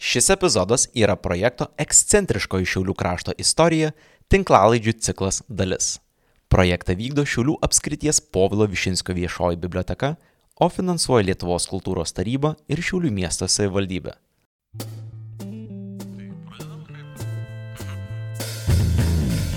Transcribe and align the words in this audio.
Šis 0.00 0.30
epizodas 0.30 0.86
yra 0.96 1.12
projekto 1.16 1.66
Ekscentriško 1.76 2.62
iš 2.62 2.70
Šiaulių 2.72 2.94
krašto 2.96 3.34
istorija 3.36 3.90
tinklalaidžių 4.32 4.94
ciklas 4.96 5.42
dalis. 5.44 5.98
Projektą 6.48 6.96
vykdo 6.96 7.26
Šiaulių 7.28 7.58
apskrities 7.60 8.22
Povilo 8.32 8.64
Višinsko 8.64 9.12
viešoji 9.12 9.60
biblioteka, 9.60 10.14
o 10.56 10.70
finansuoja 10.72 11.26
Lietuvos 11.28 11.68
kultūros 11.68 12.16
taryba 12.16 12.54
ir 12.64 12.80
Šiaulių 12.80 13.12
miesto 13.12 13.44
savivaldybė. 13.44 14.16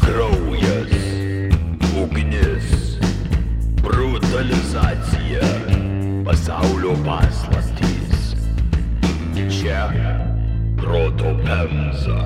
Kraujas, 0.03 0.99
ugnis, 2.03 2.99
brutalizacija, 3.79 5.55
pasaulio 6.27 6.99
paslaptys. 7.07 8.35
Čia 9.47 10.32
proto 10.83 11.33
pemza. 11.41 12.21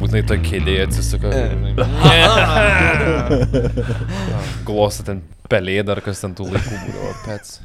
Būtinai 0.00 0.22
ta 0.26 0.36
kėdė 0.40 0.78
atsisuka. 0.86 1.30
Glosta 4.68 5.06
ten 5.06 5.22
pelėda 5.50 5.96
ar 5.96 6.00
kas 6.04 6.22
ten 6.22 6.34
tų 6.36 6.46
laikų 6.52 6.78
būdavo. 6.84 7.10
Pets. 7.24 7.58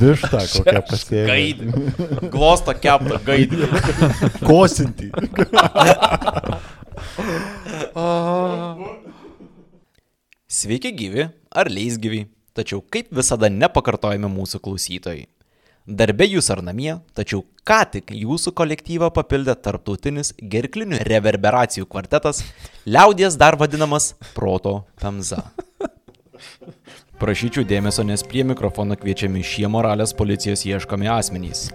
Višta 0.00 0.42
kokia 0.52 0.82
pasėmė. 0.88 1.24
Gaidį. 1.30 1.66
Glosto 2.34 2.74
keptą 2.76 3.20
gaidį. 3.26 3.68
Kosinti. 4.42 5.10
Sveiki 10.58 10.92
gyvi 10.98 11.28
ar 11.54 11.70
leisgyvi, 11.72 12.26
tačiau 12.56 12.82
kaip 12.82 13.10
visada 13.14 13.50
nepakartojami 13.52 14.30
mūsų 14.32 14.62
klausytojai. 14.64 15.26
Darbe 15.88 16.26
jūs 16.28 16.50
ar 16.52 16.60
namie, 16.60 16.98
tačiau 17.16 17.46
ką 17.64 17.78
tik 17.94 18.10
jūsų 18.12 18.52
kolektyvą 18.58 19.08
papildė 19.16 19.54
tarptautinis 19.56 20.34
gerklinių 20.36 20.98
reverberacijų 21.08 21.86
kvartetas, 21.88 22.42
liaudies 22.84 23.38
dar 23.40 23.56
vadinamas 23.56 24.10
proto 24.36 24.82
pemza. 25.00 25.46
Prašyčiau 27.18 27.64
dėmesio, 27.64 28.04
nes 28.04 28.20
prie 28.20 28.44
mikrofono 28.44 28.98
kviečiami 29.00 29.40
šie 29.40 29.64
moralės 29.72 30.12
policijos 30.14 30.66
ieškomi 30.68 31.08
asmenys. 31.08 31.70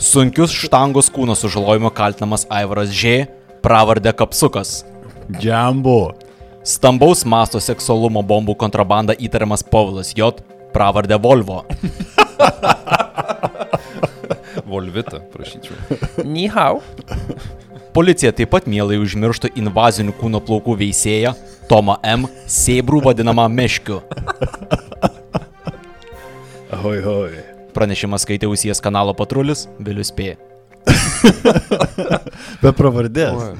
Sunkius 0.00 0.56
štangos 0.56 1.12
kūno 1.12 1.36
sužalojimo 1.36 1.92
kaltinamas 1.92 2.48
Aivaras 2.48 2.88
Ž, 2.88 3.26
pravardė 3.60 4.16
Kapsukas. 4.16 4.80
Džambo. 5.36 6.16
Stambaus 6.64 7.26
masto 7.28 7.60
seksualumo 7.60 8.24
bombų 8.24 8.56
kontrabanda 8.64 9.12
įtariamas 9.12 9.60
Povilas 9.60 10.16
J, 10.16 10.40
pravardė 10.72 11.20
Volvo. 11.20 11.66
Volvita, 14.66 15.20
prašyčiau. 15.32 15.76
Nihau. 16.24 16.80
Policija 17.96 18.32
taip 18.36 18.50
pat 18.52 18.66
mielai 18.68 18.98
užmirštų 19.00 19.54
invazinių 19.56 20.12
kūno 20.18 20.42
plaukų 20.44 20.74
veisėją 20.82 21.32
Tomą 21.70 21.96
M, 22.04 22.26
sėbrų 22.50 23.00
vadinamą 23.06 23.46
Meškiu. 23.52 24.02
Oi, 26.76 26.98
oi. 27.00 27.44
Pranešimą 27.76 28.18
skaitė 28.20 28.50
Usijas 28.50 28.82
kanalo 28.84 29.14
patrulis 29.16 29.66
Vilius 29.80 30.12
P. 30.14 30.34
Be 32.62 32.72
pravardės. 32.76 33.56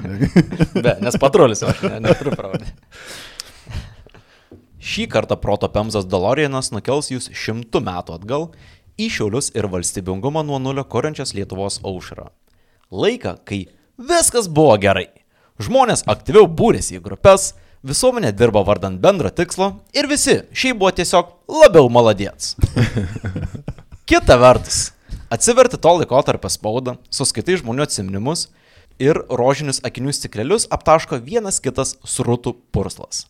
Be, 0.75 0.93
nes 1.03 1.17
patrulis 1.21 1.63
aš 1.65 1.81
ne, 1.87 1.99
neturiu 2.05 2.35
pravardį. 2.37 2.71
Šį 4.87 5.07
kartą 5.11 5.35
proto 5.41 5.67
Pemzas 5.73 6.07
Dolorianas 6.07 6.71
nukels 6.71 7.09
jūs 7.11 7.27
šimtų 7.35 7.81
metų 7.83 8.15
atgal 8.21 8.49
į 8.97 9.09
Šiaulius 9.13 9.51
ir 9.55 9.69
valstybingumą 9.71 10.43
nuo 10.45 10.59
nulio 10.61 10.83
kuriančias 10.89 11.33
Lietuvos 11.37 11.79
aušrą. 11.85 12.27
Laiką, 12.91 13.37
kai 13.45 13.67
viskas 13.97 14.49
buvo 14.49 14.75
gerai. 14.81 15.07
Žmonės 15.61 16.05
aktyviau 16.09 16.47
būrėsi 16.49 16.97
į 16.97 17.03
grupės, 17.05 17.51
visuomenė 17.85 18.33
dirbo 18.37 18.63
vardant 18.65 18.99
bendro 19.01 19.29
tikslo 19.33 19.71
ir 19.93 20.09
visi 20.09 20.41
šiaip 20.51 20.79
buvo 20.81 20.91
tiesiog 20.97 21.33
labiau 21.49 21.89
maladėts. 21.93 22.55
Kita 24.09 24.37
vertus, 24.39 24.91
atsiverti 25.33 25.79
to 25.81 25.93
laiko 25.99 26.21
tarp 26.25 26.47
spaudą, 26.49 26.97
suskaitai 27.09 27.57
žmonių 27.61 27.85
atsiminimus 27.87 28.47
ir 29.01 29.19
rožinius 29.29 29.81
akinių 29.85 30.13
stiklelius 30.15 30.67
aptaško 30.73 31.19
vienas 31.21 31.61
kitas 31.61 31.95
srutų 32.07 32.55
purslas. 32.73 33.25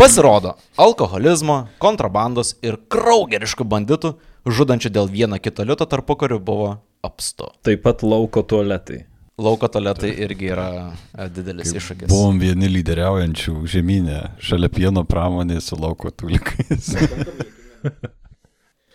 Pasirodo, 0.00 0.54
alkoholizmo, 0.80 1.66
kontrabandos 1.82 2.54
ir 2.64 2.78
kraugeriškų 2.88 3.66
banditų, 3.68 4.14
žudančių 4.46 4.92
dėl 4.92 5.10
vieno 5.10 5.38
kito 5.42 5.64
lito 5.66 5.86
tarpu 5.88 6.16
karių 6.20 6.40
buvo 6.42 6.70
apstu. 7.04 7.50
Taip 7.66 7.82
pat 7.84 8.04
lauko 8.06 8.42
tualetai. 8.42 9.04
Lauko 9.40 9.68
tualetai 9.72 10.10
irgi 10.20 10.50
yra 10.52 10.68
e, 11.16 11.28
didelis 11.32 11.72
iššūkis. 11.72 12.10
Buvom 12.12 12.40
vieni 12.42 12.68
lyderiaujančių 12.68 13.54
žemynė, 13.72 14.18
šalia 14.44 14.68
pieno 14.72 15.04
pramonės 15.08 15.70
su 15.72 15.78
lauko 15.80 16.12
tulikais. 16.12 16.92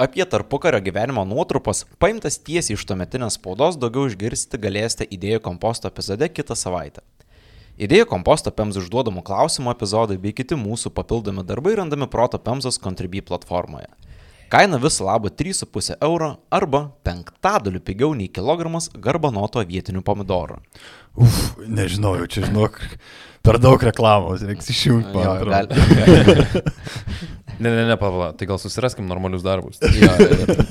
Apie 0.05 0.25
tarpukario 0.27 0.81
gyvenimo 0.83 1.23
nuotrupas, 1.25 1.85
paimtas 2.03 2.35
tiesiai 2.43 2.75
iš 2.75 2.83
tuometinės 2.85 3.37
spaudos, 3.39 3.77
daugiau 3.79 4.09
išgirsti 4.09 4.59
galėsite 4.59 5.07
idėjų 5.07 5.39
komposto 5.45 5.87
epizode 5.87 6.27
kitą 6.29 6.57
savaitę. 6.59 7.01
Idėjų 7.79 8.05
komposto 8.11 8.51
PEMS 8.55 8.77
užduodamų 8.83 9.23
klausimų 9.27 9.71
epizodai 9.73 10.17
bei 10.19 10.35
kiti 10.35 10.55
mūsų 10.59 10.91
papildomi 10.95 11.43
darbai 11.47 11.73
randami 11.79 12.07
Proto 12.11 12.39
PEMSos 12.39 12.77
Contribui 12.79 13.23
platformoje. 13.23 13.87
Kaina 14.55 14.77
viso 14.79 15.03
labo 15.03 15.27
3,5 15.27 15.97
euro 16.01 16.37
arba 16.49 16.87
penktadaliu 17.03 17.81
pigiau 17.83 18.13
nei 18.15 18.29
kilogramas 18.31 18.87
garbanoto 18.95 19.59
vietinių 19.59 19.99
pomidorų. 19.99 20.61
Uf, 21.19 21.57
nežinau, 21.67 22.13
jau 22.21 22.29
čia 22.31 22.45
žinok, 22.45 22.79
per 23.43 23.59
daug 23.59 23.83
reklamos, 23.83 24.45
reiks 24.47 24.71
išjungti, 24.71 25.11
man 25.11 25.27
atrodo. 25.35 25.75
Ne, 27.55 27.69
ne, 27.71 27.85
ne, 27.87 27.95
Pavla, 27.95 28.33
tai 28.35 28.43
gal 28.49 28.57
susiraskim 28.59 29.05
normalius 29.07 29.43
darbus. 29.43 29.77
jo, 29.79 30.09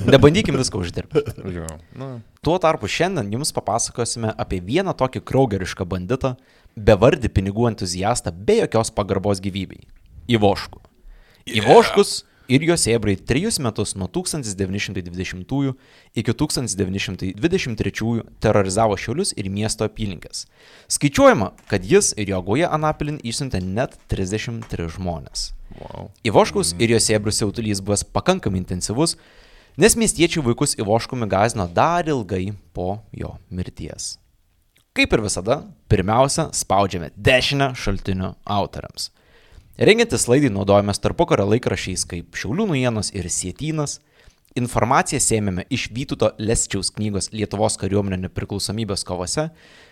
Nebandykim 0.05 0.53
viską 0.53 0.83
uždirbti. 0.83 1.23
Jo. 1.49 1.65
Nu, 1.97 2.09
Tuo 2.45 2.59
tarpu 2.61 2.85
šiandien 2.85 3.31
jums 3.33 3.49
papasakosime 3.55 4.29
apie 4.37 4.59
vieną 4.61 4.93
tokį 4.93 5.23
kraugerišką 5.25 5.87
banditą, 5.89 6.35
bevardį 6.77 7.31
pinigų 7.33 7.65
entuziastą 7.71 8.29
be 8.29 8.59
jokios 8.59 8.93
pagarbos 8.93 9.41
gyvybei- 9.41 9.81
Ivoškų. 10.37 10.77
Ivoškus 11.57 12.19
ir 12.51 12.63
jo 12.65 12.75
sėbrai 12.79 13.15
trejus 13.17 13.57
metus 13.63 13.95
nuo 13.97 14.07
1920 14.11 15.73
iki 16.15 16.33
1923 16.33 18.23
terorizavo 18.43 18.97
Šiaulius 18.97 19.33
ir 19.37 19.49
miesto 19.49 19.87
apylinkės. 19.87 20.45
Skaičiuojama, 20.91 21.51
kad 21.71 21.85
jis 21.85 22.13
ir 22.17 22.33
jo 22.33 22.41
goja 22.45 22.71
Anapilin 22.75 23.21
išsiuntė 23.23 23.63
net 23.63 23.97
33 24.11 24.89
žmonės. 24.97 25.53
wow. 25.79 26.11
Ivoškus 26.23 26.75
ir 26.79 26.95
jo 26.95 26.99
sėbrų 27.01 27.33
siautulys 27.33 27.81
buvęs 27.81 28.05
pakankamai 28.13 28.61
intensyvus, 28.61 29.17
nes 29.77 29.97
miestiečiai 29.97 30.43
vaikus 30.45 30.77
Ivoškumi 30.79 31.27
gazino 31.27 31.67
dar 31.67 32.07
ilgai 32.07 32.53
po 32.73 33.01
jo 33.11 33.35
mirties. 33.49 34.15
Kaip 34.95 35.11
ir 35.11 35.25
visada, 35.25 35.59
pirmiausia, 35.91 36.47
spaudžiame 36.55 37.09
dešinę 37.19 37.73
šaltinių 37.75 38.29
autoriams. 38.47 39.09
Rengiantis 39.75 40.23
laidai 40.31 40.47
naudojamės 40.55 41.01
tarpukario 41.03 41.43
laikrašiais 41.51 42.05
kaip 42.07 42.37
Šiaulių 42.39 42.69
naujienos 42.69 43.09
ir 43.11 43.27
Sietynas. 43.27 43.97
Informaciją 44.55 45.19
sėmėme 45.19 45.65
iš 45.67 45.89
Vytuto 45.91 46.29
Lesčiaus 46.39 46.93
knygos 46.95 47.27
Lietuvos 47.35 47.75
kariuomenė 47.81 48.21
nepriklausomybės 48.21 49.03
kovose 49.03 49.49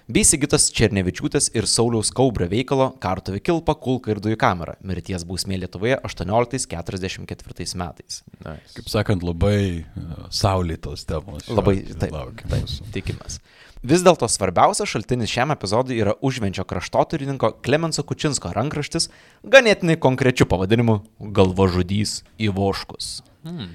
bei 0.07 0.23
Sigitos 0.23 0.69
Černevičiūtės 0.71 1.49
ir 1.59 1.67
Sauliaus 1.67 2.13
Kaubrio 2.15 2.47
veikalo 2.47 2.93
Kartovi 3.03 3.41
Kilpa, 3.43 3.75
Kulka 3.75 4.13
ir 4.13 4.21
Dujų 4.23 4.39
kamera- 4.39 4.77
mirties 4.87 5.27
bausmė 5.27 5.59
Lietuvoje 5.65 5.99
1844 5.99 7.75
metais. 7.75 8.23
Nice. 8.39 8.77
Kaip 8.79 8.87
sakant, 8.87 9.21
labai 9.21 9.83
uh, 9.83 10.31
saulėtos 10.31 11.03
temos. 11.03 11.51
Labai 11.51 11.83
taip, 11.91 12.15
taip 12.47 12.71
tikimės. 12.95 13.41
Vis 13.83 13.99
dėlto 13.99 14.29
svarbiausias 14.31 14.87
šaltinis 14.87 15.27
šiam 15.27 15.51
epizodui 15.51 15.97
yra 15.99 16.13
užvenčio 16.23 16.63
kraštotyrininko 16.63 17.49
Klemenso 17.65 18.05
Kučinsko 18.07 18.53
rankraštis, 18.55 19.09
ganėtinai 19.43 19.97
konkrečiu 19.99 20.47
pavadinimu 20.47 21.01
Galvažudys 21.19 22.21
Ivoškus. 22.39 23.17
Hmm. 23.43 23.73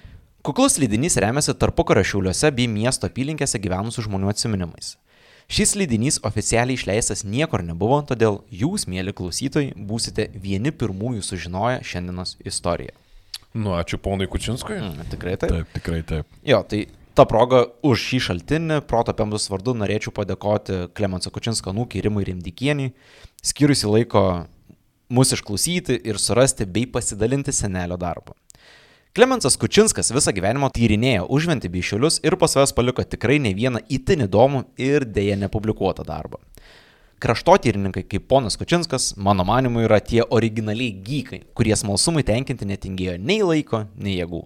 Kuklus 0.48 0.78
leidinys 0.80 1.18
remiasi 1.20 1.52
tarpukario 1.60 2.06
šiauliuose 2.08 2.48
bei 2.56 2.64
miesto 2.72 3.10
apylinkėse 3.10 3.60
gyvenusių 3.60 4.06
žmonių 4.06 4.32
atsiminimais. 4.32 4.94
Šis 5.52 5.74
leidinys 5.76 6.20
oficialiai 6.24 6.80
išleistas 6.80 7.26
niekur 7.28 7.60
nebuvo, 7.64 8.00
todėl 8.08 8.42
jūs, 8.48 8.86
mėly 8.88 9.12
klausytojai, 9.16 9.74
būsite 9.76 10.30
vieni 10.32 10.72
pirmųjų 10.72 11.20
sužinoję 11.24 11.84
šiandienos 11.84 12.38
istoriją. 12.48 12.96
Nu, 13.52 13.76
ačiū 13.76 14.00
ponui 14.00 14.28
Kučinskui. 14.28 14.76
Mm, 14.76 15.08
tikrai 15.12 15.36
taip. 15.40 15.52
Taip, 15.52 15.70
tikrai 15.76 16.00
taip. 16.06 16.36
Jo, 16.48 16.60
tai 16.68 16.86
ta 17.18 17.24
proga 17.26 17.64
už 17.82 17.98
šį 17.98 18.18
šaltinį, 18.28 18.76
proto 18.86 19.10
pemdus 19.16 19.48
vardu, 19.50 19.72
norėčiau 19.74 20.12
padėkoti 20.14 20.84
Klemenso 20.94 21.32
Kučinsko 21.34 21.72
nūkiai 21.74 22.04
Rimai 22.06 22.22
Rimdikieniai, 22.28 22.92
skiriusi 23.42 23.90
laiko 23.90 24.22
mus 25.10 25.34
išklausyti 25.34 25.96
ir 26.06 26.20
surasti 26.22 26.68
bei 26.68 26.86
pasidalinti 26.86 27.54
senelio 27.56 27.98
darbą. 27.98 28.36
Klemensas 29.18 29.56
Kučinskas 29.58 30.12
visą 30.14 30.30
gyvenimą 30.36 30.68
tyrinėjo 30.76 31.24
užventi 31.34 31.70
bei 31.72 31.82
šiulius 31.82 32.20
ir 32.22 32.36
pas 32.38 32.54
savęs 32.54 32.74
paliko 32.76 33.02
tikrai 33.02 33.40
ne 33.42 33.50
vieną 33.56 33.82
itin 33.90 34.22
įdomų 34.28 34.62
ir 34.78 35.08
dėja 35.08 35.40
nepublikuotą 35.40 36.06
darbą. 36.06 36.38
Kraštotyrininkai 37.18 38.04
kaip 38.06 38.28
ponas 38.30 38.54
Kučinskas, 38.60 39.16
mano 39.18 39.42
manimu, 39.48 39.82
yra 39.88 39.98
tie 39.98 40.22
originaliai 40.22 40.94
gykai, 41.02 41.40
kurie 41.50 41.74
smalsumui 41.74 42.22
tenkinti 42.22 42.68
netingėjo 42.68 43.16
nei 43.18 43.42
laiko, 43.42 43.88
nei 43.98 44.20
jėgų. 44.20 44.44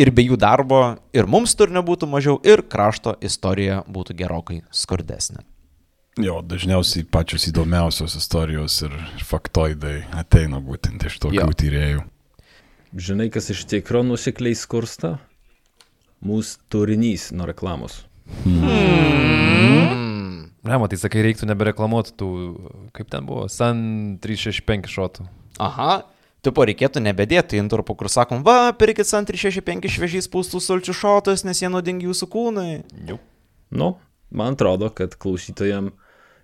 Ir 0.00 0.10
be 0.10 0.24
jų 0.26 0.36
darbo 0.42 0.96
ir 1.14 1.28
mums 1.30 1.52
turinio 1.54 1.84
būtų 1.86 2.08
mažiau, 2.10 2.38
ir 2.42 2.64
krašto 2.66 3.14
istorija 3.22 3.82
būtų 3.86 4.16
gerokai 4.18 4.62
skurdesnė. 4.74 5.44
Jo, 6.18 6.40
dažniausiai 6.46 7.06
pačios 7.10 7.46
įdomiausios 7.50 8.14
istorijos 8.18 8.76
ir 8.86 8.92
faktoidai 9.26 10.04
ateina 10.14 10.60
būtent 10.62 11.02
iš 11.06 11.18
tokių 11.22 11.40
Jo. 11.40 11.46
tyrėjų. 11.62 12.02
Žinai, 12.94 13.26
kas 13.34 13.50
iš 13.50 13.64
tikro 13.70 14.04
nusikliai 14.06 14.54
skursta? 14.54 15.16
Mūsų 16.24 16.58
turinys 16.70 17.32
nuo 17.34 17.48
reklamos. 17.50 18.04
Ne, 20.64 20.78
matai, 20.80 20.96
sakai, 20.96 21.20
reiktų 21.26 21.48
nebereklamuoti 21.50 22.14
tų, 22.16 22.28
kaip 22.96 23.10
ten 23.12 23.26
buvo, 23.28 23.48
Sun 23.52 24.14
365 24.22 24.88
šotų. 24.94 25.26
Aha, 25.62 26.04
tipo 26.44 26.64
reikėtų 26.68 27.02
nebedėti 27.04 27.60
intarpų, 27.60 27.96
kur 28.00 28.10
sakom, 28.12 28.44
va, 28.46 28.72
pirkit 28.78 29.08
ant 29.16 29.30
365 29.30 29.90
šviežiai 29.96 30.24
spūstų 30.24 30.62
sulčių 30.62 30.96
šotus, 31.00 31.44
nes 31.48 31.62
jie 31.62 31.70
naudingi 31.72 32.08
jūsų 32.10 32.30
kūnai. 32.32 32.70
Jau. 33.08 33.20
Nu, 33.74 33.94
man 34.30 34.58
atrodo, 34.58 34.90
kad 34.94 35.16
klausytojam 35.20 35.92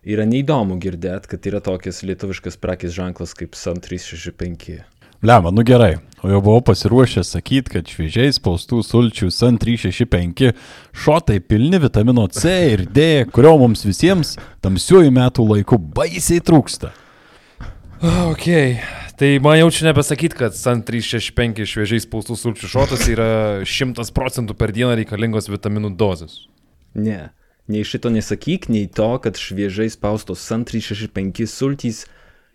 yra 0.03 0.25
neįdomu 0.29 0.81
girdėti, 0.83 1.35
kad 1.35 1.51
yra 1.51 1.61
tokias 1.65 2.03
lietuviškas 2.07 2.57
prekės 2.61 2.97
ženklas 2.97 3.37
kaip 3.39 3.59
Sun 3.59 3.83
365. 3.85 4.81
Lemma, 5.23 5.51
nu 5.51 5.63
gerai. 5.63 5.99
O 6.23 6.29
jau 6.29 6.41
buvau 6.41 6.63
pasiruošęs 6.65 7.35
sakyti, 7.35 7.75
kad 7.75 7.89
šviežiai 7.93 8.33
spaustų 8.33 8.79
sulčių 8.85 9.27
SAN 9.33 9.59
365 9.61 10.55
šotai 10.97 11.37
pilni 11.45 11.77
vitamino 11.81 12.25
C 12.33 12.55
ir 12.73 12.87
D, 12.89 13.27
kurio 13.29 13.53
mums 13.61 13.85
visiems 13.85 14.39
tamsiuoju 14.65 15.13
metų 15.17 15.45
laiku 15.51 15.77
baisiai 15.81 16.41
trūksta. 16.45 16.95
Ok, 18.01 18.49
tai 19.21 19.37
man 19.45 19.59
jau 19.59 19.69
čia 19.69 19.91
nebesakyt, 19.91 20.33
kad 20.39 20.55
Sun 20.57 20.81
365 20.87 21.67
šviežiai 21.69 22.01
spaustų 22.01 22.39
sulčių 22.41 22.71
šotas 22.73 23.05
yra 23.13 23.29
100 23.69 24.07
procentų 24.17 24.57
per 24.57 24.73
dieną 24.73 24.95
reikalingos 24.97 25.51
vitaminų 25.53 25.93
dozės. 26.01 26.47
Ne, 26.97 27.29
nei 27.69 27.85
šito 27.85 28.09
nesakyk, 28.15 28.71
nei 28.73 28.89
to, 28.89 29.11
kad 29.21 29.37
šviežiai 29.37 29.93
spaustos 29.93 30.41
Sun 30.41 30.65
365 30.65 31.45
sultys 31.53 32.07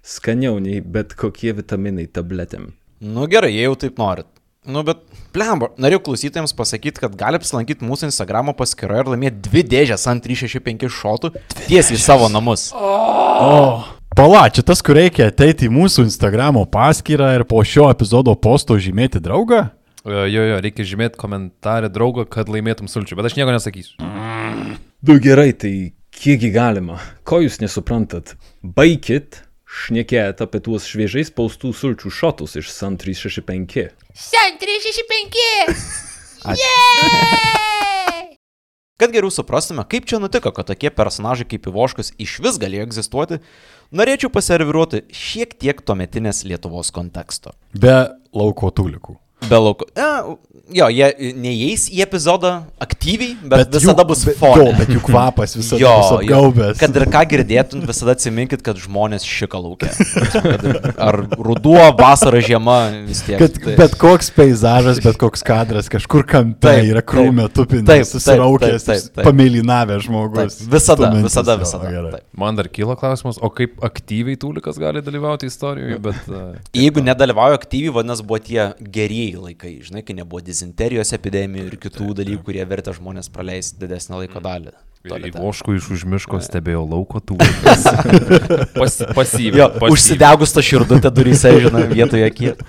skaniau 0.01 0.57
nei 0.57 0.81
bet 0.81 1.13
kokie 1.13 1.53
vitaminai 1.53 2.07
tabletėm. 2.09 2.71
Nu 3.05 3.27
gerai, 3.29 3.53
jei 3.53 3.67
jau 3.67 3.75
taip 3.85 4.01
norit. 4.01 4.31
Nu 4.65 4.81
bet, 4.81 5.03
plemba, 5.35 5.69
norėjau 5.77 6.01
klausytojams 6.07 6.55
pasakyti, 6.57 7.03
kad 7.03 7.13
gali 7.19 7.37
apsilankyti 7.37 7.85
mūsų 7.85 8.09
Instagramo 8.09 8.55
paskyroje 8.57 9.03
ir 9.03 9.11
laimėti 9.13 9.43
dvi 9.45 9.61
dėžės 9.69 10.07
ant 10.09 10.25
365 10.25 10.89
šotų 10.89 11.35
tiesiai 11.67 11.99
į 11.99 12.01
savo 12.01 12.31
namus. 12.33 12.71
O, 12.73 13.59
pala, 14.15 14.47
čia 14.49 14.63
tas, 14.65 14.81
kur 14.85 14.95
reikia 14.97 15.27
ateiti 15.31 15.67
į 15.67 15.71
mūsų 15.75 16.05
Instagramo 16.07 16.63
paskyrą 16.71 17.33
ir 17.37 17.43
po 17.49 17.59
šio 17.67 17.89
epizodo 17.91 18.35
posto 18.39 18.77
žymėti 18.79 19.19
draugą? 19.23 19.61
E, 20.05 20.07
Jo, 20.29 20.43
jo, 20.45 20.59
reikia 20.61 20.85
žymėti 20.85 21.17
komentarę 21.17 21.89
draugą, 21.89 22.27
kad 22.29 22.49
laimėtum 22.51 22.87
sulčių, 22.91 23.15
bet 23.17 23.25
aš 23.31 23.35
nieko 23.39 23.51
nesakysiu. 23.55 23.97
Du 25.05 25.13
gerai, 25.21 25.49
tai 25.57 25.73
kiekgi 26.15 26.51
galima? 26.53 26.99
Ko 27.27 27.41
jūs 27.41 27.57
nesuprantat? 27.63 28.35
Baikit 28.61 29.41
šnekėt 29.65 30.41
apie 30.45 30.59
tuos 30.63 30.85
šviežiai 30.87 31.25
spaustų 31.27 31.73
sulčių 31.75 32.09
šotus 32.13 32.55
iš 32.61 32.69
Sun 32.71 32.95
365. 33.01 33.89
San 34.13 34.61
365! 34.61 36.55
Kad 38.95 39.11
geriau 39.11 39.27
suprastume, 39.33 39.83
kaip 39.91 40.05
čia 40.07 40.21
nutiko, 40.23 40.53
kad 40.55 40.69
tokie 40.69 40.87
personažai 40.87 41.43
kaip 41.51 41.65
Ivoškas 41.67 42.13
iš 42.15 42.37
vis 42.45 42.55
galėjo 42.61 42.85
egzistuoti, 42.87 43.41
norėčiau 43.91 44.31
paserviruoti 44.31 45.01
šiek 45.11 45.57
tiek 45.59 45.81
tuometinės 45.83 46.45
Lietuvos 46.47 46.93
konteksto. 46.95 47.51
Be 47.75 47.97
lauko 48.31 48.71
tulikų. 48.71 49.17
Be 49.49 49.57
lauko. 49.59 49.85
E, 49.93 50.05
jo, 50.79 50.85
jie 50.89 51.33
neįeis 51.37 51.83
į 51.93 51.99
epizodą 52.05 52.63
aktyviai, 52.81 53.35
bet, 53.43 53.51
bet 53.51 53.67
jų- 53.67 53.81
visada 53.83 54.05
bus 54.07 54.23
bet- 54.25 54.37
fone. 54.39 54.63
Jo, 54.63 54.71
bet 54.79 54.87
jų 54.95 55.01
kvapas 55.05 55.53
visada 55.59 55.81
Jo, 55.83 55.91
bus 55.99 56.07
jo. 56.09 56.17
apgaubęs. 56.23 56.79
Kad 56.79 56.95
ir 56.95 57.05
ką 57.13 57.21
girdėtum, 57.33 57.83
visada 57.85 58.15
atsiminkit, 58.15 58.63
kad 58.65 58.79
žmonės 58.81 59.27
šika 59.27 59.59
laukia. 59.61 59.91
Ar 60.97 61.19
ruduo, 61.37 61.83
vasara, 61.99 62.39
žiema, 62.41 62.77
vis 63.05 63.21
tiek. 63.27 63.37
Kad 63.43 63.59
Tai- 63.61 63.75
bet 63.77 63.95
koks 64.01 64.31
peizažas, 64.33 65.01
bet 65.03 65.17
koks 65.21 65.43
kadras 65.45 65.89
kažkur 65.91 66.25
kampe 66.25 66.65
Taip, 66.65 66.89
yra 66.95 67.03
krūmė 67.05 67.45
taip. 67.51 67.69
Taip, 67.75 67.85
taip, 67.91 68.07
susiraukęs, 68.09 68.85
taip, 68.87 69.03
taip, 69.03 69.13
taip. 69.19 69.25
pamėlynavęs 69.27 70.01
Taip, 70.01 70.07
žmogus. 70.09 70.57
visada, 70.71 71.11
stumiantis, 71.11 71.29
visada, 71.29 71.51
jo, 71.57 71.63
visada. 71.65 71.91
gerai. 71.91 72.11
Taip. 72.17 72.25
Man 72.37 72.55
dar 72.55 72.65
kyla 72.71 72.97
klausimas, 72.97 73.37
o 73.41 73.49
kaip 73.53 73.77
aktyviai 73.85 74.37
Tūlikas 74.41 74.79
gali 74.81 75.01
dalyvauti 75.05 75.45
istorijoje, 75.51 75.99
bet... 76.01 76.15
Uh, 76.31 76.55
Jeigu 76.75 77.03
nedalyvauja 77.05 77.59
aktyviai, 77.59 77.93
vadinasi, 77.95 78.25
buvo 78.27 78.39
tie 78.43 78.71
gerieji 79.25 79.41
laikai, 79.41 79.81
žinai, 79.83 80.03
kai 80.05 80.15
nebuvo 80.15 80.41
dizenterijos 80.43 81.13
epidemijų 81.15 81.69
ir 81.69 81.77
kitų 81.81 82.13
dalykų, 82.19 82.43
kurie 82.45 82.65
vertė 82.65 82.93
žmonės 82.93 83.29
praleisti 83.29 83.79
didesnį 83.79 84.21
laiko 84.23 84.41
dalį. 84.41 84.73
tualete. 85.05 85.39
Voškų 85.39 85.75
iš 85.77 85.89
užmiško 85.93 86.39
stebėjo 86.41 86.85
lauko 86.85 87.19
Tūlikas. 87.19 87.85
Pas, 88.79 89.01
pasyviai. 89.15 89.69
Užsidegus 89.91 90.53
tą 90.53 90.63
širdutę 90.65 91.11
duryse, 91.13 91.51
žinai, 91.61 91.85
vietoje 91.91 92.29
kiek. 92.33 92.63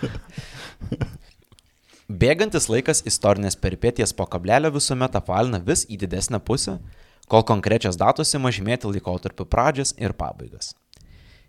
Bėgantis 2.07 2.69
laikas 2.69 3.03
istorinės 3.09 3.57
peripėties 3.57 4.13
po 4.15 4.29
kablelio 4.31 4.71
visuomet 4.71 5.17
apvalina 5.17 5.59
vis 5.59 5.85
į 5.91 5.99
didesnę 6.05 6.39
pusę, 6.39 6.79
kol 7.27 7.43
konkrečias 7.43 7.97
datos 7.99 8.35
ima 8.37 8.53
žymėti 8.55 8.87
laikotarpių 8.93 9.49
pradžias 9.51 9.97
ir 9.99 10.15
pabaigas. 10.15 10.75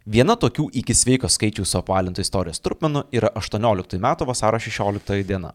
Viena 0.07 0.37
tokių 0.39 0.69
iki 0.79 0.95
sveiko 0.95 1.27
skaičių 1.27 1.65
suapvalintų 1.67 2.23
istorijos 2.23 2.61
trupmenų 2.63 3.01
yra 3.11 3.27
18 3.35 3.99
metų 3.99 4.27
vasaro 4.29 4.59
16 4.63 5.23
diena. 5.27 5.51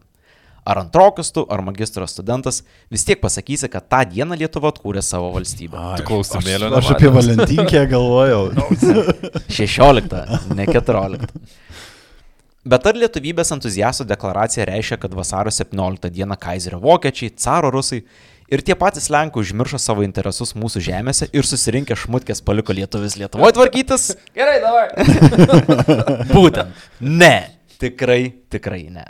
Ar 0.63 0.79
antrokas 0.79 1.33
tu, 1.33 1.41
ar 1.51 1.59
magistro 1.65 2.05
studentas, 2.07 2.61
vis 2.93 3.03
tiek 3.03 3.19
pasakysi, 3.19 3.67
kad 3.67 3.87
tą 3.91 4.03
dieną 4.13 4.37
Lietuva 4.39 4.69
atkūrė 4.71 5.01
savo 5.03 5.33
valstybę. 5.33 5.75
Ai, 5.75 5.97
Tu 5.99 6.05
klausimėlio 6.07 6.69
Aš, 6.69 6.85
aš 6.85 6.91
apie. 6.93 7.09
Valentinkę 7.17 7.81
galvojau. 7.91 8.45
16, 9.57 10.21
ne 10.55 10.67
14. 10.69 11.41
Bet 12.63 12.87
ar 12.87 12.95
lietuvybės 13.01 13.51
entuziastų 13.57 14.05
deklaracija 14.07 14.69
reiškia, 14.69 15.01
kad 15.01 15.17
vasaro 15.17 15.51
17 15.51 16.13
dieną 16.13 16.37
Kaiserio 16.39 16.79
vokiečiai, 16.85 17.33
caro 17.35 17.73
rusai 17.73 18.05
ir 18.51 18.63
tie 18.65 18.75
patys 18.79 19.09
Lenkai 19.13 19.43
užmiršo 19.43 19.79
savo 19.81 20.05
interesus 20.05 20.53
mūsų 20.57 20.83
žemėse 20.87 21.29
ir 21.31 21.47
susirinkę 21.47 21.97
šmutkės 21.99 22.43
paliko 22.45 22.75
lietuvis 22.75 23.17
Lietuvoje 23.19 23.57
tvarkytis? 23.57 24.13
Gerai, 24.37 24.59
davai. 24.63 24.87
Būtent. 26.35 26.87
Ne. 26.99 27.35
Tikrai, 27.83 28.31
tikrai 28.53 28.85
ne. 28.93 29.09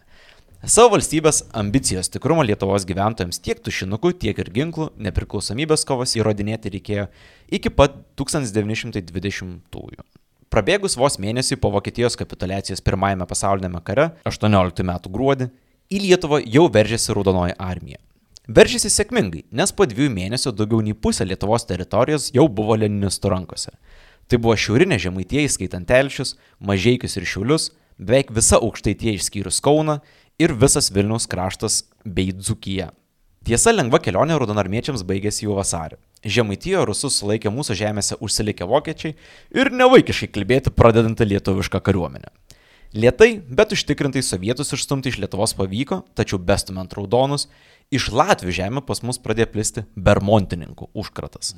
Savo 0.64 0.94
valstybės 0.94 1.42
ambicijos 1.60 2.08
tikrumo 2.08 2.42
Lietuvos 2.48 2.86
gyventojams 2.88 3.42
tiek 3.44 3.60
tušinukų, 3.60 4.14
tiek 4.16 4.38
ir 4.40 4.50
ginklų 4.56 4.88
nepriklausomybės 5.04 5.84
kovas 5.90 6.16
įrodinėti 6.16 6.72
reikėjo 6.72 7.10
iki 7.52 7.70
pat 7.76 7.98
1920-ųjų. 8.16 10.06
Prabėgus 10.54 10.96
vos 10.96 11.20
mėnesį 11.20 11.58
po 11.60 11.74
Vokietijos 11.74 12.16
kapitulacijos 12.16 12.82
pirmajame 12.86 13.28
pasaulinėme 13.28 13.84
kare, 13.84 14.08
18 14.30 14.88
metų 14.88 15.12
gruodį, 15.12 15.50
į 15.92 16.02
Lietuvą 16.08 16.40
jau 16.46 16.70
veržėsi 16.72 17.12
Raudonoji 17.18 17.60
armija. 17.60 18.00
Veržėsi 18.44 18.90
sėkmingai, 18.92 19.46
nes 19.56 19.72
po 19.72 19.86
dviejų 19.88 20.12
mėnesių 20.12 20.52
daugiau 20.52 20.82
nei 20.84 20.92
pusė 20.92 21.24
Lietuvos 21.24 21.64
teritorijos 21.64 22.26
jau 22.36 22.50
buvo 22.52 22.76
leninistų 22.76 23.30
rankose. 23.32 23.72
Tai 24.28 24.40
buvo 24.44 24.58
šiaurinė 24.60 24.98
žemaitieji 25.00 25.52
skaitant 25.54 25.88
telšius, 25.88 26.36
mažiekius 26.60 27.16
ir 27.16 27.24
šiulius, 27.24 27.70
beveik 27.96 28.34
visa 28.36 28.60
aukštaitie 28.60 29.14
išskyrus 29.16 29.62
Kauna 29.64 30.02
ir 30.44 30.52
visas 30.60 30.92
Vilniaus 30.92 31.30
kraštas 31.32 31.86
bei 32.04 32.36
Dzukyje. 32.36 32.90
Tiesa, 33.48 33.72
lengva 33.72 34.02
kelionė 34.04 34.36
raudonarmiečiams 34.36 35.06
baigėsi 35.08 35.46
jau 35.48 35.56
vasarį. 35.56 35.96
Žemaitijoje 36.28 36.84
rusus 36.88 37.20
sulaikė 37.20 37.52
mūsų 37.52 37.80
žemėse 37.80 38.20
užsilikę 38.20 38.68
vokiečiai 38.68 39.16
ir 39.56 39.72
nevaikiškai 39.72 40.34
kalbėti 40.36 40.72
pradedantį 40.76 41.32
lietuvišką 41.32 41.80
kariuomenę. 41.84 42.32
Lietai, 42.94 43.40
bet 43.50 43.72
užtikrintai 43.74 44.22
sovietus 44.22 44.70
išstumti 44.76 45.10
iš 45.10 45.16
Lietuvos 45.18 45.56
pavyko, 45.58 46.04
tačiau 46.14 46.38
bestumant 46.38 46.92
raudonus, 46.94 47.48
iš 47.92 48.12
Latvijų 48.14 48.58
žemė 48.60 48.84
pas 48.86 49.04
mus 49.04 49.20
pradėjo 49.22 49.50
plisti 49.54 49.84
bermontininkų 49.96 50.92
užkratas. 50.94 51.56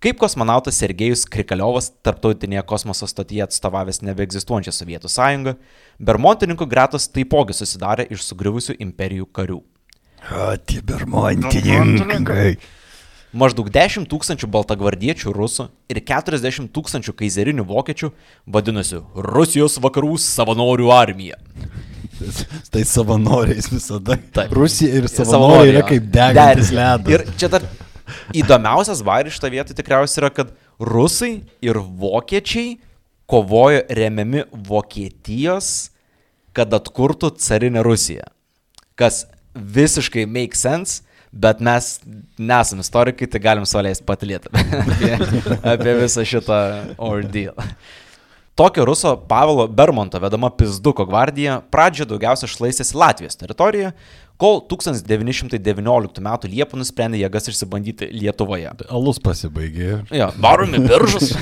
Kaip 0.00 0.16
kosmonautas 0.16 0.78
Sergejus 0.80 1.26
Krikaliovas 1.28 1.90
tarptautinėje 2.00 2.62
kosmoso 2.64 3.04
stotyje 3.10 3.42
atstovavęs 3.44 4.00
nebeegzistuojančią 4.00 4.72
Sovietų 4.72 5.10
sąjungą, 5.12 5.52
bermontininkų 6.00 6.68
gretos 6.70 7.10
taipogi 7.12 7.52
susidarė 7.58 8.06
iš 8.08 8.24
sugriuvusių 8.30 8.78
imperijų 8.80 9.28
karių. 9.36 9.58
O, 10.30 10.46
tie 10.64 10.80
bermontininkai. 10.80 12.54
Maždaug 13.30 13.68
10 13.70 14.08
tūkstančių 14.10 14.48
baltagvardiečių 14.50 15.30
rusų 15.36 15.68
ir 15.92 16.00
40 16.08 16.72
tūkstančių 16.74 17.12
kaizerinių 17.20 17.68
vokiečių 17.68 18.10
vadinosi 18.56 19.04
Rusijos 19.28 19.76
vakarų 19.84 20.16
savanorių 20.18 20.90
armija. 20.96 21.36
Tai 22.70 22.82
savanoriais 22.86 23.68
visada. 23.72 24.16
Taip. 24.34 24.52
Rusija 24.56 25.00
ir 25.00 25.08
Savanoriai, 25.08 25.30
savanoriai 25.32 25.72
yra 25.74 25.84
kaip 25.88 26.10
degantis 26.14 26.72
ledas. 26.74 27.12
Ir 27.14 27.24
čia 27.40 27.50
dar 27.52 27.66
įdomiausias 28.36 29.02
vairis 29.06 29.36
šitą 29.36 29.50
vietą 29.52 29.76
tikriausiai 29.76 30.24
yra, 30.24 30.30
kad 30.34 30.54
rusai 30.80 31.32
ir 31.64 31.80
vokiečiai 31.80 32.78
kovojo 33.30 33.84
remiami 33.94 34.44
Vokietijos, 34.50 35.90
kad 36.56 36.72
atkurtų 36.74 37.30
carinę 37.38 37.84
Rusiją. 37.86 38.26
Kas 38.98 39.24
visiškai 39.54 40.26
make 40.26 40.58
sense, 40.58 41.04
bet 41.30 41.60
mes 41.62 41.92
nesame 42.38 42.82
istorikai, 42.82 43.28
tai 43.30 43.40
galim 43.42 43.66
suleisti 43.68 44.06
patlėti 44.06 44.50
apie, 44.82 45.12
apie 45.62 45.96
visą 46.02 46.26
šitą 46.26 46.60
ordeal. 46.98 47.54
Tokio 48.60 48.84
ruso 48.84 49.16
Pavelo 49.16 49.68
Bermonto 49.68 50.18
vedama 50.18 50.50
Pizduko 50.50 51.06
gvardija 51.08 51.54
pradžioje 51.72 52.10
daugiausia 52.10 52.48
šlaistėsi 52.52 52.92
Latvijos 52.92 53.38
teritorijoje, 53.40 53.94
kol 54.36 54.60
1919 54.68 56.20
m. 56.20 56.28
Liepą 56.44 56.76
nusprendė 56.76 57.22
jėgas 57.22 57.48
išsibandyti 57.48 58.10
Lietuvoje. 58.12 58.74
Alus 58.92 59.16
pasibaigė. 59.24 60.02
Jo, 60.12 60.28
varomi 60.44 60.82
biržus. 60.84 61.32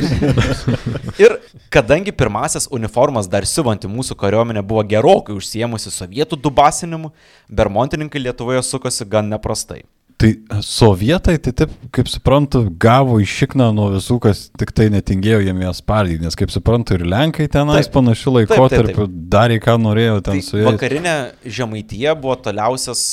ir 1.24 1.40
kadangi 1.74 2.14
pirmasis 2.14 2.70
uniformas 2.70 3.26
dar 3.26 3.50
siuvanti 3.50 3.90
mūsų 3.90 4.14
kariuomenė 4.22 4.62
buvo 4.62 4.86
gerokai 4.86 5.34
užsiemusi 5.34 5.90
sovietų 5.90 6.38
dubasinimu, 6.46 7.10
bermontininkai 7.50 8.28
Lietuvoje 8.28 8.62
sukosi 8.62 9.10
gan 9.10 9.34
neprastai. 9.34 9.82
Tai 10.18 10.32
sovietai, 10.66 11.36
tai 11.38 11.52
taip, 11.54 11.70
kaip 11.94 12.08
suprantu, 12.10 12.64
gavo 12.82 13.20
iš 13.22 13.36
šikną 13.38 13.68
nuo 13.70 13.86
visų, 13.92 14.16
kas 14.24 14.40
tik 14.58 14.72
tai 14.74 14.88
netingėjo 14.90 15.44
jiem 15.46 15.60
jas 15.62 15.78
spardyti, 15.78 16.24
nes 16.24 16.34
kaip 16.38 16.50
suprantu, 16.50 16.96
ir 16.98 17.04
Lenkai 17.06 17.46
tenais 17.52 17.86
Taip. 17.86 17.94
panašiu 17.94 18.32
laikotarpiu 18.34 19.06
darė, 19.06 19.60
ką 19.62 19.76
norėjo 19.78 20.18
ten 20.26 20.40
Tai 20.40 20.42
su 20.42 20.58
jais. 20.58 20.66
vakarinė 20.66 21.14
Žemaityje 21.46 22.16
buvo 22.18 22.34
toliausias 22.48 23.04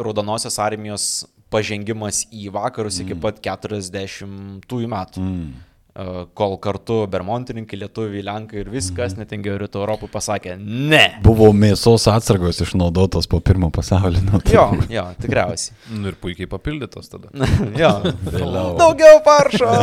Raudonosios 0.00 0.60
armijos 0.60 1.08
pažengimas 1.50 2.26
į 2.28 2.52
vakarus 2.52 3.00
iki 3.00 3.16
pat 3.16 3.40
40-ųjų 3.40 4.92
metų. 4.92 5.24
Mm. 5.24 5.48
E, 6.00 6.26
Kol 6.34 6.56
kartu 6.62 7.04
Bermontininkai, 7.10 7.78
Lietuviai, 7.80 8.24
Lenkai 8.24 8.62
ir 8.62 8.70
viskas 8.72 9.16
netingėjo 9.18 9.58
Rytų 9.64 9.82
Europų 9.82 10.08
pasakė 10.12 10.56
ne. 10.60 11.04
Buvo 11.24 11.50
mėsos 11.56 12.06
atsargos 12.10 12.62
išnaudotos 12.64 13.28
po 13.30 13.40
pirmo 13.44 13.70
pasaulinio. 13.74 14.40
Jo, 14.52 14.70
jo, 14.92 15.06
tikriausiai. 15.20 15.76
Nu 16.00 16.12
ir 16.12 16.16
puikiai 16.20 16.48
papildytos 16.50 17.10
tada. 17.12 17.32
Jo. 17.80 17.92
Vėliau. 18.24 18.76
Daugiau 18.80 19.20
paršo. 19.26 19.68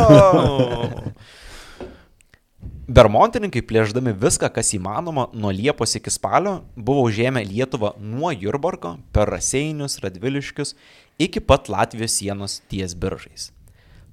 Bermontininkai 2.88 3.60
plėždami 3.68 4.14
viską, 4.16 4.48
kas 4.54 4.72
įmanoma, 4.72 5.26
nuo 5.36 5.50
Liepos 5.52 5.92
iki 5.98 6.08
spalio, 6.08 6.62
buvo 6.72 7.02
užėmę 7.10 7.42
Lietuvą 7.44 7.92
nuo 8.00 8.32
Jurbarko 8.32 8.94
per 9.12 9.28
Raseinius, 9.28 9.98
Radviliškius 10.00 10.72
iki 11.20 11.44
pat 11.44 11.68
Latvijos 11.68 12.16
sienos 12.16 12.62
ties 12.72 12.96
biržais. 12.96 13.50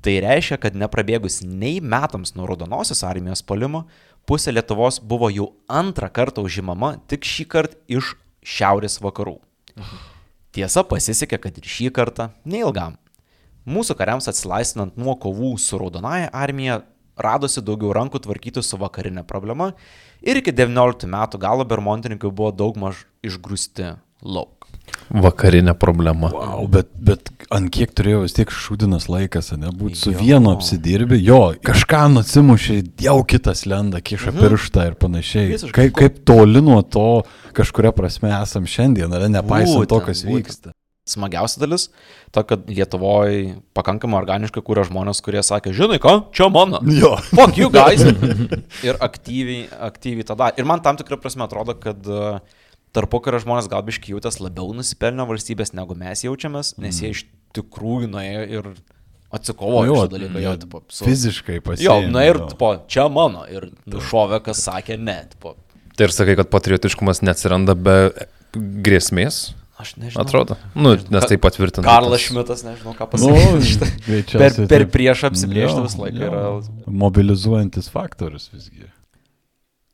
Tai 0.05 0.13
reiškia, 0.21 0.59
kad 0.62 0.75
neprabėgus 0.77 1.39
nei 1.41 1.79
metams 1.81 2.35
nuo 2.38 2.45
Raudonosios 2.45 3.00
armijos 3.07 3.41
polimo, 3.41 3.88
pusė 4.29 4.51
Lietuvos 4.53 5.00
buvo 5.01 5.31
jau 5.33 5.47
antrą 5.65 6.12
kartą 6.13 6.43
užimama 6.45 6.91
tik 7.09 7.25
šį 7.25 7.45
kartą 7.50 7.79
iš 7.89 8.12
šiaurės 8.45 9.00
vakarų. 9.01 9.39
Tiesa, 10.53 10.85
pasisekė, 10.85 11.39
kad 11.41 11.57
ir 11.57 11.65
šį 11.65 11.89
kartą 11.97 12.29
neilgam. 12.45 13.00
Mūsų 13.65 13.97
kariams 13.97 14.29
atsilaisvinant 14.29 14.93
nuo 15.01 15.17
kovų 15.17 15.55
su 15.57 15.79
Raudonaja 15.81 16.29
armija, 16.38 16.83
radosi 17.17 17.63
daugiau 17.65 17.95
rankų 17.97 18.21
tvarkyti 18.27 18.62
su 18.62 18.77
vakarinė 18.77 19.25
problema 19.25 19.71
ir 20.21 20.38
iki 20.38 20.53
19 20.53 21.09
metų 21.09 21.41
galo 21.41 21.65
bermontininkai 21.65 22.29
buvo 22.29 22.53
daug 22.53 22.77
maž 22.77 23.07
išgrūsti 23.25 23.95
lauk. 24.21 24.54
Vakarinė 25.09 25.75
problema. 25.77 26.31
Wow, 26.33 26.65
bet, 26.71 26.89
bet 26.97 27.29
ant 27.53 27.69
kiek 27.74 27.91
turėjo 27.93 28.24
vis 28.24 28.33
tiek 28.33 28.50
šūdinas 28.50 29.05
laikas, 29.12 29.51
ne, 29.59 29.69
būti 29.69 30.00
su 30.00 30.13
Jo. 30.15 30.21
vienu 30.21 30.53
apsidirbi, 30.55 31.19
jo, 31.21 31.41
kažką 31.65 32.05
nusimušė, 32.15 32.79
jau 33.05 33.19
kitas 33.27 33.65
lenda, 33.69 34.01
kiša 34.01 34.31
mhm. 34.33 34.41
pirštą 34.41 34.88
ir 34.89 34.95
panašiai. 35.01 35.51
Visiškai. 35.53 35.75
Kaip, 35.77 36.00
kaip 36.00 36.24
toli 36.25 36.63
nuo 36.65 36.81
to 36.81 37.21
kažkuria 37.55 37.93
prasme 37.95 38.33
esam 38.39 38.65
šiandien, 38.69 39.13
ar 39.13 39.27
ne, 39.27 39.35
nepaisant 39.38 39.85
to, 39.85 40.01
Būtent, 40.01 40.09
kas 40.09 40.25
būtent. 40.25 40.41
vyksta. 40.41 40.75
Smagiausia 41.05 41.59
dalis, 41.62 41.83
ta, 42.33 42.41
kad 42.41 42.63
Lietuvoje 42.65 43.59
pakankamai 43.77 44.17
organiškai 44.24 44.63
kūrė 44.65 44.88
žmonės, 44.88 45.19
kurie 45.21 45.43
sakė, 45.45 45.69
žinai 45.77 46.00
ką, 46.01 46.15
čia 46.33 46.47
mano. 46.50 46.79
Jo. 46.89 47.12
Fuck 47.29 47.59
you 47.62 47.69
guys. 47.69 48.01
ir 48.88 48.97
aktyviai, 48.97 49.67
aktyviai 49.85 50.25
tada. 50.25 50.50
Ir 50.57 50.65
man 50.65 50.81
tam 50.81 50.97
tikrą 50.97 51.21
prasme 51.21 51.45
atrodo, 51.45 51.77
kad 51.77 52.09
tarpu 52.95 53.19
kario 53.25 53.41
žmonės 53.43 53.67
gal 53.71 53.83
biškai 53.85 54.13
jautės 54.15 54.39
labiau 54.41 54.71
nusipelnę 54.77 55.25
valstybės, 55.29 55.73
negu 55.77 55.95
mes 55.99 56.23
jaučiamės, 56.25 56.73
nes 56.81 57.01
jie 57.03 57.11
iš 57.15 57.25
tikrųjų 57.55 58.09
nuėjo 58.15 58.45
ir 58.57 58.69
atsikovojo 59.35 59.89
Jo, 59.91 59.95
šitą 60.05 60.13
dalyką. 60.15 60.41
Jo, 60.43 60.53
tipo, 60.61 60.81
su... 60.87 61.03
Fiziškai 61.07 61.57
Jo, 61.59 61.63
pasiekti. 61.67 62.11
na 62.15 62.23
ir, 62.29 62.39
tipo, 62.53 62.71
čia 62.91 63.07
mano. 63.11 63.43
Ir 63.51 63.69
nušovė, 63.91 64.39
kas 64.45 64.63
sakė 64.67 64.95
ne. 65.01 65.17
Tipo, 65.33 65.55
Tai 65.95 66.07
ir 66.09 66.11
sakai, 66.15 66.33
kad 66.39 66.49
patriotiškumas 66.51 67.21
neatsiranda 67.23 67.71
be 67.79 67.95
grėsmės, 68.55 69.53
aš 69.79 69.93
nežinau. 69.99 70.23
atrodo. 70.25 70.57
Nu, 70.75 70.95
nes 71.11 71.27
tai 71.27 71.37
patvirtina. 71.41 71.83
Karlas 71.87 72.19
tas- 72.19 72.25
Šmitas, 72.29 72.63
nežinau 72.67 72.95
ką 72.95 73.07
Nu, 73.19 73.31
pasakyti. 73.31 74.27
per, 74.35 74.51
per 74.67 74.83
taip. 74.85 74.91
priešą 74.95 75.31
apsibriežti 75.31 75.79
Jo, 75.79 75.85
visą 75.87 76.01
laiką 76.03 76.19
jo. 76.19 76.29
yra 76.31 76.43
Mobilizuojantis 77.05 77.89
faktorius 77.91 78.49
visgi. 78.53 78.87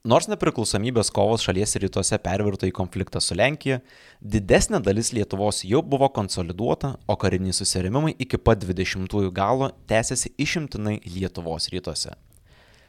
Nors 0.02 0.26
nepriklausomybės 0.26 1.12
kovos 1.14 1.44
šalies 1.46 1.76
rytuose 1.78 2.18
pervirto 2.24 2.66
į 2.66 2.72
konfliktą 2.74 3.20
su 3.22 3.36
Lenkija, 3.38 3.84
didesnė 4.18 4.80
dalis 4.82 5.12
Lietuvos 5.14 5.60
jau 5.62 5.84
buvo 5.86 6.08
konsoliduota, 6.10 6.96
o 7.06 7.14
kariniai 7.22 7.54
susirėmimai 7.54 8.16
iki 8.18 8.40
pat 8.42 8.64
20-ųjų 8.66 9.30
galo 9.38 9.68
tęsiasi 9.92 10.32
išimtinai 10.42 10.96
Lietuvos 11.06 11.70
rytuose. 11.70 12.16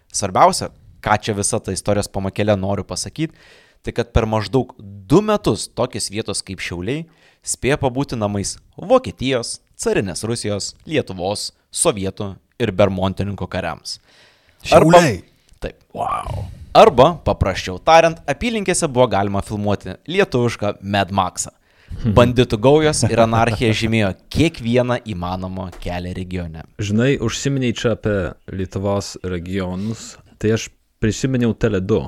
Svarbiausia, 0.08 0.70
ką 1.04 1.18
čia 1.20 1.34
visa 1.36 1.60
ta 1.60 1.74
istorijos 1.76 2.08
pamakėlė 2.08 2.56
noriu 2.56 2.86
pasakyti, 2.88 3.36
tai 3.84 3.92
kad 3.92 4.08
per 4.16 4.24
maždaug 4.24 4.72
du 4.80 5.20
metus 5.20 5.66
tokios 5.68 6.08
vietos 6.14 6.40
kaip 6.40 6.64
Šiauliai 6.64 7.04
spėjo 7.44 7.76
pabūti 7.84 8.16
namais 8.16 8.54
Vokietijos, 8.78 9.58
carinės 9.76 10.24
Rusijos, 10.24 10.70
Lietuvos, 10.88 11.50
Sovietų 11.68 12.32
ir 12.56 12.72
Bermontininko 12.72 13.50
kariams. 13.52 13.98
Arba- 14.70 14.96
Šiauliai. 14.96 15.22
Taip. 15.60 15.84
Wow. 15.92 16.46
Arba, 16.72 17.10
paprasčiau 17.20 17.76
tariant, 17.84 18.16
apylinkėse 18.24 18.88
buvo 18.88 19.04
galima 19.12 19.42
filmuoti 19.44 19.92
lietuvišką 20.08 20.78
Mad 20.80 21.12
Maxą. 21.12 21.52
Banditų 22.16 22.56
gaujos 22.64 23.02
ir 23.04 23.20
anarchija 23.20 23.74
žymėjo 23.76 24.14
kiekvieną 24.32 24.96
įmanomą 25.12 25.66
kelią 25.82 26.14
regione. 26.16 26.64
Žinai, 26.80 27.18
užsiminiai 27.20 27.76
čia 27.76 27.92
apie 27.98 28.16
Lietuvos 28.48 29.18
regionus, 29.20 30.14
tai 30.40 30.54
aš 30.56 30.70
prisiminiau 31.02 31.52
Tele2. 31.52 32.00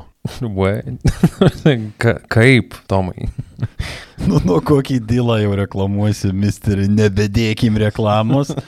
Wait. 0.57 1.05
Ka 2.01 2.17
kaip, 2.33 2.81
Tomai? 2.89 3.29
Nu, 4.25 4.39
nuo 4.47 4.61
kokį 4.65 5.01
dylą 5.05 5.41
jau 5.43 5.57
reklamuosi, 5.59 6.31
misterį, 6.33 6.89
nebedėkim 6.89 7.77
reklamos. 7.83 8.55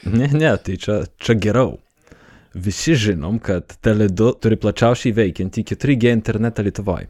Ne, 0.00 0.26
ne, 0.32 0.48
tai 0.64 0.78
čia, 0.80 0.94
čia 1.20 1.34
geriau. 1.36 1.74
Visi 2.54 2.96
žinom, 2.98 3.38
kad 3.38 3.76
Tele2 3.82 4.32
turi 4.42 4.56
plačiausiai 4.58 5.14
veikiantį 5.14 5.62
4G 5.70 6.10
internetą 6.16 6.64
Lietuvoje. 6.66 7.06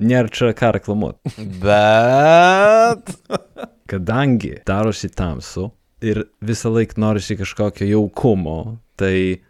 Nėra 0.00 0.32
čia 0.32 0.54
ką 0.56 0.70
reklamuoti. 0.78 1.44
Bet. 1.60 3.12
Kadangi 3.90 4.54
darosi 4.66 5.10
tamsu 5.12 5.68
ir 6.00 6.22
visą 6.40 6.72
laiką 6.72 6.96
norisi 7.02 7.36
kažkokio 7.36 7.90
jaukumo, 7.90 8.78
tai 8.96 9.42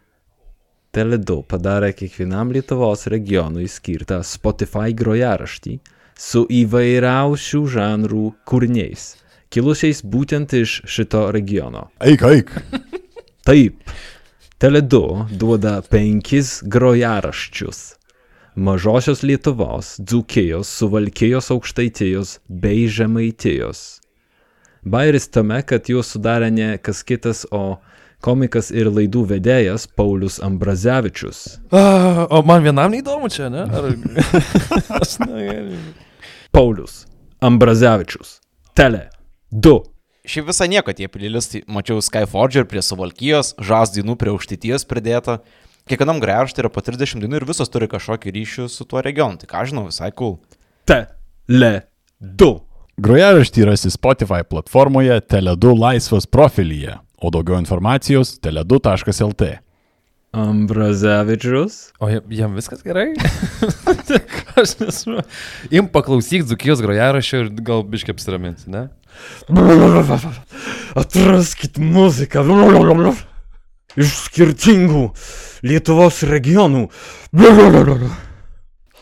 Tele2 0.91 1.39
padarė 1.47 1.93
kiekvienam 1.95 2.51
Lietuvos 2.51 3.07
regionui 3.13 3.69
skirtą 3.71 4.19
Spotify 4.27 4.91
grojaraštį 4.91 5.77
su 6.19 6.43
įvairiausių 6.51 7.61
žanrų 7.77 8.25
kūriniais, 8.43 9.05
kilusiais 9.53 10.03
būtent 10.03 10.51
iš 10.59 10.81
šito 10.83 11.29
regiono. 11.31 11.87
Eik, 12.03 12.27
eik. 12.27 12.51
Taip, 13.47 13.79
Tele2 14.61 15.25
duoda 15.41 15.79
penkis 15.89 16.59
grojaraščius. 16.69 17.79
Mažosios 18.53 19.23
Lietuvos, 19.25 19.95
Dzūkijos, 20.05 20.69
Suvalkijos 20.77 21.47
aukštaitijos 21.55 22.35
bei 22.45 22.83
Žemaitijos. 22.85 23.79
Bairis 24.85 25.25
tame, 25.33 25.63
kad 25.65 25.89
juos 25.89 26.13
sudarė 26.13 26.51
ne 26.53 26.75
kas 26.77 27.01
kitas, 27.01 27.41
o 27.49 27.79
komikas 28.21 28.69
ir 28.69 28.91
laidų 28.93 29.23
vedėjas 29.33 29.87
Paulius 29.97 30.37
Ambrazevičius. 30.45 31.41
A, 31.73 32.27
o 32.29 32.43
man 32.45 32.61
vienam 32.61 32.93
neįdomu 32.93 33.33
čia, 33.33 33.49
ne? 33.49 33.65
Ar... 33.65 33.89
Paulius 36.53 37.07
Ambrazevičius. 37.41 38.37
Tele 38.77 39.07
2. 39.49 39.90
Šiaip 40.27 40.51
visai 40.51 40.67
nieko 40.69 40.93
tie 40.93 41.07
playlistai. 41.09 41.63
Mačiau 41.71 42.01
Skyforger 42.03 42.67
prie 42.69 42.83
Suvalkijos, 42.85 43.55
Žas 43.57 43.93
dainų 43.95 44.13
prie 44.21 44.29
Aukštyties 44.33 44.85
pridėta. 44.85 45.39
Kiekvienam 45.89 46.19
gręžtai 46.21 46.61
yra 46.61 46.69
po 46.69 46.83
30 46.85 47.23
dainų 47.23 47.39
ir 47.41 47.45
visos 47.49 47.71
turi 47.73 47.87
kažkokį 47.89 48.35
ryšį 48.35 48.67
su 48.69 48.85
tuo 48.85 49.01
regionu. 49.01 49.41
Tai 49.41 49.49
ką 49.49 49.63
žinau, 49.71 49.87
visai 49.89 50.11
cool. 50.13 50.37
Tele2. 50.85 52.51
Grojaraštį 53.01 53.65
rasi 53.65 53.89
Spotify 53.89 54.43
platformoje 54.45 55.17
Tele2 55.25 55.73
laisvas 55.79 56.29
profilyje, 56.29 56.99
o 57.17 57.33
daugiau 57.33 57.57
informacijos 57.57 58.35
tele2.lt. 58.45 59.55
Ambrazevičius. 60.31 61.89
O 61.99 62.07
jam- 62.07 62.53
viskas 62.55 62.83
gerai? 62.85 63.09
Aš 64.61 64.77
nesu. 64.79 65.17
Im 65.73 65.89
paklausyk 65.91 66.45
Dzukijos 66.45 66.79
grojarašio 66.85 67.41
ir 67.43 67.49
gal 67.65 67.83
biškiai 67.83 68.15
apsiraminti, 68.15 68.69
ne? 68.71 68.85
Atraskit 71.01 71.77
muziką 71.81 72.43
iš 73.99 74.11
skirtingų 74.27 75.05
Lietuvos 75.67 76.21
regionų. 76.27 76.87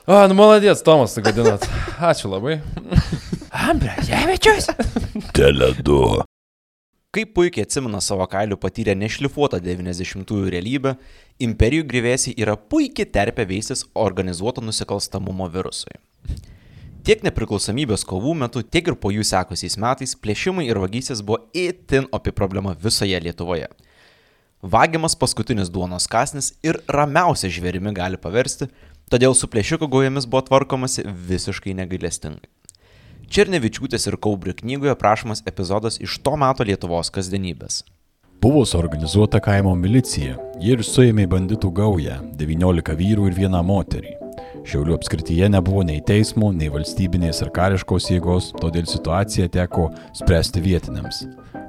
A, 0.10 0.24
nu 0.26 0.34
maladės, 0.34 0.82
Tomas, 0.82 1.14
sugadinat. 1.14 1.68
Ačiū 2.02 2.32
labai. 2.32 2.58
Ambrazevičius. 3.70 4.72
Tele2. 5.38 6.26
Kaip 7.14 7.32
puikiai 7.34 7.66
atsimena 7.66 8.02
savo 8.06 8.26
kailių 8.30 8.58
patyrę 8.62 8.94
nešlifuotą 8.98 9.58
90-ųjų 9.66 10.52
realybę, 10.54 10.96
imperijų 11.42 11.88
grįvėsiai 11.90 12.36
yra 12.42 12.54
puikiai 12.58 13.10
terpė 13.10 13.48
veistis 13.50 13.86
organizuoto 13.98 14.62
nusikalstamumo 14.66 15.48
virusui. 15.50 15.96
Tiek 17.08 17.22
nepriklausomybės 17.24 18.04
kovų 18.08 18.34
metu, 18.42 18.62
tiek 18.62 18.90
ir 18.92 18.96
po 19.00 19.12
jų 19.14 19.24
sekusiais 19.28 19.78
metais 19.80 20.18
plėšimai 20.20 20.66
ir 20.68 20.80
vagystės 20.82 21.22
buvo 21.24 21.46
itin 21.56 22.10
opi 22.12 22.34
problema 22.36 22.74
visoje 22.76 23.20
Lietuvoje. 23.24 23.70
Vagiamas 24.60 25.16
paskutinis 25.16 25.72
duonos 25.72 26.10
kasnis 26.12 26.52
ir 26.66 26.82
ramiausia 26.92 27.48
žvėrimi 27.48 27.94
gali 27.96 28.20
paversti, 28.20 28.68
todėl 29.08 29.32
su 29.32 29.48
plėšikų 29.48 29.88
gaujomis 29.88 30.28
buvo 30.28 30.44
tvarkomasi 30.50 31.08
visiškai 31.08 31.78
negailestingai. 31.80 32.52
Černevičiūtės 33.30 34.10
ir 34.10 34.18
Kaubrio 34.20 34.58
knygoje 34.58 34.92
aprašomas 34.92 35.46
epizodas 35.48 36.02
iš 36.04 36.18
to 36.26 36.36
meto 36.36 36.66
Lietuvos 36.68 37.14
kasdienybės. 37.16 37.84
Buvo 38.42 38.66
suorganizuota 38.66 39.40
kaimo 39.44 39.76
milicija. 39.76 40.36
Jie 40.60 40.76
ir 40.76 40.84
suėmė 40.84 41.30
banditų 41.32 41.72
gaują- 41.76 42.20
19 42.40 42.96
vyrų 43.00 43.28
ir 43.32 43.36
vieną 43.40 43.64
moterį. 43.64 44.29
Šiaulių 44.68 44.96
apskrityje 44.98 45.48
nebuvo 45.54 45.84
nei 45.88 46.02
teismų, 46.06 46.52
nei 46.58 46.70
valstybinės 46.74 47.40
ir 47.44 47.52
kariškos 47.56 48.10
jėgos, 48.12 48.50
todėl 48.60 48.88
situaciją 48.90 49.48
teko 49.54 49.90
spręsti 50.18 50.64
vietiniams. 50.66 51.24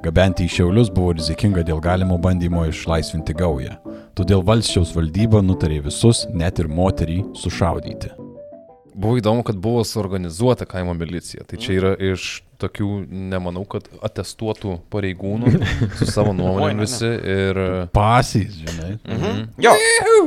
Gabenti 0.04 0.46
į 0.46 0.54
Šiaulius 0.56 0.90
buvo 0.94 1.12
rizikinga 1.18 1.62
dėl 1.66 1.82
galimo 1.84 2.18
bandymo 2.18 2.64
išlaisvinti 2.70 3.36
gaują. 3.36 3.76
Todėl 4.18 4.42
valsčiaus 4.44 4.94
valdyba 4.96 5.42
nutarė 5.44 5.82
visus, 5.86 6.24
net 6.34 6.58
ir 6.58 6.70
moterį, 6.72 7.20
sušaudyti. 7.38 8.14
Buvo 9.00 9.16
įdomu, 9.20 9.44
kad 9.46 9.60
buvo 9.60 9.84
suorganizuota 9.86 10.66
kaimo 10.68 10.96
milicija. 10.96 11.44
Tai 11.48 11.60
čia 11.60 11.76
yra 11.78 11.92
iš 11.94 12.40
tokių, 12.60 12.88
nemanau, 13.08 13.64
kad 13.68 13.86
atestuotų 14.04 14.76
pareigūnų 14.92 15.52
su 15.98 16.08
savo 16.10 16.34
ne. 16.38 16.74
visi. 16.80 17.10
Ir 17.30 17.60
Pasys, 17.94 18.58
žinai. 18.60 18.92
Mhm. 19.04 19.42
Jo, 19.62 19.74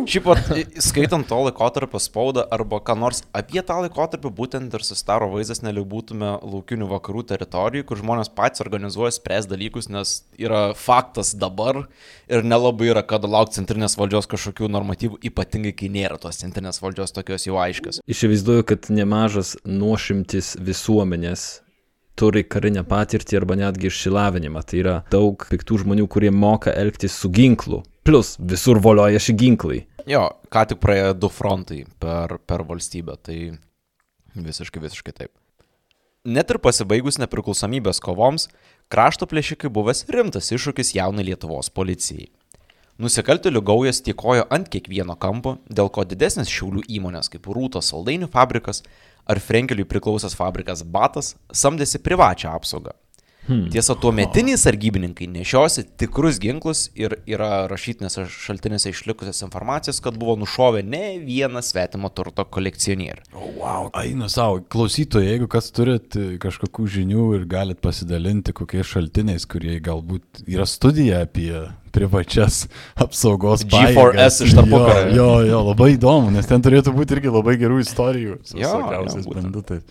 šiaip 0.09 0.27
pat, 0.27 0.51
skaitant 0.83 1.27
to 1.29 1.39
laikotarpio 1.47 2.01
spaudą 2.01 2.45
arba 2.53 2.79
ką 2.83 2.97
nors 2.99 3.23
apie 3.35 3.61
tą 3.65 3.79
laikotarpį, 3.85 4.31
būtent 4.37 4.75
ir 4.75 4.85
susidaro 4.85 5.29
vaizdas, 5.33 5.63
neliau 5.65 5.85
būtume 5.89 6.35
laukinių 6.41 6.89
vakarų 6.91 7.25
teritorijų, 7.33 7.87
kur 7.89 8.01
žmonės 8.01 8.31
patys 8.33 8.63
organizuoja 8.65 9.13
spręs 9.15 9.49
dalykus, 9.51 9.89
nes 9.93 10.21
yra 10.41 10.65
faktas 10.77 11.33
dabar 11.39 11.85
ir 12.31 12.45
nelabai 12.45 12.91
yra 12.91 13.03
kada 13.07 13.29
laukti 13.29 13.59
centrinės 13.59 13.97
valdžios 13.99 14.29
kažkokių 14.31 14.69
normatyvų, 14.73 15.19
ypatingai 15.29 15.73
kai 15.77 15.91
nėra 15.93 16.19
tos 16.21 16.41
centrinės 16.41 16.81
valdžios 16.83 17.15
tokios 17.15 17.47
jau 17.47 17.59
aiškios. 17.61 18.01
Įsivaizduoju, 18.09 18.67
kad 18.73 18.89
nemažas 18.93 19.55
nuošimtis 19.67 20.55
visuomenės 20.63 21.63
turi 22.19 22.43
karinę 22.45 22.83
patirtį 22.87 23.39
arba 23.39 23.57
netgi 23.59 23.89
išsilavinimą. 23.89 24.63
Tai 24.67 24.81
yra 24.81 24.95
daug 25.13 25.45
piktų 25.49 25.83
žmonių, 25.83 26.07
kurie 26.11 26.31
moka 26.31 26.73
elgtis 26.73 27.15
su 27.19 27.31
ginklu. 27.33 27.83
Plus 28.03 28.35
visur 28.39 28.81
volioja 28.83 29.21
šį 29.23 29.37
ginklai. 29.39 29.83
Jo, 30.09 30.25
ką 30.51 30.65
tik 30.69 30.81
praėjo 30.83 31.13
du 31.15 31.29
frontai 31.31 31.83
per, 32.03 32.35
per 32.43 32.65
valstybę, 32.67 33.15
tai 33.23 33.37
visiškai, 34.35 34.81
visiškai 34.83 35.15
taip. 35.15 35.31
Net 36.23 36.51
ir 36.51 36.59
pasibaigus 36.63 37.19
nepriklausomybės 37.19 37.99
kovoms, 38.03 38.47
krašto 38.91 39.27
plėšikai 39.27 39.71
buvęs 39.71 40.05
rimtas 40.11 40.51
iššūkis 40.55 40.93
jaunai 40.95 41.25
Lietuvos 41.27 41.71
policijai. 41.71 42.29
Nusikaltėlių 43.01 43.63
gaujas 43.65 44.03
tikojo 44.05 44.43
ant 44.53 44.67
kiekvieno 44.69 45.15
kampo, 45.17 45.55
dėl 45.65 45.89
ko 45.89 46.03
didesnės 46.05 46.51
šiaulių 46.53 46.83
įmonės 46.99 47.31
kaip 47.33 47.47
Rūtos 47.49 47.89
saldainių 47.89 48.29
fabrikas 48.29 48.83
ar 49.25 49.41
Frenkeliui 49.41 49.87
priklausęs 49.89 50.37
fabrikas 50.37 50.83
Batas 50.85 51.33
samdėsi 51.49 52.03
privačią 52.05 52.53
apsaugą. 52.53 52.93
Hmm. 53.47 53.65
Tiesa, 53.71 53.95
tuo 53.99 54.13
metiniai 54.15 54.55
sargybininkai 54.59 55.25
nešiosi 55.27 55.83
tikrus 55.99 56.37
ginklus 56.39 56.85
ir 56.95 57.17
yra 57.27 57.65
rašytinėse 57.67 58.23
šaltinėse 58.31 58.93
išlikusios 58.93 59.43
informacijos, 59.43 59.99
kad 60.03 60.15
buvo 60.19 60.37
nušovę 60.39 60.79
ne 60.87 61.17
vieną 61.19 61.59
svetimą 61.65 62.07
turto 62.15 62.45
kolekcionierių. 62.47 63.25
O, 63.35 63.49
wow. 63.59 63.89
Einu 63.99 64.29
savo, 64.31 64.61
klausytojai, 64.71 65.33
jeigu 65.33 65.49
kas 65.51 65.67
turit 65.75 66.15
e, 66.15 66.37
kažkokių 66.43 66.87
žinių 66.95 67.25
ir 67.39 67.47
galit 67.51 67.81
pasidalinti 67.83 68.55
kokiais 68.55 68.87
šaltiniais, 68.93 69.47
kurie 69.49 69.75
galbūt 69.83 70.45
yra 70.47 70.67
studija 70.69 71.25
apie 71.27 71.51
privačias 71.93 72.63
apsaugos 73.05 73.65
G4S 73.67 73.91
pajėgas. 73.91 74.39
iš 74.47 74.55
tarpukario. 74.61 75.11
Jo, 75.11 75.27
jo, 75.41 75.49
jo, 75.51 75.59
labai 75.73 75.91
įdomu, 75.97 76.31
nes 76.31 76.47
ten 76.47 76.63
turėtų 76.63 76.95
būti 76.95 77.19
irgi 77.19 77.35
labai 77.35 77.59
gerų 77.59 77.83
istorijų 77.83 78.39
Jo, 78.55 78.73
jo, 78.87 79.03
banditais. 79.35 79.83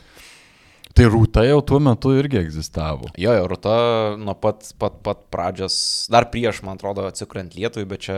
Tai 0.92 1.06
rūta 1.08 1.44
jau 1.46 1.60
tuo 1.64 1.78
metu 1.80 2.10
irgi 2.12 2.36
egzistavo. 2.42 3.08
Jo, 3.20 3.32
jo, 3.38 3.46
Rūta 3.48 3.72
nuo 4.20 4.34
pat, 4.36 4.74
pat, 4.80 4.98
pat 5.04 5.22
pradžios, 5.32 5.74
dar 6.12 6.26
prieš, 6.32 6.60
man 6.66 6.76
atrodo, 6.76 7.06
atsikuriant 7.08 7.54
Lietuvai, 7.56 7.86
bet 7.88 8.04
čia 8.04 8.16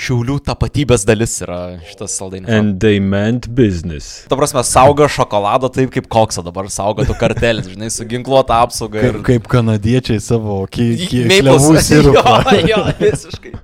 šiaulių 0.00 0.38
tapatybės 0.46 1.04
dalis 1.08 1.36
yra 1.44 1.58
šitas 1.84 2.16
saldainis. 2.16 2.48
And 2.56 2.78
they 2.80 3.02
meant 3.04 3.50
business. 3.52 4.24
Ta 4.30 4.38
prasme, 4.40 4.64
saugo 4.64 5.08
šokoladą 5.12 5.68
taip 5.76 5.92
kaip 5.92 6.08
koksą 6.12 6.44
dabar 6.46 6.70
saugo 6.72 7.04
tu 7.08 7.16
kartelis, 7.20 7.68
žinai, 7.74 7.92
su 7.92 8.08
ginkluota 8.08 8.62
apsauga 8.64 9.02
Kaip, 9.04 9.20
ir... 9.20 9.22
kaip 9.28 9.50
kanadiečiai 9.52 10.22
savo 10.24 10.62
kiekvienų 10.72 11.58
syrup. 11.60 11.82
sirupą. 11.90 12.38
Jo, 12.64 12.66
jo, 12.72 12.82
visiškai. 13.02 13.54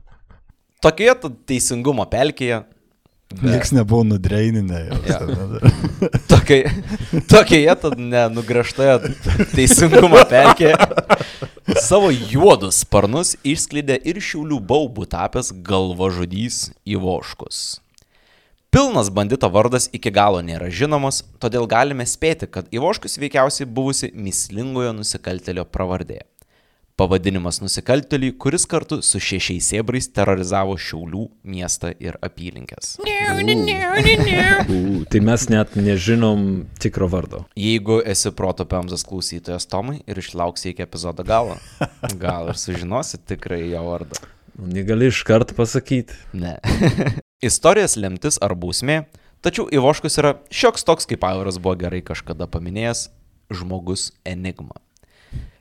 Tokioje 0.85 1.33
teisingumo 1.49 2.05
pelkėje, 2.13 2.61
Niekas 3.43 3.73
nebuvo 3.73 4.05
nudreininę. 4.05 4.87
Jo. 4.87 5.19
tokai, 6.29 6.65
tokioje 7.33 7.75
tad 7.83 7.99
nenugražtoje 7.99 8.99
teisingumo 9.51 10.21
pelkėje, 10.31 10.77
savo 11.83 12.13
juodus 12.15 12.85
sparnus 12.85 13.35
išsklydė 13.43 13.99
ir 14.07 14.23
šiulių 14.23 14.61
baubų 14.71 15.09
tapęs 15.11 15.51
galvažudys 15.67 16.71
Ivoškus. 16.87 17.81
Pilnas 18.71 19.11
bandito 19.11 19.51
vardas 19.51 19.89
iki 19.97 20.11
galo 20.15 20.39
nėra 20.45 20.71
žinomas, 20.71 21.23
todėl 21.43 21.67
galime 21.67 22.07
spėti, 22.07 22.47
kad 22.47 22.71
Ivoškus 22.71 23.19
veikiausiai 23.19 23.67
buvusi 23.67 24.13
mislingojo 24.15 24.95
nusikaltelio 25.01 25.67
pravardė. 25.67 26.23
Pavadinimas 26.97 27.59
nusikaltėliui, 27.61 28.31
kuris 28.41 28.63
kartu 28.65 28.97
su 29.05 29.19
šešiais 29.21 29.67
sėbrais 29.69 30.07
terorizavo 30.17 30.79
Šiaulių 30.81 31.27
miestą 31.45 31.91
ir 32.01 32.17
apylinkės. 32.25 32.95
U, 34.73 35.03
tai 35.13 35.21
mes 35.29 35.45
net 35.53 35.77
nežinom 35.77 36.47
tikro 36.81 37.11
vardo. 37.13 37.43
Jeigu 37.61 37.99
esi 38.01 38.33
proto 38.39 38.65
pemzas 38.71 39.05
klausytojas 39.05 39.69
Tomai 39.69 39.99
ir 40.09 40.23
išlauksi 40.23 40.73
iki 40.73 40.87
epizodo 40.87 41.27
galo, 41.29 41.59
gal 42.23 42.49
ir 42.55 42.57
sužinosi 42.63 43.21
tikrai 43.29 43.67
jo 43.75 43.85
vardą. 43.91 44.23
Nu, 44.57 44.71
Negali 44.73 45.13
iš 45.13 45.21
karto 45.29 45.53
pasakyti. 45.59 46.17
Ne. 46.33 46.57
Istorijos 47.45 47.99
lemtis 48.01 48.41
ar 48.41 48.57
bausmė, 48.57 49.03
tačiau 49.45 49.69
Ivoškus 49.69 50.17
yra 50.25 50.39
šioks 50.49 50.89
toks, 50.89 51.13
kaip 51.13 51.29
Auras 51.29 51.61
buvo 51.61 51.77
gerai 51.85 52.01
kažkada 52.01 52.49
paminėjęs, 52.49 53.11
žmogus 53.53 54.15
enigma. 54.25 54.81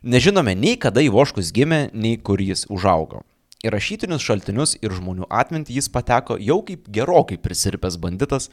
Nežinome 0.06 0.54
nei 0.56 0.76
kada 0.78 1.02
Ivoškus 1.02 1.50
gimė, 1.56 1.88
nei 1.98 2.18
kur 2.22 2.42
jis 2.44 2.66
užaugo. 2.70 3.24
Į 3.66 3.72
rašytinius 3.74 4.22
šaltinius 4.22 4.76
ir 4.86 4.94
žmonių 4.94 5.26
atmintį 5.34 5.80
jis 5.80 5.88
pateko 5.90 6.36
jau 6.38 6.60
kaip 6.68 6.86
gerokai 6.94 7.40
prisirpęs 7.42 7.98
banditas, 8.04 8.52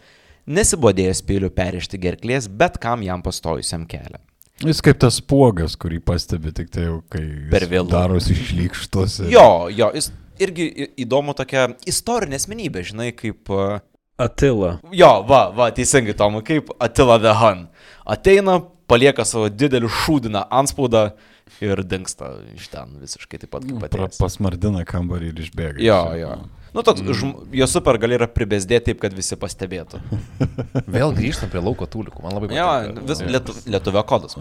nesibodėjęs 0.48 1.20
pėlių 1.28 1.50
perrišti 1.54 2.00
gerklės 2.00 2.48
bet 2.48 2.78
kam 2.80 3.02
jam 3.04 3.20
pastojusiam 3.22 3.84
kelią. 3.86 4.22
Jis 4.62 4.80
kaip 4.84 4.98
tas 5.02 5.18
puogas, 5.20 5.74
kurį 5.76 5.98
pastebi 6.06 6.52
tik 6.56 6.70
tai 6.72 6.86
jau, 6.86 7.02
kai 7.12 7.20
jis 7.26 7.50
Per 7.52 7.66
vėlu. 7.68 7.90
darosi 7.90 8.32
išlykštus. 8.38 9.20
ir- 9.26 9.32
Jo, 9.36 9.68
jo, 9.68 9.90
jis 9.94 10.10
irgi 10.40 10.88
įdomu 11.04 11.34
tokia 11.36 11.68
istorinė 11.86 12.38
asmenybė, 12.40 12.82
žinai, 12.86 13.10
kaip... 13.12 13.50
uh, 13.50 13.80
Atila. 14.18 14.78
Jo, 14.92 15.22
va, 15.26 15.50
va, 15.50 15.70
teisingai, 15.74 16.14
Tomai, 16.14 16.42
kaip 16.46 16.70
Attila 16.80 17.18
the 17.18 17.34
Hun. 17.34 17.68
Ateina, 18.06 18.60
palieka 18.86 19.24
savo 19.24 19.48
didelį 19.50 19.88
šūdiną 19.88 20.46
anspaudą 20.50 21.12
ir 21.60 21.82
dinksta 21.84 22.32
iš 22.56 22.68
ten 22.72 22.96
visiškai 23.02 23.38
taip 23.42 23.50
pat 23.52 23.66
kaip 23.66 23.78
Pra, 23.82 24.06
atėjęs. 24.08 24.18
pasmardina 24.22 24.84
kambarį 24.88 25.32
ir 25.34 25.42
išbėga. 25.44 25.82
Jo, 25.84 26.00
jo. 26.18 26.32
Nu, 26.72 26.80
toks, 26.80 27.02
žm... 27.04 27.34
jo 27.52 27.66
super 27.68 27.98
gali 28.00 28.16
yra 28.16 28.24
pribesdėti 28.32 28.86
taip, 28.88 29.00
kad 29.02 29.12
visi 29.12 29.36
pastebėtų. 29.36 30.00
Vėl 30.96 31.12
grįžtam 31.18 31.50
prie 31.52 31.60
lauko 31.60 31.84
tūlikų, 31.84 32.22
man 32.24 32.32
labai 32.38 32.48
Jo, 32.56 32.64
patinka. 32.64 33.04
vis 33.10 33.20
lietu, 33.28 33.56
lietuvio 33.68 34.02
kodas. 34.08 34.38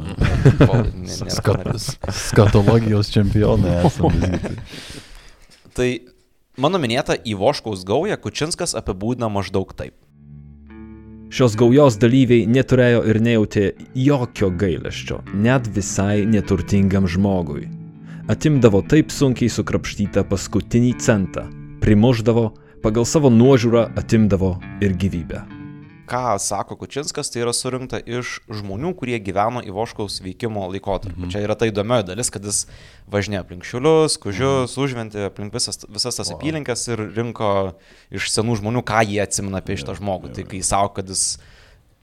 partneris. 0.63 1.89
skatologijos 2.29 3.11
čempionai 3.11 3.81
esame. 3.83 4.31
Tai 5.75 5.89
mano 6.61 6.79
minėta 6.83 7.15
į 7.19 7.35
Voškaus 7.39 7.83
gaują 7.87 8.17
Kučinskas 8.23 8.75
apibūdina 8.79 9.27
maždaug 9.31 9.75
taip. 9.75 9.95
Šios 11.31 11.53
gaujos 11.55 11.95
dalyviai 11.95 12.43
neturėjo 12.43 13.05
ir 13.07 13.21
nejautė 13.23 13.61
jokio 13.95 14.49
gailesčio, 14.51 15.21
net 15.31 15.69
visai 15.77 16.25
neturtingam 16.27 17.07
žmogui. 17.07 17.69
Atimdavo 18.27 18.81
taip 18.91 19.15
sunkiai 19.15 19.47
sukrapštytą 19.47 20.25
paskutinį 20.27 20.91
centą, 20.99 21.45
primuždavo, 21.79 22.49
pagal 22.83 23.07
savo 23.07 23.31
nuožiūrą 23.31 23.87
atimdavo 24.03 24.57
ir 24.83 24.99
gyvybę. 24.99 25.60
Ką 26.11 26.35
sako 26.43 26.75
Kučinskas, 26.81 27.31
tai 27.31 27.45
yra 27.45 27.53
surinkta 27.55 28.01
iš 28.03 28.41
žmonių, 28.51 28.91
kurie 28.99 29.15
gyveno 29.23 29.61
į 29.63 29.71
Voškaus 29.75 30.19
veikimo 30.25 30.65
laikotarpį. 30.73 31.21
Mhm. 31.21 31.31
Čia 31.31 31.43
yra 31.45 31.55
ta 31.55 31.69
įdomioji 31.69 32.09
dalis, 32.09 32.31
kad 32.33 32.43
jis 32.47 32.65
važinėjo 33.11 33.45
aplink 33.45 33.67
šiulius, 33.67 34.19
kužius, 34.19 34.75
mhm. 34.75 34.83
užventė 34.83 35.25
aplink 35.29 35.55
visas, 35.55 35.79
visas 35.87 36.19
tas 36.19 36.33
apylinkės 36.35 36.83
ir 36.91 37.05
rinko 37.15 37.53
iš 38.11 38.27
senų 38.33 38.59
žmonių, 38.59 38.83
ką 38.87 39.05
jie 39.07 39.21
atsimena 39.23 39.63
apie 39.63 39.79
šitą 39.79 39.95
žmogų. 40.01 40.35
Tai 40.35 40.47
kai 40.51 40.63
sako, 40.67 40.97
kad 40.99 41.15
jis 41.15 41.25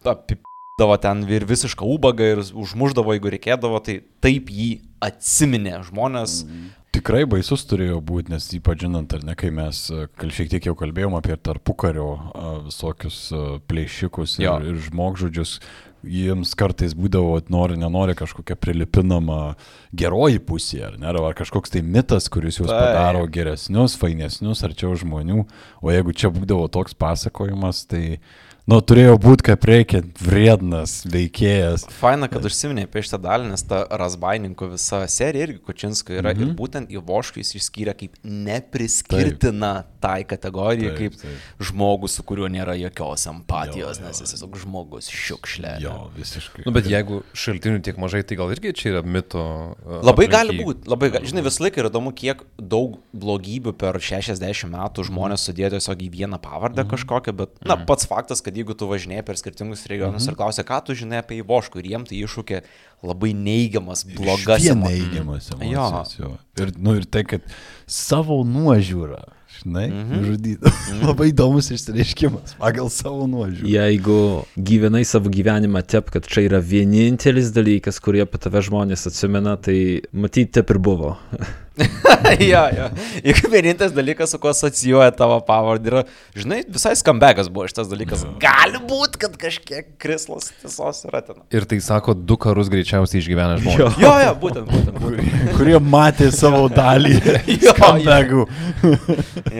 apipdavo 0.08 0.96
ten 1.02 1.24
ir 1.28 1.46
visišką 1.48 1.86
ubagą 1.98 2.32
ir 2.32 2.42
užmuždavo, 2.48 3.12
jeigu 3.16 3.36
reikėdavo, 3.36 3.82
tai 3.84 4.00
taip 4.24 4.48
jį 4.48 4.72
atsiminė 5.04 5.82
žmonės. 5.90 6.42
Mhm. 6.46 6.74
Tikrai 6.94 7.26
baisus 7.28 7.66
turėjo 7.68 7.98
būti, 8.04 8.32
nes 8.32 8.46
ypač 8.56 8.86
žinant, 8.86 9.12
ar 9.12 9.24
ne, 9.26 9.34
kai 9.38 9.50
mes 9.54 9.82
e, 9.92 10.06
šiek 10.32 10.48
tiek 10.54 10.70
jau 10.70 10.74
kalbėjom 10.78 11.18
apie 11.18 11.36
tarpukario 11.36 12.08
a, 12.16 12.52
visokius 12.64 13.18
a, 13.36 13.42
plėšikus 13.68 14.38
ir, 14.40 14.46
Jo. 14.46 14.54
ir 14.64 14.80
žmogžudžius, 14.86 15.58
jiems 16.06 16.54
kartais 16.58 16.94
būdavo, 16.96 17.36
nori, 17.52 17.76
nenori 17.78 18.14
kažkokia 18.18 18.56
prilipinama 18.60 19.56
geroji 19.96 20.40
pusė, 20.48 20.82
ar 20.88 20.98
ne, 21.00 21.10
ar 21.10 21.36
kažkoks 21.36 21.74
tai 21.74 21.82
mitas, 21.82 22.30
kuris 22.32 22.60
juos 22.60 22.70
Taip. 22.70 22.80
padaro 22.80 23.24
geresnius, 23.30 23.98
fainesnius, 23.98 24.62
arčiau 24.66 24.94
žmonių, 24.98 25.44
o 25.82 25.92
jeigu 25.92 26.14
čia 26.14 26.30
būdavo 26.34 26.68
toks 26.72 26.96
pasakojimas, 26.98 27.84
tai, 27.90 28.20
nu, 28.68 28.78
turėjo 28.84 29.14
būti 29.22 29.46
kaip 29.48 29.64
reikia, 29.68 30.02
vriednas 30.20 30.98
veikėjas. 31.08 31.86
Faina, 31.98 32.28
kad 32.30 32.44
užsiminė 32.44 32.84
apie 32.88 33.02
šitą 33.06 33.18
dalį, 33.24 33.48
nes 33.54 33.64
ta 33.68 33.82
Rasbaininkų 33.88 34.68
visa 34.74 35.02
serija 35.10 35.48
irgi 35.48 35.62
Kučinsko 35.64 36.12
yra 36.18 36.34
mhm. 36.34 36.42
ir 36.50 36.56
būtent 36.58 36.92
jis 37.40 37.54
išskyrė 37.62 37.94
kaip 37.98 38.18
nepriskirtina 38.24 39.72
taip. 39.82 39.94
tai 40.04 40.18
kategorijai, 40.28 40.92
kaip 40.98 41.16
taip. 41.18 41.46
žmogus, 41.70 42.14
su 42.18 42.22
kuriuo 42.26 42.48
nėra 42.52 42.76
jokios 42.78 43.24
empatijos, 43.30 43.98
Jo, 43.98 44.02
jo, 44.02 44.06
nes 44.06 44.20
jis 44.22 44.34
tiesiog 44.34 44.58
žmogus 44.62 45.08
šiukšlė. 45.10 45.72
Jo, 45.82 45.94
visiškai. 46.16 46.64
Nu, 46.68 46.74
bet 46.76 46.86
jeigu 46.90 47.22
šaltinių 47.38 47.80
tiek 47.86 47.98
mažai, 48.00 48.22
tai 48.26 48.38
gal 48.38 48.52
irgi 48.54 48.74
čia 48.78 48.92
yra 48.92 49.02
mito. 49.06 49.42
uh, 49.74 49.98
Labai 50.06 50.28
gali 50.30 50.52
aplinky. 50.54 50.66
būti, 50.68 50.90
labai 50.92 51.10
gali. 51.14 51.30
Žinai, 51.30 51.44
visą 51.46 51.64
laiką 51.66 51.82
yra 51.82 51.90
įdomu, 51.92 52.12
kiek 52.16 52.44
daug 52.60 52.98
blogybių 53.16 53.74
per 53.80 53.98
60 54.02 54.70
metų 54.72 55.06
žmonės 55.08 55.48
sudėjo 55.48 55.72
tiesiog 55.76 56.04
į 56.06 56.10
vieną 56.18 56.40
pavardę 56.44 56.84
Mhm. 56.84 56.92
kažkokią, 56.94 57.34
bet, 57.42 57.56
na, 57.66 57.76
pats 57.88 58.06
faktas, 58.10 58.42
kad 58.44 58.57
jeigu 58.58 58.74
tu 58.78 58.88
važinėjai 58.90 59.24
per 59.24 59.38
skirtingus 59.40 59.86
regionus 59.90 60.26
Mhm. 60.26 60.30
ir 60.34 60.36
klausia, 60.42 60.64
ką 60.66 60.82
tu 60.84 60.92
žinai 60.98 61.22
apie 61.22 61.38
Ivoškų 61.42 61.78
ir 61.82 61.90
jiem 61.94 62.04
tai 62.08 62.18
iššūkė 62.26 62.60
labai 63.06 63.32
neigiamas, 63.34 64.04
blogas 64.04 64.66
emo- 64.68 64.88
neigiamas 64.90 65.50
Jo. 65.50 65.58
emocijos. 65.62 66.14
Jo. 66.18 66.36
Ir, 66.58 66.72
nu, 66.76 66.94
ir 66.98 67.04
tai, 67.06 67.22
kad 67.24 67.42
savo 67.86 68.42
nuožiūrą, 68.44 69.22
žinai, 69.62 69.86
mm 69.88 69.94
Mhm. 69.94 70.14
-hmm. 70.14 70.24
žudyti. 70.26 70.58
Mm 70.58 71.00
-hmm. 71.00 71.06
Labai 71.08 71.30
įdomus 71.32 71.70
išsireiškimas 71.74 72.54
pagal 72.58 72.88
savo 72.90 73.26
nuožiūrą. 73.26 73.66
Jeigu 73.68 74.44
gyvenai 74.58 75.04
savo 75.04 75.30
gyvenimą 75.30 75.82
taip, 75.86 76.10
kad 76.10 76.26
čia 76.26 76.40
yra 76.48 76.60
vienintelis 76.60 77.52
dalykas, 77.52 78.00
kurį 78.00 78.22
apie 78.22 78.38
tave 78.38 78.60
žmonės 78.62 79.06
atsimena, 79.06 79.56
tai 79.56 80.00
matyti 80.12 80.52
taip 80.52 80.70
ir 80.70 80.78
buvo. 80.78 81.16
jo, 82.52 82.62
jo. 82.76 82.86
Juk 83.28 83.38
vienintelis 83.52 83.92
dalykas, 83.94 84.32
su 84.32 84.38
kuo 84.42 84.50
asocijuoja 84.50 85.12
tavo 85.16 85.38
pavardė, 85.46 85.90
yra, 85.92 86.02
žinai, 86.38 86.60
visai 86.74 86.94
skambegas 86.98 87.48
buvo 87.52 87.68
šitas 87.70 87.88
dalykas. 87.90 88.24
Gali 88.42 88.80
būti, 88.88 89.20
kad 89.22 89.36
kažkiek 89.40 89.84
krislas 90.02 90.50
tiesos 90.62 91.04
yra 91.08 91.20
ten. 91.26 91.38
Ir 91.54 91.66
tai 91.70 91.78
sako, 91.84 92.14
du 92.18 92.36
karus 92.40 92.70
greičiausiai 92.72 93.22
išgyvena 93.22 93.58
žmonės. 93.62 93.98
Jo, 94.02 94.14
jo, 94.24 94.32
būtent, 94.42 94.66
būtent. 94.72 94.96
būtent. 95.02 95.54
Kurie 95.58 95.78
matė 95.82 96.30
savo 96.34 96.66
dalį 96.72 97.14
Jo, 97.58 97.72
skambegų. 97.74 98.42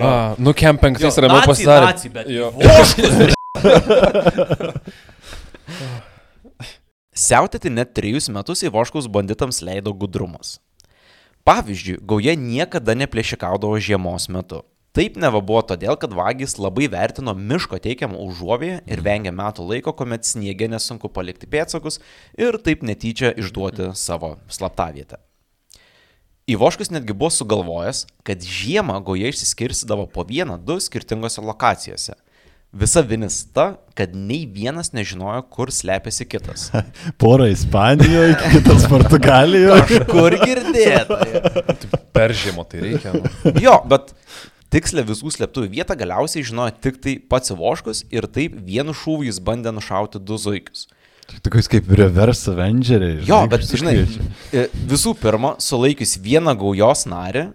A, 0.02 0.12
nu, 0.38 0.54
kem 0.58 0.78
penktais 0.80 1.14
Jo, 1.14 1.26
ramiau 1.26 1.42
pasidarė. 1.48 1.92
naciai, 1.92 2.10
bet 2.14 2.26
Jo. 2.28 2.46
Siautėti 7.18 7.70
net 7.72 7.90
trejus 7.98 8.28
metus 8.30 8.62
į 8.62 8.70
Voškaus 8.74 9.08
banditams 9.10 9.58
leido 9.66 9.90
gudrumas. 9.90 10.58
Pavyzdžiui, 11.48 12.02
gauja 12.04 12.34
niekada 12.36 12.92
neplėšikaudavo 12.92 13.78
žiemos 13.80 14.26
metu. 14.28 14.58
Taip 14.92 15.14
neva 15.16 15.40
buvo 15.40 15.62
todėl, 15.64 15.94
kad 15.96 16.12
vagys 16.12 16.58
labai 16.60 16.90
vertino 16.92 17.32
miško 17.32 17.78
teikiamą 17.80 18.18
užuovėją 18.20 18.82
ir 18.84 19.00
vengė 19.06 19.32
metų 19.32 19.64
laiko, 19.70 19.94
kuomet 19.96 20.28
sniegė 20.28 20.68
nesunku 20.68 21.08
palikti 21.08 21.48
pėdsakus 21.48 22.02
ir 22.36 22.58
taip 22.60 22.84
netyčia 22.84 23.32
išduoti 23.40 23.94
savo 23.96 24.34
slaptavietę. 24.52 25.22
Ivoškus 26.52 26.92
netgi 26.92 27.16
buvo 27.16 27.32
sugalvojęs, 27.32 28.04
kad 28.28 28.44
žiemą 28.44 28.98
gauja 29.08 29.32
išsiskirstydavo 29.32 30.04
po 30.12 30.28
vieną, 30.28 30.60
du 30.60 30.76
skirtingose 30.84 31.40
lokacijose. 31.40 32.18
Visa 32.78 33.02
vinis 33.02 33.40
ta, 33.54 33.72
kad 33.98 34.12
nei 34.14 34.44
vienas 34.46 34.92
nežinojo, 34.94 35.40
kur 35.50 35.72
slepiasi 35.74 36.26
kitas. 36.30 36.68
Porą 37.22 37.48
Ispanijoje, 37.50 38.36
kitas 38.52 38.84
Portugalijoje. 38.90 40.02
Kur 40.06 40.36
girdėta? 40.38 41.18
Per 42.14 42.34
žiemą 42.38 42.66
tai 42.70 42.84
reikia. 42.84 43.16
Nu. 43.16 43.54
Jo, 43.64 43.80
bet 43.90 44.12
tikslę 44.70 45.02
visų 45.08 45.32
slėptųjų 45.34 45.72
vietą 45.72 45.96
galiausiai 45.98 46.46
žinojo 46.46 46.76
tik 46.84 47.00
tai 47.02 47.16
pats 47.18 47.50
Ivoškus 47.54 48.04
ir 48.14 48.28
taip 48.30 48.54
vienu 48.68 48.94
šūviu 48.94 49.26
jis 49.26 49.42
bandė 49.42 49.74
nušauti 49.74 50.22
du 50.22 50.38
zuikius. 50.38 50.86
Tokius 51.42 51.66
kaip 51.68 51.90
reverse 51.98 52.48
avengeriai. 52.54 53.18
Jo, 53.26 53.42
bet 53.50 53.66
žinai, 53.66 53.98
e, 54.54 54.68
visų 54.88 55.12
pirma, 55.18 55.56
sulaikius 55.60 56.14
vieną 56.24 56.54
gaujos 56.56 57.04
narį, 57.10 57.48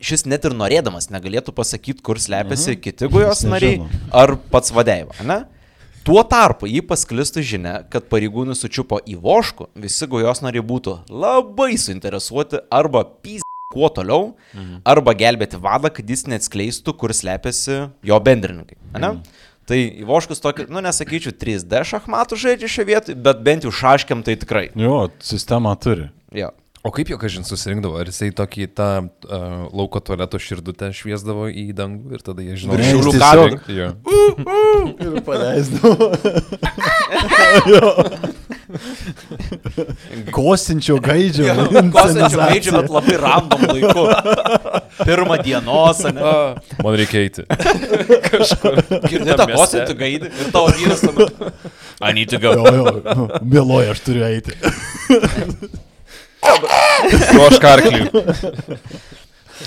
šis 0.00 0.26
net 0.26 0.44
ir 0.46 0.54
norėdamas 0.56 1.10
negalėtų 1.10 1.54
pasakyti, 1.56 2.02
kur 2.02 2.20
slepiasi 2.22 2.74
Mhm. 2.74 2.80
kiti 2.82 3.08
gaujos 3.08 3.42
Jis 3.42 3.50
nariai 3.52 3.80
ar 4.12 4.36
pats 4.50 4.70
vadeiva, 4.70 5.14
ne? 5.24 5.44
Tuo 6.06 6.22
tarpu 6.24 6.64
jį 6.70 6.80
pasklistų 6.88 7.42
žinia, 7.44 7.74
kad 7.90 8.06
pareigūnai 8.08 8.54
sučiupo 8.56 9.00
į 9.04 9.18
voškų, 9.20 9.66
visi 9.76 10.06
gaujos 10.08 10.40
nariai 10.40 10.64
būtų 10.64 10.94
labai 11.10 11.76
suinteresuoti 11.76 12.62
arba 12.72 13.02
pys 13.04 13.42
kuo 13.68 13.90
toliau, 13.92 14.30
mhm. 14.54 14.80
arba 14.88 15.12
gelbėti 15.12 15.60
vadą, 15.60 15.90
kad 15.92 16.08
jis 16.08 16.24
neatskleistų, 16.30 16.94
kur 16.96 17.12
slepiasi 17.12 17.90
jo 18.02 18.20
bendrininkai. 18.24 18.78
Ne? 18.94 19.10
Mhm. 19.18 19.20
Tai 19.68 19.76
Ivoškus 20.00 20.40
tokį, 20.40 20.64
nu 20.72 20.80
nesakyčiau, 20.80 21.34
3D 21.36 21.82
šachmatų 21.90 22.38
žaidžia 22.40 22.70
šioje 22.72 22.88
vietoje, 22.88 23.16
bet 23.20 23.42
bent 23.44 23.66
jau 23.66 23.72
šaškiam 23.74 24.22
tai 24.24 24.38
tikrai. 24.40 24.70
Jo, 24.72 25.10
sistemą 25.20 25.74
turi. 25.76 26.08
Jo. 26.32 26.54
O 26.86 26.90
kaip 26.94 27.08
jo 27.10 27.16
kažin 27.18 27.42
susirinkdavo? 27.44 27.98
Ar 28.00 28.06
jisai 28.08 28.28
tokį 28.38 28.66
tą 28.78 28.86
uh, 29.02 29.08
lauko 29.74 29.98
tualeto 30.00 30.38
širdutę 30.40 30.92
šviesdavo 30.94 31.48
į 31.50 31.64
dangų 31.76 32.14
ir 32.14 32.22
tada 32.24 32.44
jie 32.46 32.54
žinojo, 32.60 32.78
šiaulių 32.86 33.12
tiesiog- 33.16 33.58
kabelių. 33.58 33.58
Jo. 33.78 33.88
Ir 35.02 35.18
paleisdavo. 35.26 36.06
Kosinčio 40.32 40.98
gaidžio. 41.02 41.54
Kosančio 41.94 42.38
gaidžio, 42.38 42.72
bet 42.78 42.90
labai 42.92 43.16
random 43.22 43.62
laiku. 43.72 44.04
Pirmą 45.04 45.38
dienos, 45.44 46.02
ne? 46.04 46.22
A, 46.22 46.54
Man 46.84 46.96
reikia 47.00 47.24
eiti. 47.26 47.42
Girdėta 49.08 49.42
tam 49.42 49.50
mieste. 49.52 49.58
kosančio 49.58 49.98
gaidį 49.98 50.30
ir 50.30 50.52
tavo 50.54 50.72
vyras. 50.78 51.02
tada, 51.04 51.28
I 52.00 52.12
need 52.14 52.30
to 52.30 52.38
go. 52.42 52.54
Jo, 52.54 52.64
jo, 52.78 53.28
vėluoju, 53.42 53.90
aš 53.96 54.00
turiu 54.06 54.24
eiti. 54.28 54.52
Jo 56.42 57.46
aš 57.48 57.60
karklį. 57.62 58.06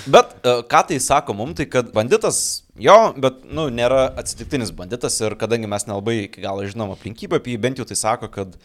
Bet 0.08 0.36
e, 0.40 0.54
ką 0.72 0.82
tai 0.88 0.98
sako 1.04 1.36
mums, 1.36 1.58
tai 1.60 1.68
kad 1.68 1.92
banditas, 1.96 2.64
jo, 2.80 2.98
bet, 3.20 3.42
nu, 3.52 3.68
nėra 3.74 4.06
atsitiktinis 4.20 4.72
banditas 4.76 5.18
ir 5.20 5.36
kadangi 5.40 5.68
mes 5.70 5.88
nelabai 5.88 6.22
iki 6.26 6.44
galo 6.44 6.64
žinom 6.68 6.94
aplinkybę 6.96 7.42
apie 7.42 7.56
jį, 7.56 7.62
bent 7.66 7.82
jau 7.82 7.88
tai 7.88 7.98
sako, 8.00 8.32
kad 8.32 8.56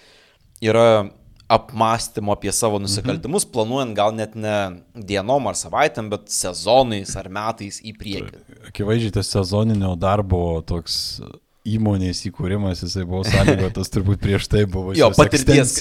yra 0.62 1.08
apmąstymo 1.50 2.34
apie 2.34 2.52
savo 2.54 2.78
nusikaltimus, 2.82 3.44
mhm. 3.46 3.52
planuojant 3.54 3.96
gal 3.98 4.14
net 4.14 4.34
ne 4.38 4.56
dienom 4.94 5.46
ar 5.50 5.58
savaitėm, 5.58 6.10
bet 6.10 6.30
sezonais 6.34 7.14
ar 7.18 7.30
metais 7.30 7.78
į 7.86 7.94
priekį. 7.98 8.42
Akivaizdžiai 8.70 9.14
tas 9.18 9.30
sezoninio 9.34 9.92
darbo 9.98 10.60
toks 10.66 11.18
įmonės 11.66 12.22
įkūrimas, 12.30 12.84
jisai 12.84 13.04
buvo 13.08 13.24
sąlygotas 13.26 13.90
turbūt 13.94 14.22
prieš 14.22 14.46
tai 14.52 14.64
buvo 14.70 14.94
Jo, 14.96 15.10
patirties- 15.16 15.74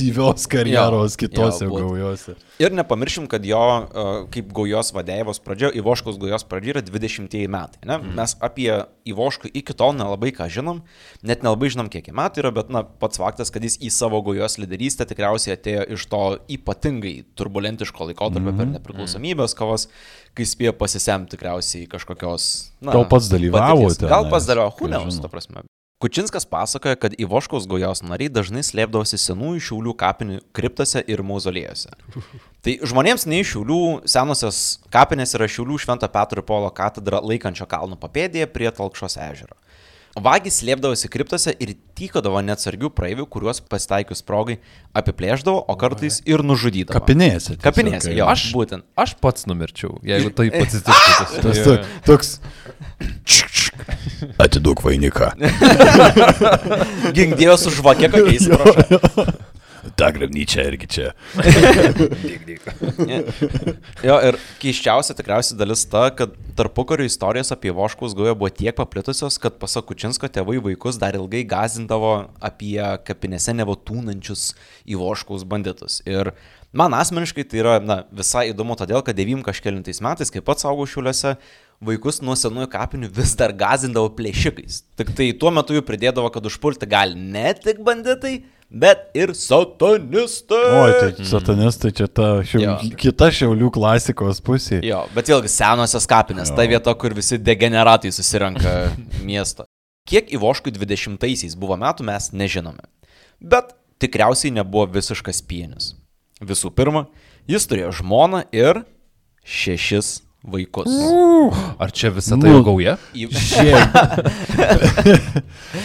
karjeros 0.49 1.15
Jo, 1.15 1.21
kitose 1.21 1.67
jo, 1.67 1.75
gaujose. 1.75 2.35
Ir 2.63 2.71
nepamiršim, 2.71 3.27
kad 3.27 3.43
jo 3.45 3.59
uh, 3.59 4.11
kaip 4.31 4.53
gaujos 4.55 4.93
vadėjos 4.95 5.41
pradžia, 5.43 5.73
Ivoškos 5.75 6.17
gaujos 6.21 6.45
pradžia 6.47 6.77
yra 6.77 6.83
20 6.87 7.35
metai. 7.51 7.81
Ne? 7.83 7.97
Mm. 7.99 8.13
Mes 8.15 8.35
apie 8.39 8.69
Ivošką 9.05 9.51
iki 9.53 9.75
tol 9.77 9.93
nelabai 9.97 10.31
ką 10.35 10.47
žinom, 10.49 10.79
net 11.21 11.43
nelabai 11.45 11.69
žinom, 11.73 11.91
kiek 11.91 12.07
jam 12.09 12.17
metų 12.21 12.45
yra, 12.45 12.53
bet 12.55 12.71
na, 12.73 12.85
pats 12.85 13.19
faktas, 13.21 13.51
kad 13.53 13.65
jis 13.67 13.77
į 13.83 13.91
savo 13.93 14.23
gaujos 14.25 14.57
lyderystę 14.61 15.05
tikriausiai 15.09 15.57
atėjo 15.57 15.85
iš 15.97 16.07
to 16.09 16.23
ypatingai 16.57 17.15
turbulentiško 17.37 18.09
laikotarpio 18.11 18.53
mm. 18.55 18.57
per 18.61 18.71
nepriklausomybės 18.77 19.57
kovas, 19.59 19.89
kai 20.35 20.47
spėjo 20.47 20.73
pasisemti 20.79 21.35
tikriausiai 21.35 21.89
kažkokios... 21.91 22.49
Na, 22.79 22.95
Gal 22.95 23.07
pats 23.11 23.29
dalyvavo 23.31 23.83
patirties. 23.83 23.99
tenais, 23.99 24.15
Gal 24.15 24.31
pats 24.31 24.47
dalyvavo, 24.49 24.77
huneus, 24.79 25.19
ta 25.21 25.31
prasme. 25.31 25.67
Kučinskas 25.99 26.45
pasakoja, 26.45 26.95
kad 26.99 27.13
Ivoškos 27.17 27.67
gojos 27.71 28.01
nariai 28.03 28.27
dažnai 28.27 28.65
slėpdavosi 28.67 29.15
senųjų 29.15 29.61
šiaulių 29.63 29.93
kapinių 29.95 30.39
kriptose 30.55 30.99
ir 31.07 31.23
mauzolėjose. 31.23 31.93
Tai 32.65 32.73
žmonėms 32.91 33.23
nei 33.31 33.45
šiaulių 33.47 33.79
senosios 34.11 34.59
kapinės 34.91 35.37
yra 35.39 35.47
šiaulių 35.47 35.79
Švento 35.85 36.09
Petro 36.11 36.43
Polo 36.43 36.67
katedra 36.75 37.21
laikančio 37.23 37.67
kalno 37.71 37.95
papėdėje 38.01 38.49
prie 38.51 38.67
Talkšos 38.75 39.15
ežero. 39.23 39.55
Vagis 40.15 40.61
slėpdavosi 40.61 41.09
kriptose 41.11 41.51
ir 41.59 41.73
tykodavo 41.97 42.39
neatsargių 42.47 42.87
praeivių, 42.95 43.25
kuriuos 43.27 43.59
pasitaikius 43.67 44.23
progai 44.23 44.61
apiplėždavo, 44.95 45.59
o 45.67 45.75
kartais 45.75 46.21
ir 46.23 46.39
nužudydavo. 46.39 46.95
Kapinėse. 46.95 47.57
Kapinėse, 47.59 48.13
jo, 48.15 48.29
aš. 48.31 48.45
būtent. 48.55 48.87
Aš 48.95 49.17
pats 49.19 49.43
numirčiau, 49.49 49.97
jeigu 50.07 50.31
tai 50.37 50.47
atsitiktų. 50.63 51.41
Tas 51.43 51.59
to, 51.67 51.75
toks. 52.07 52.31
Atiduok 54.39 54.85
vainiką. 54.87 55.33
Gink 57.17 57.35
Dievas 57.35 57.67
už 57.67 57.83
vakę, 57.83 58.07
kokiais. 58.15 58.47
Ta 59.93 60.09
grabnyčia 60.11 60.65
irgi 60.69 60.87
čia. 60.89 61.11
Jo, 64.05 64.17
ir 64.25 64.37
keiščiausia 64.61 65.15
tikriausiai 65.17 65.57
dalis 65.59 65.85
ta, 65.89 66.07
kad 66.15 66.33
tarpukario 66.57 67.05
istorijos 67.07 67.51
apie 67.53 67.73
Voškaus 67.75 68.15
gaują 68.17 68.35
buvo 68.37 68.49
tiek 68.53 68.75
paplitusios, 68.77 69.37
kad 69.41 69.57
pasak 69.61 69.87
Kučinsko 69.89 70.29
tėvai 70.31 70.57
vaikus 70.63 70.99
dar 71.01 71.17
ilgai 71.17 71.43
gazindavo 71.49 72.13
apie 72.43 72.79
kapinėse 73.07 73.55
nevotūnančius 73.57 74.53
į 74.89 74.99
Voškaus 75.01 75.45
banditus. 75.49 76.01
Ir 76.09 76.33
man 76.75 76.95
asmeniškai 76.97 77.45
tai 77.49 77.61
yra 77.63 77.77
na, 77.83 78.01
visai 78.13 78.49
įdomu 78.51 78.77
todėl, 78.79 79.03
kad 79.05 79.17
9 79.17 79.45
kažkėlintais 79.45 80.01
metais, 80.05 80.33
kai 80.33 80.43
pats 80.45 80.67
augau 80.67 80.87
šiuliuose, 80.89 81.35
vaikus 81.83 82.21
nuo 82.23 82.35
senųjų 82.39 82.67
kapinių 82.71 83.09
vis 83.13 83.33
dar 83.39 83.51
gazindavo 83.55 84.09
plėšikais. 84.17 84.83
Tik 84.99 85.11
tai 85.17 85.31
tuo 85.39 85.51
metu 85.53 85.75
jų 85.75 85.83
pridėdavo, 85.87 86.29
kad 86.33 86.45
užpulti 86.47 86.87
gali 86.89 87.15
ne 87.19 87.51
tik 87.57 87.81
banditai, 87.85 88.37
bet 88.71 89.09
ir 89.17 89.33
satanistai. 89.37 90.61
Oi, 90.79 90.93
tai 91.17 91.25
satanistai 91.29 91.91
čia 91.95 92.07
ta 92.07 92.29
šiau, 92.47 92.63
Jo. 92.63 92.75
kita 92.99 93.29
šiaulių 93.33 93.69
klasikos 93.75 94.41
pusė. 94.45 94.79
Jo, 94.85 95.03
bet 95.15 95.29
vėlgi 95.31 95.51
senosios 95.51 96.07
kapinės, 96.09 96.53
ta 96.55 96.65
vieta, 96.69 96.93
kur 96.97 97.13
visi 97.17 97.37
degeneratai 97.41 98.11
susirenka 98.15 98.75
miestą. 99.27 99.67
Kiek 100.05 100.29
Ivoškui 100.37 100.73
20-aisiais 100.75 101.55
buvo 101.57 101.77
metų, 101.81 102.05
mes 102.05 102.29
nežinome. 102.33 102.83
Bet 103.41 103.73
tikriausiai 104.01 104.51
nebuvo 104.53 104.85
visiškas 104.93 105.39
pienius. 105.49 105.93
Visų 106.45 106.69
pirma, 106.75 107.05
jis 107.49 107.65
turėjo 107.69 107.93
žmoną 108.01 108.43
ir 108.53 108.83
šešis 109.45 110.19
vaikus. 110.45 110.87
Ar 111.81 111.91
čia 111.91 112.09
visa 112.13 112.37
tai 112.37 112.49
jau 112.51 112.59
Nu. 112.61 112.63
gauja? 112.67 112.97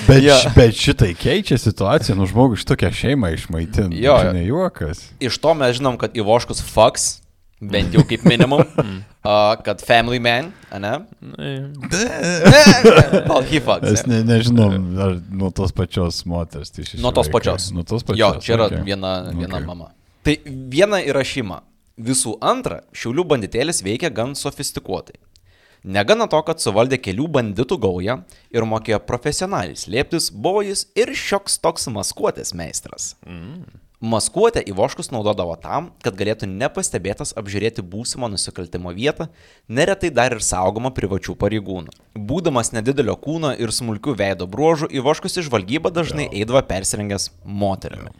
Bet, 0.09 0.23
š- 0.23 0.53
bet 0.57 0.75
šitai 0.77 1.14
keičia 1.18 1.59
situaciją, 1.59 2.16
nu 2.18 2.27
žmogus 2.29 2.64
tokią 2.68 2.90
šeimą 2.94 3.33
išmaitinti. 3.37 4.01
Jo, 4.03 4.18
jo. 4.25 4.33
ne 4.37 4.44
juokas. 4.46 5.05
Iš 5.20 5.38
to 5.42 5.55
mes 5.55 5.77
žinom, 5.79 5.96
kad 6.01 6.14
Ivoškus 6.16 6.62
fucks, 6.66 7.20
bent 7.61 7.94
jau 7.94 8.05
kaip 8.09 8.25
minimum, 8.29 8.62
uh, 9.25 9.55
kad 9.64 9.83
family 9.87 10.20
man, 10.23 10.53
ne? 10.73 10.94
Well, 13.31 13.42
he 13.46 13.61
fucks. 13.61 13.85
Mes 13.90 14.05
ne? 14.07 14.20
ne, 14.23 14.35
nežinom, 14.35 14.77
ar 15.01 15.16
nuo 15.31 15.51
tos 15.55 15.73
pačios 15.77 16.23
moters. 16.29 16.70
Tai 16.75 16.85
šeši 16.87 17.03
Nuo 17.05 17.12
tos 17.16 17.29
pačios. 17.33 17.70
Nuo 17.75 17.85
tos 17.87 18.03
pačios. 18.07 18.20
Jo, 18.20 18.31
čia 18.42 18.57
yra 18.59 18.68
okay. 18.70 18.85
viena, 18.87 19.16
viena 19.33 19.57
Okay. 19.61 19.66
mama. 19.66 19.90
Tai 20.27 20.35
viena 20.46 21.01
yra 21.01 21.23
šeima. 21.25 21.61
Visų 21.98 22.37
antra, 22.40 22.83
šiaulių 22.92 23.26
banditėlis 23.33 23.83
veikia 23.85 24.12
gan 24.14 24.37
sofistikuotai. 24.38 25.18
Negana 25.85 26.26
to, 26.29 26.38
kad 26.44 26.61
suvaldė 26.61 26.98
kelių 27.00 27.26
banditų 27.33 27.79
gaują 27.81 28.18
ir 28.53 28.66
mokėjo 28.68 29.00
profesionaliai 29.09 29.79
slėptis, 29.81 30.29
buvo 30.31 30.61
jis 30.66 30.87
ir 30.94 31.14
šioks 31.16 31.57
toks 31.64 31.88
maskuotės 31.88 32.53
meistras. 32.53 33.14
Maskuotę 34.00 34.62
Ivoškus 34.64 35.11
naudodavo 35.12 35.57
tam, 35.61 35.90
kad 36.00 36.16
galėtų 36.16 36.46
nepastebėtas 36.48 37.35
apžiūrėti 37.37 37.85
būsimą 37.85 38.31
nusikaltimo 38.33 38.92
vietą, 38.96 39.26
neretai 39.68 40.09
dar 40.09 40.33
ir 40.33 40.40
saugomą 40.40 40.88
privačių 40.96 41.35
pareigūnų. 41.37 41.92
Būdamas 42.16 42.72
nedidelio 42.72 43.16
kūno 43.20 43.53
ir 43.61 43.72
smulkių 43.72 44.16
veido 44.16 44.48
bruožų, 44.48 44.88
Ivoškus 45.00 45.37
į 45.40 45.48
žvalgybą 45.50 45.92
dažnai 45.92 46.31
eidavo 46.33 46.62
persirengęs 46.64 47.29
moterimi. 47.44 48.14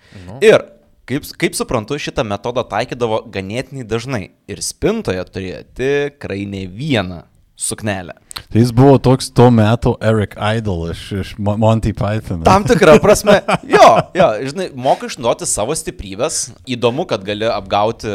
Ir, 0.45 0.69
kaip, 1.11 1.27
kaip 1.41 1.59
suprantu, 1.59 1.99
šitą 2.01 2.25
metodą 2.27 2.65
taikydavo 2.71 3.25
ganėtinai 3.35 3.87
dažnai 3.89 4.23
ir 4.51 4.63
spintoje 4.65 5.25
turėjo 5.35 5.65
tikrai 5.81 6.45
ne 6.49 6.65
vieną 6.71 7.25
suknelę. 7.61 8.15
Tai 8.51 8.63
jis 8.63 8.71
buvo 8.75 8.97
toks 9.03 9.29
tuo 9.37 9.51
metu 9.53 9.93
Eric 10.01 10.33
Idle 10.39 10.95
iš, 10.95 11.03
iš 11.23 11.33
Mo- 11.39 11.59
Monty 11.61 11.93
Python. 11.97 12.41
Tam 12.47 12.65
tikrą 12.67 12.97
prasme, 13.03 13.41
jo, 13.77 13.89
jo, 14.17 14.29
žinai, 14.49 14.71
moka 14.75 15.11
išnaudoti 15.11 15.49
savo 15.51 15.77
stiprybės. 15.77 16.47
Įdomu, 16.71 17.05
kad 17.11 17.27
gali 17.27 17.47
apgauti 17.51 18.15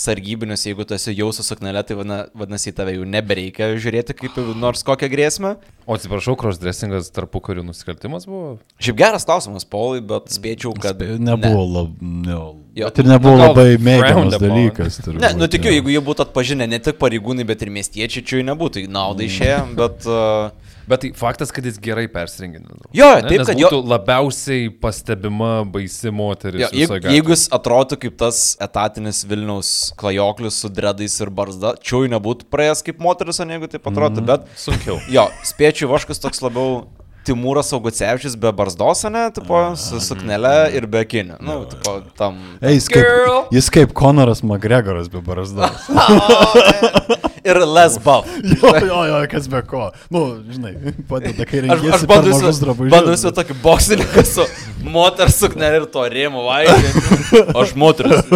sargybinius, 0.00 0.64
jeigu 0.68 0.84
tu 0.88 0.94
esi 0.96 1.12
jau 1.16 1.28
su 1.36 1.44
suknelė, 1.46 1.82
tai 1.86 1.96
vadina- 1.98 2.24
vadinasi, 2.36 2.70
į 2.72 2.76
tave 2.78 2.94
jau 2.96 3.04
nebereikia 3.04 3.68
žiūrėti 3.76 4.16
kaip 4.16 4.38
nors 4.56 4.82
kokią 4.86 5.10
grėsmę. 5.12 5.56
O 5.86 5.96
atsiprašau, 5.98 6.36
crossdressingas 6.40 7.10
tarpu 7.12 7.42
karių 7.44 7.64
nusikaltimas 7.68 8.24
buvo? 8.28 8.58
Šiaip 8.80 8.96
geras 9.00 9.26
klausimas, 9.28 9.66
Paulai, 9.68 10.00
bet 10.00 10.30
spėčiau, 10.32 10.72
kad... 10.78 10.96
Spė- 10.96 11.18
Nebuvo, 11.20 11.66
lab, 11.74 12.00
ne, 12.00 12.38
Jo. 12.80 12.86
ir 12.94 13.04
nebuvo 13.10 13.34
Nu, 13.34 13.42
gal 13.42 13.54
labai 13.54 13.76
mėgiamas 13.82 14.38
dalykas. 14.38 14.98
Ne, 15.00 15.04
turbūt, 15.08 15.20
ne 15.26 15.32
nu 15.40 15.48
tikiu, 15.50 15.72
jeigu 15.74 15.90
jie 15.92 16.02
būtų 16.06 16.28
atpažinę 16.28 16.68
ne 16.70 16.78
tik 16.78 17.00
pareigūnai, 17.02 17.44
bet 17.48 17.62
ir 17.66 17.72
miestiečiai, 17.74 18.22
čia 18.24 18.38
jų 18.40 18.46
nebūtų 18.52 18.86
į 18.86 18.90
naudą 18.96 19.26
išėję, 19.28 19.62
bet... 19.78 20.06
Uh, 20.20 20.69
Bet 20.88 21.02
tai 21.04 21.10
faktas, 21.16 21.52
kad 21.54 21.64
jis 21.64 21.78
gerai 21.82 22.06
persirengindavo. 22.10 22.88
Jo, 22.96 23.10
Ne, 23.20 23.28
taip, 23.28 23.38
nes 23.38 23.48
kad 23.50 23.58
jo- 23.58 23.68
būtų 23.68 23.80
labiausiai 23.90 24.70
pastebima 24.80 25.64
baisi 25.64 26.10
moteris. 26.10 26.64
Jo, 26.64 26.70
jeigu, 26.72 27.00
jeigu 27.14 27.34
jis 27.34 27.48
atrodo 27.52 27.98
kaip 28.00 28.16
tas 28.20 28.56
etatinis 28.60 29.24
Vilniaus 29.24 29.92
klajoklis 30.00 30.60
su 30.62 30.68
dredais 30.68 31.20
ir 31.20 31.30
barzda, 31.30 31.74
čia 31.80 31.96
jau 31.96 32.10
nebūtų 32.16 32.48
praėjęs 32.50 32.84
kaip 32.86 32.98
moteris, 32.98 33.40
o 33.40 33.44
ne 33.44 33.58
jeigu 33.58 33.70
taip 33.70 33.86
atrodo, 33.86 34.20
mm. 34.20 34.26
bet 34.26 34.48
Sunkiau. 34.56 34.98
Jo, 35.12 35.28
spėčiau, 35.46 35.90
Vaškas 35.92 36.22
toks 36.22 36.42
labiau 36.42 36.86
Timūras 37.26 37.68
Augucevičius 37.76 38.34
be 38.40 38.50
barzdos, 38.56 39.04
ne, 39.12 39.26
tipo, 39.36 39.58
su 39.76 40.00
suknele 40.00 40.72
ir 40.74 40.86
be 40.90 41.04
akinių. 41.04 41.36
Nu, 41.44 41.58
tipo, 41.68 41.98
tam. 42.16 42.38
Ei, 42.62 42.78
jis 42.78 42.88
kaip, 42.88 43.52
jis 43.52 43.68
kaip 43.74 43.92
Konoras 43.92 44.40
McGregoras 44.42 45.12
be 45.12 45.20
barzdos. 45.20 45.90
Ir 47.44 47.60
les 47.64 47.96
buff. 48.04 48.28
jo, 48.62 48.72
jo, 48.84 49.00
jo, 49.08 49.20
kas 49.32 49.48
be 49.52 49.62
ko. 49.68 49.88
Nu, 50.12 50.24
žinai, 50.50 50.74
padeda, 51.08 51.46
kai 51.48 51.62
Aš, 51.62 51.66
rengiesi 51.66 51.94
aš 51.96 52.04
per 52.04 52.12
bandau 52.12 52.34
įsivaizduoti 52.36 53.36
tokį 53.38 53.56
boksininką 53.62 54.24
su 54.28 54.46
moters 54.84 55.38
suknelė 55.40 55.82
ir 55.82 55.86
to 55.94 56.04
rėmų 56.12 56.44
vaikai. 56.46 57.44
Aš 57.62 57.74
moteris. 57.80 58.20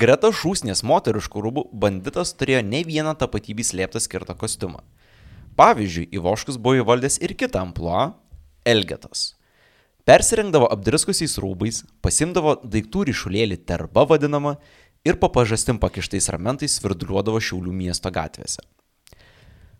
Greta 0.00 0.30
šūsnės 0.36 0.84
moteriškų 0.86 1.42
rūbų 1.44 1.66
banditas 1.82 2.32
turėjo 2.38 2.62
ne 2.64 2.80
vieną 2.86 3.16
tapatybį 3.20 3.64
slėptą 3.66 4.00
skirtą 4.00 4.36
kostiumą. 4.38 4.80
Pavyzdžiui, 5.60 6.08
Ivoškus 6.16 6.56
buvo 6.62 6.78
įvaldęs 6.80 7.18
ir 7.24 7.34
kitą 7.36 7.64
ampluą- 7.66 8.12
Elgetas. 8.72 9.34
Persirengdavo 10.08 10.68
apdriskusiais 10.72 11.36
rūbais, 11.42 11.82
pasimdavo 12.00 12.56
daiktų 12.64 13.04
ryšulėlį 13.10 13.58
terba 13.68 14.06
vadinamą 14.08 14.56
ir 15.04 15.16
po 15.20 15.30
pažastim 15.32 15.78
pakištais 15.80 16.28
ramentais 16.32 16.76
svirduliuodavo 16.78 17.40
Šiaulių 17.40 17.72
miesto 17.72 18.12
gatvėse. 18.12 18.62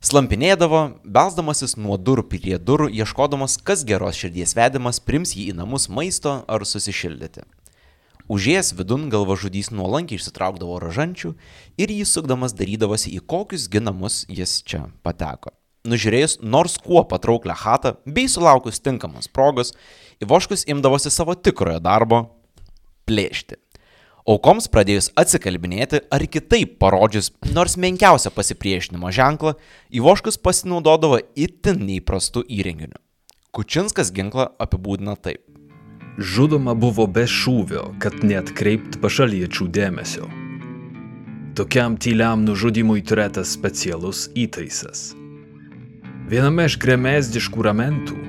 Slampinėdavo, 0.00 1.02
belsdamasis 1.04 1.76
nuo 1.76 1.98
durų 2.00 2.24
prie 2.33 2.56
durų, 2.56 2.88
ieškodamas, 3.02 3.59
kas 3.61 3.85
geros 3.85 4.16
širdies 4.16 4.56
vedimas 4.56 4.96
prims 5.04 5.35
jį 5.37 5.50
į 5.52 5.56
namus 5.59 5.90
maisto 5.92 6.38
ar 6.48 6.64
susišildyti. 6.64 7.44
Užėjęs 8.30 8.72
vidun 8.78 9.09
galvažudys 9.12 9.72
nuolankiai 9.74 10.16
išsitraukdavo 10.16 10.78
ražančių 10.80 11.35
ir 11.83 11.92
jį 11.92 12.06
sukdamas 12.09 12.54
darydavosi 12.56 13.12
į 13.16 13.20
kokius 13.28 13.66
ginamus 13.68 14.22
jis 14.30 14.62
čia 14.64 14.87
pateko. 15.04 15.52
Nužiūrėjus 15.85 16.38
nors 16.40 16.78
kuo 16.80 17.02
patrauklę 17.09 17.56
chatą 17.56 17.96
bei 18.06 18.28
sulaukus 18.28 18.80
tinkamos 18.80 19.28
progos, 19.28 19.74
Ivoškus 20.20 20.66
imdavosi 20.68 21.11
savo 21.11 21.35
tikrojo 21.35 21.80
darbo- 21.80 22.18
plėšti. 23.09 23.56
Aukoms 24.28 24.68
pradėjus 24.68 25.09
atsikalbinėti 25.18 26.02
ar 26.12 26.24
kitaip 26.28 26.76
parodžius 26.83 27.30
nors 27.54 27.78
menkiausią 27.80 28.33
pasipriešinimo 28.35 29.12
ženklą, 29.14 29.54
Ivoškus 29.96 30.37
pasinaudodavo 30.44 31.22
itin 31.35 31.80
neįprastų 31.87 32.44
įrenginių. 32.48 33.00
Kučinskas 33.50 34.12
ginklą 34.14 34.50
apibūdina 34.61 35.16
taip. 35.16 35.42
Žudoma 36.20 36.74
buvo 36.76 37.06
be 37.09 37.24
šūvio, 37.24 37.94
kad 38.02 38.20
neatkreipt 38.26 39.00
pašaliečių 39.00 39.66
dėmesio. 39.72 40.28
Tokiam 41.56 41.96
tyliam 41.96 42.44
nužudimui 42.44 43.00
turėtas 43.02 43.54
specialus 43.56 44.28
įtaisas. 44.38 45.11
Viename 46.30 46.68
iš 46.68 46.76
gremėzdiškų 46.83 47.66
ramentų 47.66 48.20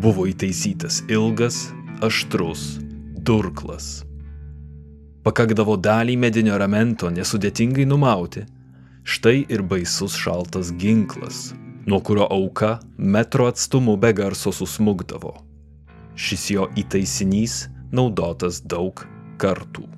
buvo 0.00 0.24
įtaisytas 0.30 1.02
ilgas, 1.12 1.66
aštrus 2.04 2.78
durklas. 3.26 4.04
Pakakdavo 5.24 5.78
dalį 5.80 6.18
medinio 6.20 6.58
ramento 6.60 7.08
nesudėtingai 7.08 7.86
numauti. 7.88 8.42
Štai 9.08 9.46
ir 9.48 9.62
baisus 9.64 10.16
šaltas 10.20 10.72
ginklas, 10.80 11.54
nuo 11.88 12.00
kurio 12.04 12.26
auka 12.28 12.74
metro 12.98 13.48
atstumu 13.48 13.96
be 13.96 14.12
garso 14.16 14.52
susmugdavo. 14.52 15.32
Šis 16.14 16.44
jo 16.52 16.68
įtaisinys 16.76 17.56
naudotas 17.92 18.60
daug 18.68 19.00
kartų. 19.40 19.88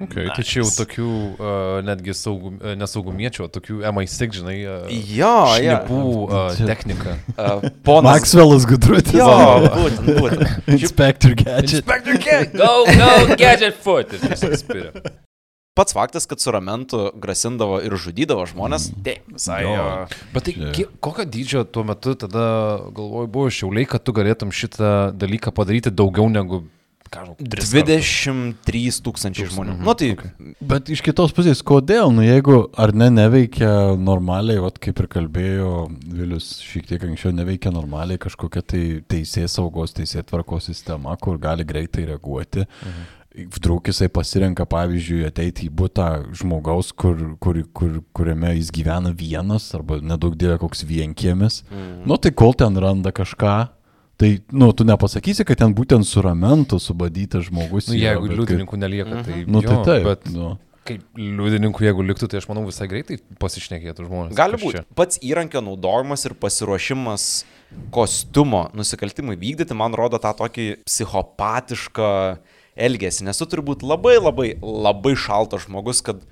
Okay, 0.00 0.24
nice. 0.26 0.34
Tai 0.34 0.44
čia 0.46 0.62
jau 0.62 0.70
tokių 0.74 1.08
uh, 1.08 1.80
netgi 1.86 2.14
saugum, 2.18 2.56
nesaugumiečių, 2.80 3.46
tokių 3.54 3.80
MI6, 3.92 4.38
žinai, 4.40 4.56
uh, 4.66 4.88
Jo, 5.14 5.34
šnipų 5.54 6.00
uh, 6.24 6.62
technika. 6.66 7.18
Uh, 7.36 7.68
ponas. 7.86 8.08
Maxwellas 8.18 8.66
Gudrutis. 8.66 9.14
Jo, 9.14 9.28
būtent, 9.70 10.10
būtent. 10.18 10.72
Inspector 10.74 11.36
Gadget. 11.38 11.78
Inspector 11.78 12.18
Gadget, 12.18 12.56
go, 12.62 12.72
go, 12.90 13.38
gadget 13.38 13.78
foot. 13.84 14.16
Ir 14.16 14.26
tiesiog 14.26 14.58
spiria. 14.58 15.14
Pats 15.74 15.94
faktas, 15.94 16.26
kad 16.26 16.40
su 16.40 16.50
ramentu 16.54 17.08
grasindavo 17.18 17.80
ir 17.82 17.96
žudydavo 17.98 18.44
žmonės, 18.46 18.92
tai 19.02 19.16
visai 19.26 19.64
Jo. 19.64 19.86
Bet 20.30 20.46
tai 20.46 20.84
kokio 21.02 21.24
dydžio 21.26 21.64
tuo 21.66 21.82
metu 21.88 22.14
tada, 22.14 22.44
galvoju, 22.94 23.30
buvo 23.34 23.50
šiauliai, 23.50 23.88
kad 23.90 24.04
tu 24.06 24.14
galėtum 24.14 24.54
šitą 24.54 25.10
dalyką 25.18 25.50
padaryti 25.54 25.90
daugiau 25.90 26.28
negu, 26.30 26.62
ką 27.14 27.24
žinau, 27.24 27.36
3 27.54 27.70
23 28.64 29.00
tūkstančiai 29.06 29.50
žmonių. 29.52 29.78
Nu 29.84 29.94
tai 29.98 30.12
Bet 30.64 30.90
iš 30.92 31.02
kitos 31.04 31.34
pusės, 31.36 31.62
kodėl, 31.66 32.12
nu 32.14 32.24
jeigu 32.24 32.64
ar 32.80 32.94
ne 32.96 33.10
neveikia 33.12 33.94
normaliai, 34.00 34.60
vat, 34.64 34.78
kaip 34.82 35.02
ir 35.02 35.10
kalbėjo 35.16 35.72
Vilius 36.04 36.56
šiek 36.64 36.88
tiek 36.90 37.04
anksčiau, 37.08 37.34
neveikia 37.36 37.72
normaliai 37.74 38.20
kažkokia 38.22 38.64
tai 38.74 38.84
teisės 39.10 39.58
saugos, 39.58 39.94
teisės 39.96 40.26
tvarkos 40.28 40.70
sistema, 40.70 41.16
kur 41.20 41.38
gali 41.42 41.66
greitai 41.66 42.08
reaguoti. 42.12 42.66
Mhm. 42.66 43.12
Vdruk 43.34 43.88
jisai 43.90 44.06
pasirenka, 44.14 44.62
pavyzdžiui, 44.70 45.24
ateiti 45.26 45.64
į 45.66 45.72
būtą 45.74 46.06
žmogaus, 46.38 46.92
kur, 46.94 47.18
kur, 47.42 47.56
kur, 47.74 47.96
kuriame 48.14 48.52
jis 48.54 48.70
gyvena 48.70 49.10
vienas, 49.10 49.66
arba 49.74 49.98
nedaug 49.98 50.36
dievė 50.38 50.60
koks 50.62 50.84
vienkiemis. 50.86 51.64
Mm. 51.66 52.04
Nu 52.06 52.14
tai 52.14 52.30
kol 52.30 52.54
ten 52.54 52.78
randa 52.78 53.10
kažką, 53.10 53.56
tai, 54.20 54.30
nu, 54.52 54.70
tu 54.76 54.86
nepasakysi, 54.88 55.46
kad 55.48 55.58
ten 55.62 55.74
būtent 55.76 56.06
su 56.08 56.22
ramentu 56.24 56.78
subadytas 56.82 57.48
žmogus. 57.48 57.88
Nu, 57.90 57.96
yra, 57.98 58.14
jeigu 58.14 58.30
bet 58.30 58.38
liudininkų 58.40 58.78
nelieka, 58.80 59.22
tai... 59.26 59.40
Kaip, 59.40 59.50
nu, 59.50 59.64
tai 59.64 59.74
jo, 59.74 59.82
taip. 59.88 60.06
Bet 60.10 60.30
Nu. 60.34 60.52
kaip 60.84 61.18
liudininkų, 61.18 61.86
jeigu 61.86 62.04
liktų, 62.04 62.28
tai 62.28 62.42
aš 62.42 62.48
manau 62.50 62.66
visai 62.68 62.88
greitai 62.90 63.18
pasišnekėtų 63.40 64.04
žmonės. 64.08 64.36
gali 64.36 64.60
būti. 64.60 64.84
Pats 64.98 65.20
įrankio 65.24 65.62
naudojimas 65.64 66.26
ir 66.28 66.36
pasiruošimas 66.36 67.28
kostiumo 67.94 68.68
nusikaltimui 68.76 69.38
vykdyti, 69.40 69.74
man 69.74 69.96
rodo 69.96 70.20
tą 70.22 70.34
tokį 70.36 70.66
psichopatišką 70.84 72.10
elgesį. 72.76 73.24
Nes 73.28 73.40
tu 73.40 73.48
turi 73.48 73.64
būti 73.66 73.86
labai 73.86 74.18
labai 74.20 74.50
labai 74.60 75.14
šaltas 75.18 75.66
žmogus, 75.66 76.02
kad 76.04 76.22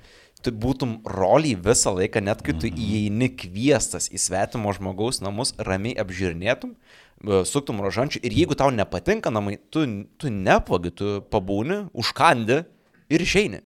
tu 0.43 0.51
būtum 0.51 0.97
roliai 1.07 1.55
visą 1.55 1.93
laiką, 1.95 2.21
net 2.23 2.43
kai 2.43 2.55
tu 2.59 2.67
įeini 2.67 3.29
kviestas 3.39 4.09
į 4.11 4.19
svetimo 4.19 4.73
žmogaus 4.75 5.21
namus, 5.23 5.53
ramiai 5.57 5.95
apžiūrinėtum, 6.03 6.73
e, 6.75 7.02
suktum 7.23 7.81
rožančių 7.83 8.21
ir 8.23 8.35
jeigu 8.35 8.57
tau 8.59 8.71
nepatinka 8.71 9.31
namai, 9.31 9.57
tu, 9.71 9.85
tu 10.17 10.31
nepagi, 10.31 10.91
tu 10.91 11.19
pabūni, 11.31 11.85
užkandi 11.93 12.63
ir 13.13 13.23
išeini. 13.23 13.63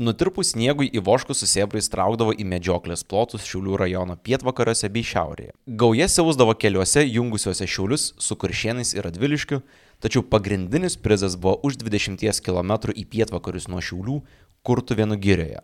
Nutirpus 0.00 0.54
sniegui 0.54 0.86
į 0.96 1.02
voškus 1.04 1.42
susėbrais 1.42 1.90
traukdavo 1.92 2.32
į 2.32 2.46
medžioklės 2.48 3.02
plotus 3.04 3.44
Šiaulių 3.44 3.74
rajono 3.82 4.14
pietvakariuose 4.16 4.88
bei 4.88 5.04
šiaurėje. 5.04 5.52
Gauja 5.82 6.06
siausdavo 6.08 6.54
keliuose 6.56 7.02
jungusiuose 7.04 7.68
Šiaulius 7.68 8.06
su 8.16 8.36
Kuršienais 8.40 8.94
ir 8.96 9.04
Radviliškiu, 9.04 9.58
tačiau 10.00 10.24
pagrindinis 10.24 10.96
prizas 10.96 11.36
buvo 11.36 11.58
už 11.68 11.76
20 11.82 12.40
km 12.40 12.72
į 12.94 13.04
pietvakarius 13.12 13.68
nuo 13.68 13.84
Šiaulių, 13.84 14.16
Kurtuvėnų 14.64 15.20
girioje. 15.20 15.60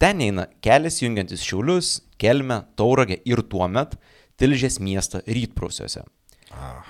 Ten 0.00 0.24
eina 0.24 0.48
kelias 0.64 1.02
jungiantis 1.04 1.44
Šiaulius, 1.44 1.98
Kelmę, 2.16 2.62
Tauragę 2.80 3.20
ir 3.28 3.44
tuo 3.52 3.68
met 3.68 3.98
Tilžės 4.42 4.80
miestą 4.82 5.22
rytprūsiuose. 5.22 6.02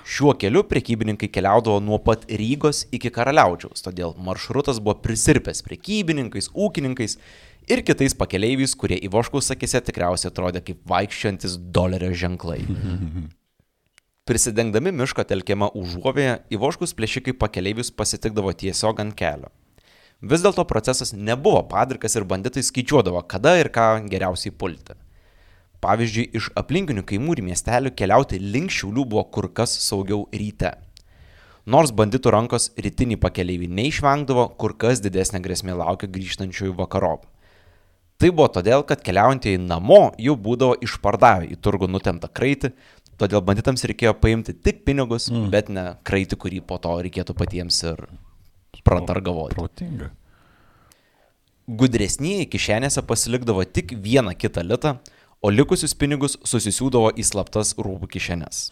Šiuo 0.03 0.33
keliu 0.35 0.63
prekybininkai 0.67 1.29
keliaudavo 1.31 1.79
nuo 1.79 1.99
pat 2.03 2.25
Rygos 2.27 2.83
iki 2.91 3.11
Karaliaučiaus, 3.13 3.83
todėl 3.85 4.15
maršrutas 4.19 4.81
buvo 4.83 4.97
prisirpęs 5.05 5.63
prekybininkais, 5.63 6.49
ūkininkais 6.51 7.15
ir 7.71 7.83
kitais 7.87 8.17
pakeleiviais, 8.17 8.73
kurie 8.75 8.97
į 8.99 9.11
Voškaus 9.13 9.53
akise 9.55 9.79
tikriausiai 9.85 10.31
atrodė 10.33 10.63
kaip 10.65 10.81
vaikščiantis 10.89 11.55
dolerio 11.77 12.11
ženklai. 12.23 12.59
Prisidengdami 14.27 14.91
miško 14.95 15.23
telkiamą 15.27 15.69
užuovėje, 15.77 16.35
į 16.51 16.59
Voškus 16.59 16.95
plėšikai 16.97 17.35
pakeleivius 17.39 17.91
pasitikdavo 17.91 18.53
tiesiog 18.59 19.01
ant 19.03 19.15
kelio. 19.19 19.51
Vis 20.23 20.43
dėlto 20.43 20.63
procesas 20.67 21.11
nebuvo 21.11 21.61
padrikas 21.67 22.15
ir 22.15 22.23
banditai 22.27 22.63
skaičiuodavo, 22.63 23.25
kada 23.27 23.57
ir 23.59 23.67
ką 23.75 23.87
geriausiai 24.11 24.55
pulti. 24.55 24.95
Pavyzdžiui, 25.83 26.29
iš 26.39 26.49
aplinkinių 26.59 27.03
kaimų 27.07 27.37
ir 27.37 27.43
miestelių 27.49 27.91
keliauti 27.99 28.39
link 28.39 28.71
šiulių 28.71 29.03
buvo 29.11 29.25
kur 29.35 29.49
kas 29.51 29.75
saugiau 29.83 30.23
ryte. 30.31 30.71
Nors 31.63 31.93
banditų 31.95 32.31
rankos 32.35 32.69
rytinį 32.79 33.17
pakeleivi 33.23 33.69
neišvengdavo, 33.71 34.49
kur 34.59 34.75
kas 34.79 34.99
didesnė 35.03 35.39
grėsmė 35.43 35.75
laukia 35.79 36.09
grįžtančiųjų 36.11 36.75
vakarop. 36.79 37.27
Tai 38.19 38.29
buvo 38.31 38.49
todėl, 38.55 38.83
kad 38.87 39.01
keliaujantieji 39.03 39.61
namo 39.63 40.13
jau 40.21 40.35
būdavo 40.39 40.77
išpardavę 40.85 41.47
į 41.51 41.59
turgų 41.63 41.89
nutemptą 41.91 42.29
kraitį, 42.31 42.73
todėl 43.19 43.43
banditams 43.43 43.83
reikėjo 43.89 44.13
paimti 44.19 44.55
tik 44.55 44.83
pinigus, 44.87 45.29
mm. 45.31 45.47
bet 45.51 45.71
ne 45.71 45.85
kraitį, 46.07 46.39
kurį 46.39 46.61
po 46.67 46.79
to 46.83 46.93
reikėtų 47.07 47.35
patiems 47.39 47.79
ir 47.89 48.05
pratargavoti. 48.87 49.57
Protinga. 49.57 50.11
Gudresnieji 51.67 52.47
kišenėse 52.51 53.03
pasilikdavo 53.07 53.63
tik 53.63 53.95
vieną 54.03 54.35
kitą 54.35 54.63
litą, 54.67 54.97
o 55.43 55.51
likusius 55.51 55.93
pinigus 55.99 56.37
susisiūdavo 56.47 57.11
į 57.19 57.25
slaptas 57.27 57.73
rūbų 57.75 58.07
kišenes. 58.15 58.69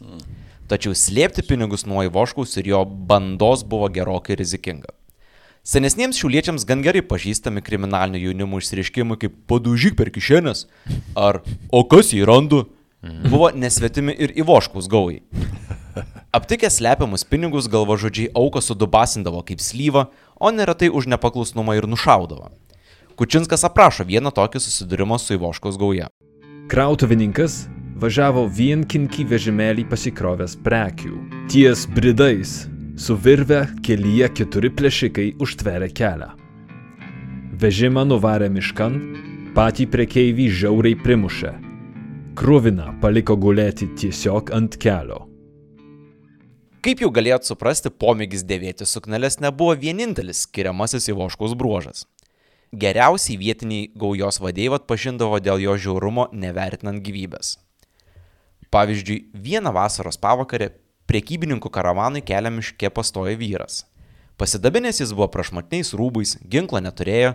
Tačiau 0.71 0.95
slėpti 0.95 1.43
pinigus 1.43 1.83
nuo 1.83 2.05
Ivoškaus 2.07 2.55
ir 2.61 2.71
jo 2.71 2.85
bandos 2.87 3.65
buvo 3.67 3.89
gerokai 3.91 4.39
rizikinga. 4.39 4.93
Senesniems 5.67 6.17
šiuliečiams 6.17 6.63
gan 6.65 6.81
gerai 6.81 7.03
pažįstami 7.05 7.61
kriminalinio 7.61 8.23
jaunimo 8.23 8.57
išsireiškimai 8.57 9.19
kaip 9.21 9.35
padužyk 9.51 9.97
per 9.99 10.09
kišenės 10.15 10.63
ar 11.13 11.43
o 11.69 11.83
kas 11.91 12.15
jį 12.15 12.23
randu 12.25 12.63
buvo 13.27 13.51
nesvetimi 13.53 14.15
ir 14.17 14.33
Ivoškaus 14.41 14.87
gaujai. 14.89 15.21
Aptikę 16.31 16.69
slepiamus 16.71 17.27
pinigus 17.27 17.67
galvažodžiai 17.67 18.31
auką 18.31 18.63
sudubasindavo 18.63 19.43
kaip 19.43 19.59
slyvą, 19.59 20.07
o 20.39 20.49
neretai 20.55 20.87
už 20.87 21.11
nepaklusnumą 21.11 21.75
ir 21.75 21.89
nušaudavo. 21.91 22.47
Kučinskas 23.19 23.67
aprašo 23.67 24.07
vieną 24.07 24.31
tokį 24.31 24.63
susidūrimą 24.63 25.19
su 25.19 25.35
Ivoškaus 25.35 25.77
gauja. 25.77 26.07
Krautuvininkas 26.71 27.65
važiavo 27.99 28.45
vienkinkį 28.47 29.25
vežimėlį 29.27 29.83
pasikrovęs 29.91 30.53
prekių. 30.63 31.17
Ties 31.51 31.81
bridais 31.91 32.53
su 32.95 33.17
virve 33.25 33.57
kelyje 33.83 34.29
keturi 34.37 34.69
plėšikai 34.71 35.25
užtverė 35.43 35.89
kelią. 35.91 36.29
Vežimą 37.59 38.05
nuvarė 38.07 38.47
miškan, 38.55 38.95
patį 39.57 39.89
prekeivį 39.97 40.47
žiauriai 40.61 40.95
primušė. 41.03 41.51
Krūvina 42.39 42.87
paliko 43.03 43.35
gulėti 43.35 43.89
tiesiog 43.99 44.55
ant 44.55 44.79
kelio. 44.79 45.25
Kaip 46.79 47.03
jau 47.03 47.11
galėjot 47.11 47.51
suprasti, 47.51 47.91
pomėgis 47.91 48.47
dėvėti 48.47 48.87
sukneles 48.87 49.41
nebuvo 49.43 49.75
vienintelis 49.75 50.47
skiriamasis 50.47 51.11
Ivoškaus 51.11 51.59
bruožas. 51.59 52.07
Geriausiai 52.71 53.35
vietiniai 53.35 53.89
gaujos 53.99 54.37
vadėjai 54.39 54.77
atpažindavo 54.77 55.41
dėl 55.43 55.59
jo 55.59 55.73
žiaurumo 55.75 56.29
nevertinant 56.31 57.01
gyvybės. 57.03 57.57
Pavyzdžiui, 58.71 59.25
vieną 59.35 59.73
vasaros 59.75 60.15
pavakarę 60.15 60.69
priekybininkų 61.11 61.67
karavanui 61.67 62.21
kelią 62.23 62.53
miške 62.55 62.87
pastojo 62.95 63.33
vyras. 63.35 63.81
Pasidabinės 64.39 65.01
jis 65.03 65.11
buvo 65.11 65.27
prašmatniais 65.33 65.91
rūbais, 65.99 66.37
ginklą 66.47 66.79
neturėjo 66.85 67.33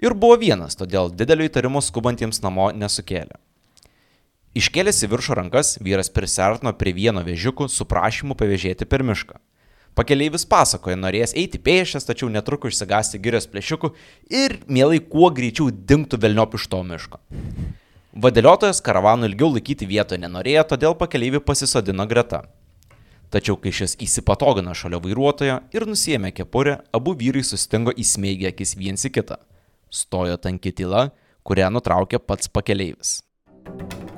ir 0.00 0.16
buvo 0.16 0.40
vienas, 0.40 0.78
todėl 0.80 1.12
didelio 1.12 1.44
įtarimo 1.50 1.84
skubantiems 1.84 2.40
namo 2.40 2.70
nesukėlė. 2.72 3.36
Iškėlęs 4.56 5.04
į 5.04 5.12
viršų 5.12 5.36
rankas, 5.36 5.76
vyras 5.84 6.08
prisartino 6.08 6.72
prie 6.72 6.96
vieno 6.96 7.20
vežiukų 7.28 7.68
su 7.68 7.84
prašymu 7.84 8.40
pavėžėti 8.40 8.88
per 8.88 9.04
mišką. 9.04 9.36
Pakeleivis 9.98 10.44
pasakoja, 10.46 10.94
norėjęs 10.94 11.32
eiti 11.34 11.58
pėšęs, 11.58 12.04
tačiau 12.06 12.28
netrukus 12.30 12.76
išsigasti 12.76 13.18
girios 13.18 13.48
plėšikų 13.50 13.88
ir 14.30 14.60
mielai 14.70 15.00
kuo 15.02 15.26
greičiau 15.34 15.72
dinktų 15.74 16.20
velniop 16.22 16.54
iš 16.54 16.68
to 16.70 16.84
miško. 16.86 17.18
Vadėliotojas 18.14 18.78
karavanų 18.86 19.32
ilgiau 19.32 19.48
laikyti 19.56 19.88
vietoje 19.90 20.22
nenorėjo, 20.22 20.62
todėl 20.70 20.94
pakeleivį 21.00 21.40
pasisodino 21.42 22.06
greta. 22.06 22.44
Tačiau 23.34 23.58
kai 23.58 23.72
šis 23.74 23.96
įsipatogino 24.06 24.76
šalia 24.78 25.02
vairuotojo 25.02 25.58
ir 25.74 25.88
nusėmė 25.90 26.30
kepurę, 26.36 26.78
abu 26.94 27.16
vyrai 27.18 27.42
sustingo 27.42 27.90
įsmeigę 27.90 28.52
akis 28.52 28.76
viens 28.78 29.02
į 29.02 29.12
kitą. 29.18 29.40
Stojo 29.90 30.38
tanki 30.38 30.70
tyla, 30.78 31.08
kurią 31.42 31.72
nutraukė 31.74 32.22
pats 32.22 32.46
pakeleivis. 32.46 33.18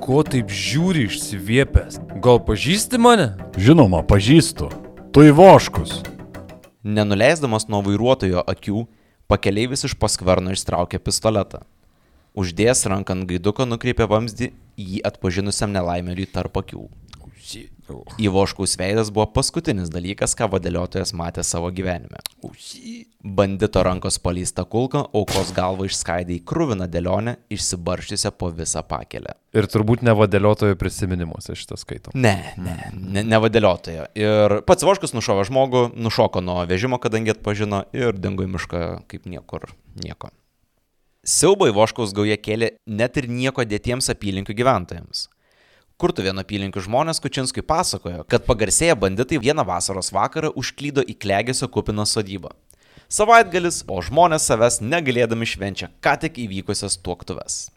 Ko 0.01 0.21
taip 0.29 0.53
žiūri 0.53 1.09
išsiviepęs? 1.09 1.99
Gal 2.21 2.39
pažįsti 2.45 3.01
mane? 3.01 3.31
Žinoma, 3.57 4.05
pažįstu. 4.05 4.69
Tu 5.11 5.25
į 5.27 5.31
voškus. 5.35 5.97
Nenuleisdamas 6.87 7.65
nuo 7.67 7.81
vairuotojo 7.83 8.45
akių, 8.47 8.85
pakeleivis 9.27 9.83
iš 9.89 9.97
paskverno 9.99 10.53
ištraukė 10.55 11.01
pistoletą. 11.03 11.59
Uždėjęs 12.31 12.85
ranką 12.87 13.17
ant 13.17 13.27
gaiduko 13.27 13.65
nukreipė 13.67 14.07
vamzdį 14.07 14.53
jį 14.79 15.01
atpažinusiam 15.09 15.75
nelaimėliui 15.75 16.29
tarp 16.31 16.55
akių. 16.63 16.85
Įvoškaus 18.21 18.77
veidas 18.79 19.09
buvo 19.11 19.25
paskutinis 19.35 19.89
dalykas, 19.91 20.33
ką 20.37 20.47
vadėliotojas 20.53 21.11
matė 21.17 21.43
savo 21.43 21.71
gyvenime. 21.75 22.21
Bandito 23.21 23.83
rankos 23.85 24.17
paleista 24.23 24.63
kulka 24.65 25.03
aukos 25.17 25.51
galvą 25.55 25.89
išskaidė 25.89 26.37
į 26.37 26.43
krūviną 26.47 26.87
dėlionę, 26.91 27.35
išsibarščiusią 27.53 28.31
po 28.39 28.51
visą 28.55 28.83
pakelę. 28.87 29.35
Ir 29.57 29.67
turbūt 29.71 30.05
ne 30.07 30.15
vadėliotojo 30.17 30.77
prisiminimuose 30.79 31.57
šitą 31.59 31.77
skaitom. 31.81 32.15
Ne, 32.15 32.53
ne, 32.57 32.77
ne, 32.95 33.25
ne 33.27 33.41
vadėliotojo. 33.43 34.07
Ir 34.17 34.61
pats 34.67 34.87
Voškus 34.87 35.15
nušovė 35.17 35.47
žmogų, 35.51 35.87
nušoko 35.99 36.43
nuo 36.45 36.61
vežimo, 36.69 37.01
kadangi 37.03 37.35
atpažino 37.35 37.83
ir 37.97 38.15
dingo 38.17 38.47
į 38.47 38.53
mišką 38.55 38.85
kaip 39.11 39.27
niekur 39.29 39.73
nieko. 39.99 40.31
Siaubai 41.27 41.69
Voškaus 41.75 42.15
gauja 42.17 42.39
kėlė 42.41 42.71
net 42.89 43.19
ir 43.21 43.27
nieko 43.29 43.61
dėtiems 43.67 44.09
apylinkių 44.09 44.55
gyventojams. 44.57 45.27
Kurtuvėno 46.01 46.41
apylinkių 46.41 46.81
žmonės 46.81 47.21
Kučinskui 47.21 47.61
pasakojo, 47.61 48.23
kad 48.25 48.47
pagarsėję 48.47 48.95
banditai 48.97 49.37
vieną 49.41 49.61
vasaros 49.67 50.09
vakarą 50.15 50.49
užklydo 50.57 51.03
į 51.05 51.13
Klegėsio 51.21 51.67
kupiną 51.69 52.07
sodybą. 52.09 52.49
Savaitgalis, 53.11 53.83
o 53.85 53.99
žmonės 54.01 54.47
savęs 54.49 54.79
negalėdami 54.81 55.45
švenčia 55.45 55.91
ką 56.01 56.15
tik 56.23 56.39
įvykusias 56.41 56.95
tuoktuves. 57.05 57.67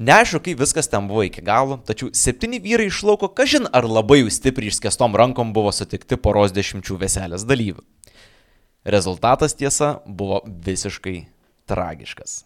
Neaišku, 0.00 0.38
kaip 0.44 0.60
viskas 0.62 0.86
ten 0.92 1.08
buvo 1.10 1.24
iki 1.26 1.42
galo, 1.44 1.80
tačiau 1.84 2.12
septyni 2.16 2.60
vyrai 2.62 2.86
iš 2.88 3.02
lauko, 3.04 3.28
kažin 3.28 3.66
ar 3.68 3.88
labai 3.88 4.22
jau 4.22 4.30
stipriai 4.32 4.70
išskestom 4.70 5.18
rankom 5.18 5.50
buvo 5.56 5.72
sutikti 5.76 6.16
poros 6.16 6.54
dešimčių 6.56 7.00
veselės 7.02 7.44
dalyvių. 7.48 7.82
Rezultatas 8.86 9.58
tiesa 9.58 9.98
buvo 10.06 10.44
visiškai 10.46 11.16
tragiškas. 11.68 12.44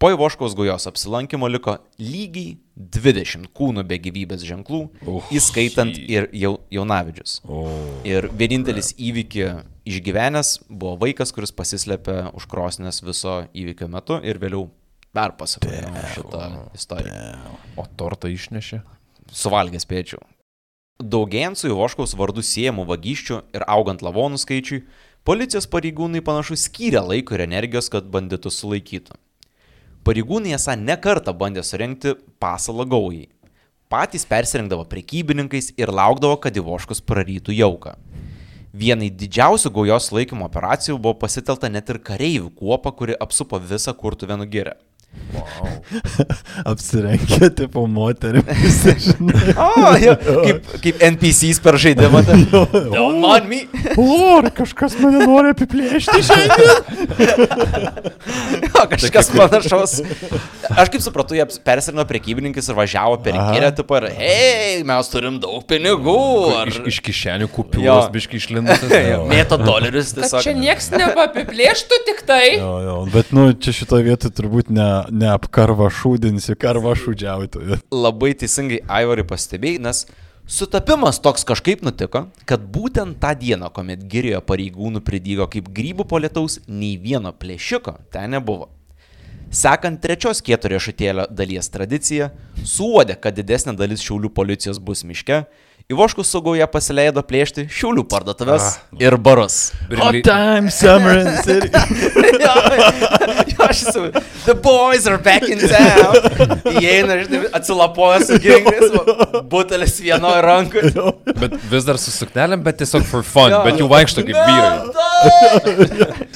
Po 0.00 0.08
Ivoškaus 0.10 0.54
gaujos 0.56 0.86
apsilankimo 0.88 1.48
liko 1.52 1.74
lygiai 2.00 2.54
20 2.96 3.50
kūnų 3.52 3.82
be 3.84 3.98
gyvybės 4.00 4.46
ženklų, 4.48 4.78
uh, 5.04 5.26
įskaitant 5.36 5.92
ir 6.00 6.30
jau, 6.32 6.54
jaunavidžius. 6.72 7.34
Oh. 7.44 7.68
Ir 8.08 8.30
vienintelis 8.32 8.94
įvykį 8.96 9.44
išgyvenęs 9.92 10.54
buvo 10.70 10.94
vaikas, 11.04 11.34
kuris 11.36 11.52
pasislėpė 11.52 12.30
už 12.32 12.48
krosnės 12.48 13.02
viso 13.04 13.42
įvykio 13.52 13.90
metu 13.92 14.16
ir 14.24 14.40
vėliau 14.40 14.70
perpasakojo 15.12 15.92
šitą 16.16 16.48
istoriją. 16.80 17.54
O 17.76 17.84
tortą 18.00 18.32
išnešė? 18.32 18.80
Suvalgęs 19.28 19.84
pėčių. 19.84 20.24
Daugėjant 21.00 21.60
su 21.60 21.68
Ivoškaus 21.68 22.16
vardu 22.16 22.40
siejamų 22.40 22.88
vagysčių 22.88 23.44
ir 23.52 23.68
augant 23.68 24.00
lavonų 24.00 24.40
skaičiui, 24.40 24.86
policijos 25.28 25.68
pareigūnai 25.68 26.24
panašu 26.24 26.56
skyrė 26.56 27.04
laiko 27.04 27.36
ir 27.36 27.50
energijos, 27.50 27.92
kad 27.92 28.08
banditus 28.08 28.64
sulaikytų. 28.64 29.26
Pareigūnai 30.00 30.54
esą 30.56 30.78
nekartą 30.80 31.34
bandė 31.36 31.60
surenkti 31.66 32.14
pasalą 32.40 32.86
gaujai. 32.88 33.26
Patys 33.92 34.24
persirengdavo 34.24 34.86
prekybininkais 34.88 35.74
ir 35.76 35.92
laukdavo, 35.92 36.38
kad 36.40 36.56
Ivoškus 36.56 37.02
prarytų 37.04 37.52
jauką. 37.58 37.96
Vienai 38.72 39.10
didžiausių 39.10 39.72
gaujos 39.74 40.08
laikymo 40.14 40.46
operacijų 40.46 40.96
buvo 40.96 41.18
pasitelta 41.24 41.68
net 41.68 41.90
ir 41.90 41.98
kareivių 42.06 42.52
kuopa, 42.56 42.94
kuri 42.96 43.18
apsupo 43.18 43.58
visą 43.60 43.92
kurtų 43.98 44.30
vienugirę. 44.30 44.76
Wow. 45.30 45.68
Apsirengė 46.72 47.50
tipo 47.54 47.84
moterimis. 47.90 48.80
O, 49.60 49.92
jo, 50.00 50.14
kaip, 50.18 50.66
kaip 50.82 51.02
NPCs 51.06 51.60
per 51.62 51.76
žaidimą. 51.80 52.22
tai- 52.26 52.38
Don't 52.90 53.20
mind 53.22 53.46
me. 53.50 53.60
O, 54.00 54.06
ar 54.40 54.48
kažkas 54.56 54.96
mane 55.02 55.22
nori 55.26 55.52
apiplėšti 55.54 56.22
šiandien? 56.26 58.10
Jo, 58.70 58.84
kažkas 58.90 59.30
panašaus. 59.34 59.94
Aš 60.70 60.90
kaip 60.92 61.02
supratau, 61.04 61.36
jie 61.38 61.44
persirino 61.66 62.04
prekybininkais 62.08 62.68
ir 62.70 62.76
važiavo 62.78 63.18
per 63.24 63.36
kirę, 63.38 63.70
tipo, 63.76 63.98
ir, 64.00 64.08
hei, 64.16 64.82
mes 64.86 65.10
turim 65.12 65.38
daug 65.42 65.62
pinigų. 65.70 66.16
Ar... 66.60 66.70
Iš, 66.72 66.80
iš 66.92 67.00
kišenių 67.10 67.50
kupiūros, 67.54 68.10
biški 68.14 68.40
išlindusios. 68.40 68.94
Mėto 69.30 69.58
dolerius 69.60 70.12
Kad 70.14 70.24
tiesiog. 70.24 70.44
čia 70.46 70.56
nieks 70.58 70.90
nepapiplėštų 70.94 72.00
tik 72.08 72.22
tai. 72.28 72.42
Jo, 72.56 72.72
jo, 72.86 72.96
bet 73.14 73.34
nu, 73.36 73.50
čia 73.54 73.74
šitoje 73.76 74.06
vietoje 74.10 74.34
turbūt 74.40 74.70
ne, 74.74 74.88
ne 75.10 75.30
apkarva 75.32 75.90
šūdinsi, 75.92 76.56
karva 76.60 76.96
šūdžiauti. 76.98 77.80
Labai 77.94 78.32
teisingai 78.38 78.82
Aivarai 78.90 79.24
pastebėjai, 79.28 79.82
nes 79.86 80.02
sutapimas 80.50 81.20
toks 81.22 81.46
kažkaip 81.48 81.84
nutiko, 81.86 82.26
kad 82.48 82.66
būtent 82.74 83.20
tą 83.22 83.32
dieną, 83.38 83.70
kuomet 83.74 84.02
Girijoje 84.10 84.42
pareigūnų 84.48 85.04
pridygo 85.06 85.46
kaip 85.52 85.70
grybų 85.76 86.06
po 86.10 86.20
lietaus, 86.22 86.58
nei 86.68 86.96
vieno 87.00 87.32
plėšiko 87.32 87.96
ten 88.12 88.36
nebuvo. 88.36 88.68
Sekant 89.50 89.98
trečios 89.98 90.38
kieto 90.46 90.70
riešutėlio 90.70 91.24
dalies 91.34 91.66
tradiciją, 91.74 92.28
suodė, 92.62 93.16
kad 93.18 93.34
didesnė 93.34 93.74
dalis 93.74 94.04
šiaulių 94.06 94.30
policijos 94.30 94.78
bus 94.78 95.02
miške, 95.02 95.40
Ivoškus 95.90 96.28
saugoje 96.30 96.62
pasileido 96.70 97.22
plėšti 97.26 97.64
šiaulių 97.74 98.04
parduotuvės 98.10 98.62
ah, 98.68 98.74
ir 99.02 99.16
barus. 99.18 99.72
Brili... 99.90 100.20
time, 100.22 100.70
summer 100.70 101.18
in 101.18 101.26
the 101.26 101.42
city. 101.42 101.68
jo, 102.44 102.54
jo, 103.50 103.66
aš 103.66 103.80
esu. 103.90 104.04
The 104.44 104.54
boys 104.54 105.08
are 105.10 105.18
back 105.18 105.48
in 105.50 105.58
town. 105.58 106.14
Įeina, 106.78 107.18
atsilapoja 107.58 108.22
su 108.28 108.38
gingrais, 108.38 108.94
butelis 109.50 109.98
vienoje 110.04 110.46
rankoje. 110.46 110.94
Bet 111.26 111.58
vis 111.74 111.88
dar 111.88 111.98
su 111.98 112.14
suknelėm, 112.14 112.62
bet 112.62 112.78
tiesiog 112.84 113.02
for 113.10 113.26
fun, 113.26 113.50
Jo. 113.50 113.64
bet 113.66 113.82
jau 113.82 113.90
vaikšto 113.90 114.22
kaip 114.30 114.38
vyrai. 114.46 114.78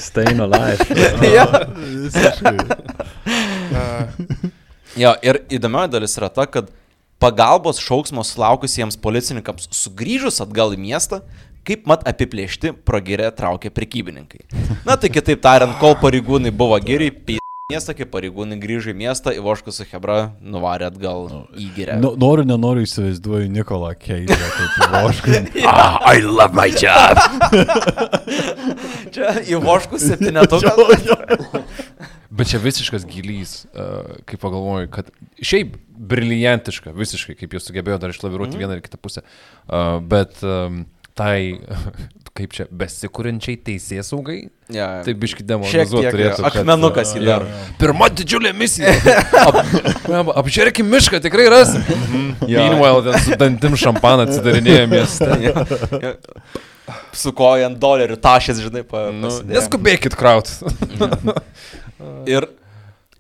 Staying 0.09 0.43
alive. 0.49 0.83
Jo. 1.31 1.47
Jo, 4.99 5.15
ir 5.27 5.45
įdomioji 5.51 5.91
dalis 5.95 6.19
yra 6.19 6.29
ta, 6.31 6.51
kad 6.51 6.75
pagalbos 7.23 7.81
šauksmo 7.83 8.25
sulaukusiems 8.27 8.99
policininkams 9.01 9.71
sugrįžus 9.75 10.43
atgal 10.45 10.75
į 10.77 10.81
miestą, 10.83 11.23
kaip 11.65 11.87
mat 11.89 12.05
apiplėšti 12.09 12.75
progirę 12.85 13.31
traukė 13.37 13.73
prekybininkai. 13.73 14.45
Na 14.89 14.99
tai 15.01 15.13
kitaip 15.13 15.41
tariant, 15.45 15.79
kol 15.81 15.97
pareigūnai 16.03 16.53
buvo 16.53 16.81
geriai. 16.83 17.41
Miestą, 17.73 17.95
kai 17.97 18.05
pareigūnai 18.05 18.59
grįžo 18.61 18.91
į 18.93 18.97
miestą, 18.99 19.33
Ivoškus 19.33 19.79
su 19.79 19.85
Hebra 19.89 20.35
nuvarė 20.37 20.85
atgal 20.91 21.31
į 21.57 21.71
gyrę. 21.73 21.95
Nu, 21.97 22.11
noriu, 22.21 22.43
nenoriu 22.45 22.83
įsivaizduoju 22.85 23.47
Nikolą 23.55 23.95
Keidžą 24.03 24.37
kaip 24.37 24.75
vošką. 24.93 25.39
Ah, 25.73 25.97
I 26.13 26.21
love 26.21 26.53
my 26.53 26.69
job. 26.69 27.17
Čia 29.17 29.33
Ivoškus 29.49 30.05
septynetukas. 30.11 31.09
Bet 32.37 32.53
čia 32.53 32.61
visiškas 32.61 33.09
gilys, 33.09 33.57
uh, 33.73 34.13
kaip 34.29 34.45
pagalvoju, 34.45 34.93
kad 34.93 35.09
šiaip 35.41 35.79
briliantiška, 36.13 36.93
visiškai, 36.93 37.39
kaip 37.41 37.57
jie 37.57 37.65
sugebėjo 37.65 37.97
dar 38.03 38.13
išlaviruoti 38.13 38.59
mm. 38.59 38.61
vieną 38.61 38.77
ir 38.77 38.85
kitą 38.85 39.01
pusę. 39.01 39.25
Uh, 39.65 40.03
bet 40.05 40.37
um, 40.45 40.83
tai, 41.17 41.65
kaip 42.35 42.55
čia, 42.57 42.65
besikūrinčiai 42.75 43.59
teisės 43.63 44.09
saugai, 44.11 44.49
Ja, 44.75 44.89
tai 45.07 45.13
biški 45.15 45.45
demonizuoti 45.47 46.09
turėtų. 46.11 46.41
kad, 46.43 46.57
akmenukas 46.63 47.13
uh, 47.13 47.21
į 47.21 47.27
dar. 47.29 47.45
Pirma 47.79 48.09
didžiulė 48.11 48.51
misija. 48.57 48.91
Ap, 49.45 49.59
ap, 50.09 50.33
apžiūrėkim 50.43 50.89
mišką, 50.91 51.21
tikrai 51.23 51.47
rasim. 51.53 51.85
Jo. 52.51 52.65
Meanwhile, 52.65 53.05
ten 53.07 53.23
su 53.23 53.39
dantim 53.39 53.77
šampaną 53.79 54.27
atsidarinėja 54.27 54.89
mieste. 54.91 55.31
Su 57.17 57.31
kojant 57.37 57.79
dolerių 57.81 58.19
tašės, 58.21 58.59
žinai, 58.67 58.83
pa, 58.89 59.07
Nu, 59.15 59.31
neskubėkit 59.49 60.17
kraut. 60.19 60.51
Ir 62.29 62.49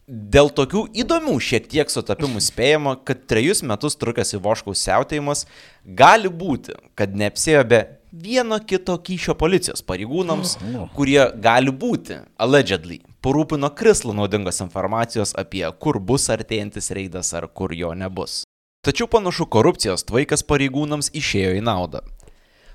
dėl 0.04 0.50
tokių 0.52 0.88
įdomių 1.04 1.36
šiek 1.40 1.68
tiek 1.72 1.92
sutapimų 1.92 2.42
spėjama, 2.44 2.96
kad 3.08 3.22
trejus 3.30 3.62
metus 3.64 3.96
trukęs 4.00 4.34
Ivoškaus 4.36 4.82
siautėjimas 4.84 5.46
gali 5.86 6.28
būti, 6.28 6.74
kad 6.98 7.14
neapsėjo 7.16 7.62
be 7.70 7.80
vieno 8.22 8.58
kito 8.62 8.94
kyšio 9.02 9.34
policijos 9.34 9.82
pareigūnams, 9.82 10.56
kurie 10.94 11.20
gali 11.42 11.72
būti, 11.74 12.20
allegedly, 12.38 13.00
parūpino 13.24 13.70
krislų 13.74 14.14
naudingos 14.14 14.62
informacijos 14.62 15.34
apie 15.40 15.64
kur 15.80 15.98
bus 15.98 16.28
artėjantis 16.30 16.92
reidas 16.94 17.32
ar 17.34 17.48
kur 17.48 17.74
jo 17.74 17.90
nebus. 17.94 18.42
Tačiau 18.84 19.08
panašu 19.10 19.48
korupcijos 19.50 20.04
tvaikas 20.06 20.44
pareigūnams 20.46 21.10
išėjo 21.16 21.56
į 21.58 21.64
naudą. 21.64 22.04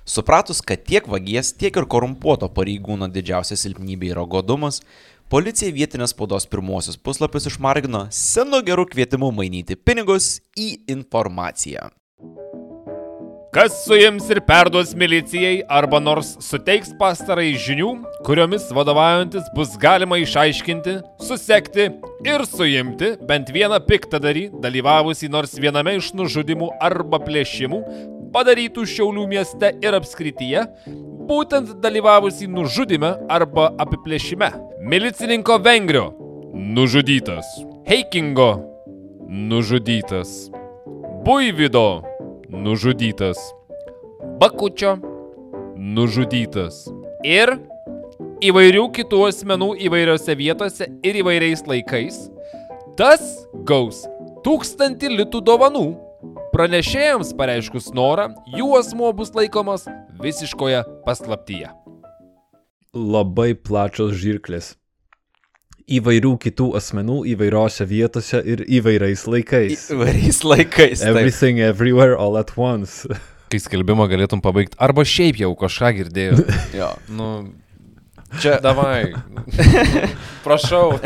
Supratus, 0.04 0.60
kad 0.60 0.82
tiek 0.84 1.06
vagies, 1.08 1.52
tiek 1.54 1.76
ir 1.76 1.86
korumpuoto 1.86 2.48
pareigūno 2.50 3.08
didžiausia 3.12 3.56
silpnybė 3.56 4.10
yra 4.16 4.26
godumas, 4.26 4.80
policija 5.30 5.70
vietinės 5.72 6.16
spaudos 6.16 6.48
pirmosius 6.50 6.98
puslapius 6.98 7.46
išmargino 7.52 8.08
senu 8.10 8.64
geru 8.66 8.88
kvietimu 8.90 9.30
mainyti 9.36 9.78
pinigus 9.78 10.40
į 10.58 10.72
informaciją. 10.96 11.92
Kas 13.50 13.80
suims 13.82 14.28
ir 14.30 14.38
perduos 14.46 14.92
milicijai 14.94 15.64
arba 15.66 15.98
nors 15.98 16.36
suteiks 16.38 16.92
pastarai 17.00 17.48
žinių, 17.58 17.88
kuriomis 18.22 18.68
vadovaujantis 18.70 19.48
bus 19.56 19.72
galima 19.82 20.20
išaiškinti, 20.22 20.92
susekti 21.26 21.88
ir 22.30 22.44
suimti 22.46 23.08
bent 23.26 23.50
vieną 23.50 23.80
piktadarį, 23.88 24.44
dalyvavusį 24.62 25.32
nors 25.34 25.56
viename 25.58 25.96
iš 25.98 26.12
nužudimų 26.14 26.68
arba 26.78 27.18
plėšimų, 27.24 27.80
padarytų 28.30 28.84
Šiaulių 28.86 29.26
mieste 29.32 29.72
ir 29.82 29.98
apskrityje, 29.98 30.62
būtent 31.26 31.72
dalyvavusį 31.82 32.46
nužudime 32.54 33.16
arba 33.26 33.72
apiplėšime. 33.82 34.52
Milicininko 34.86 35.58
Vengrio 35.64 36.12
nužudytas. 36.54 37.50
Heikingo 37.90 38.52
nužudytas. 39.26 40.52
Buivido 41.26 42.09
nužudytas. 42.50 43.38
Bakučio 44.40 44.96
nužudytas. 45.76 46.88
Ir 47.24 47.54
įvairių 48.42 48.86
kitų 48.96 49.20
asmenų 49.28 49.70
įvairiose 49.86 50.34
vietose 50.38 50.88
ir 51.06 51.20
įvairiais 51.22 51.62
laikais, 51.68 52.18
tas 52.98 53.22
gaus 53.68 54.02
tūkstantį 54.44 55.12
litų 55.20 55.42
dovanų. 55.46 55.86
Pranešėjams 56.50 57.30
pareiškus 57.38 57.92
norą, 57.94 58.32
jų 58.58 58.72
asmo 58.80 59.12
bus 59.14 59.30
laikomas 59.36 59.86
visiškoje 60.20 60.82
paslaptyje. 61.06 61.70
Labai 62.90 63.54
plačios 63.54 64.16
žirklės. 64.18 64.74
Įvairių 65.88 66.34
kitų 66.44 66.66
asmenų 66.78 67.22
įvairiose 67.32 67.86
vietose 67.88 68.42
ir 68.44 68.62
įvairiais 68.66 69.24
laikais. 69.30 69.88
Įvairiais 69.94 70.42
laikais. 70.44 71.00
taip. 71.00 71.16
Everything 71.16 71.60
everywhere 71.64 72.16
all 72.16 72.36
at 72.38 72.52
once. 72.56 73.06
Kai 73.50 73.58
skelbimą 73.58 74.06
galėtum 74.12 74.42
pabaigti, 74.44 74.76
arba 74.78 75.02
šiaip 75.02 75.40
jau 75.40 75.54
kažką 75.58 75.94
girdėjau. 75.96 76.44
Jo. 76.80 76.92
Nu, 77.10 77.30
Čia 78.38 78.60
davai. 78.62 79.10
Prašau, 80.44 81.00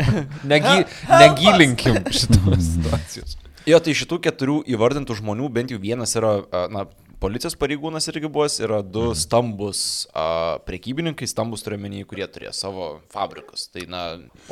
negi, 0.45 0.83
negilinkim 1.09 1.97
šitos 2.13 2.67
situacijos. 2.75 3.33
Jo, 3.65 3.79
tai 3.81 3.95
šitų 3.97 4.19
keturių 4.27 4.59
įvardintų 4.75 5.17
žmonių 5.21 5.49
bent 5.53 5.71
jau 5.73 5.79
vienas 5.81 6.13
yra, 6.19 6.35
na, 6.69 6.83
policijos 7.21 7.55
pareigūnas 7.57 8.05
irgi 8.11 8.27
buvęs, 8.29 8.59
yra 8.65 8.81
du 8.85 9.13
stambus 9.17 10.05
a, 10.13 10.57
prekybininkai, 10.67 11.25
stambus 11.29 11.63
turiuomenį, 11.65 12.03
kurie 12.09 12.27
turėjo 12.29 12.51
savo 12.53 12.89
fabrikus. 13.13 13.67
Tai, 13.73 13.85
na, 13.89 14.01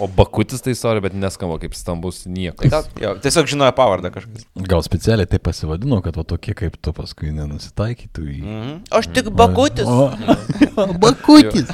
O 0.02 0.08
bakutis 0.10 0.62
tai 0.66 0.74
sorry, 0.78 1.00
bet 1.04 1.14
neskamba 1.18 1.60
kaip 1.62 1.74
stambus 1.78 2.24
tai 2.24 2.32
niekas. 2.34 2.72
ta, 2.74 2.82
jo, 3.02 3.14
tiesiog 3.22 3.46
žinojo 3.54 3.74
pavardę 3.78 4.10
kažkas. 4.16 4.48
Gal 4.70 4.82
specialiai 4.86 5.28
tai 5.30 5.40
pasivadino, 5.44 6.02
kad 6.06 6.18
o 6.18 6.24
tokie 6.34 6.54
kaip 6.58 6.74
tu 6.82 6.90
paskui 6.96 7.30
nenusitaikytų 7.36 8.22
į... 8.26 8.40
Mhm. 8.42 8.74
Aš 8.98 9.06
tik 9.14 9.26
bakutis. 9.38 9.86
O, 9.86 10.10
bakutis. 11.06 11.70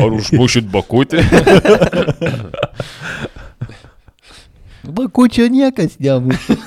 Ar 0.00 0.10
užmušit 0.18 0.66
bakutį? 0.74 1.22
Bakučio 4.86 5.48
niekas 5.52 5.98
nemuša. 5.98 6.56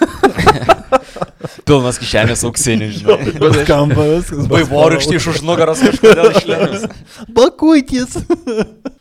Pilnas 1.70 2.00
kišenės 2.02 2.42
auksinių, 2.48 2.88
žinai. 2.96 3.18
Skamba 3.62 4.06
viskas. 4.10 4.48
Vaivorykštį 4.50 5.18
iš 5.20 5.28
už 5.34 5.42
nugaros 5.46 5.84
kažkodėl 5.86 6.32
išlėmės. 6.34 6.88
Bakutis. 7.38 8.18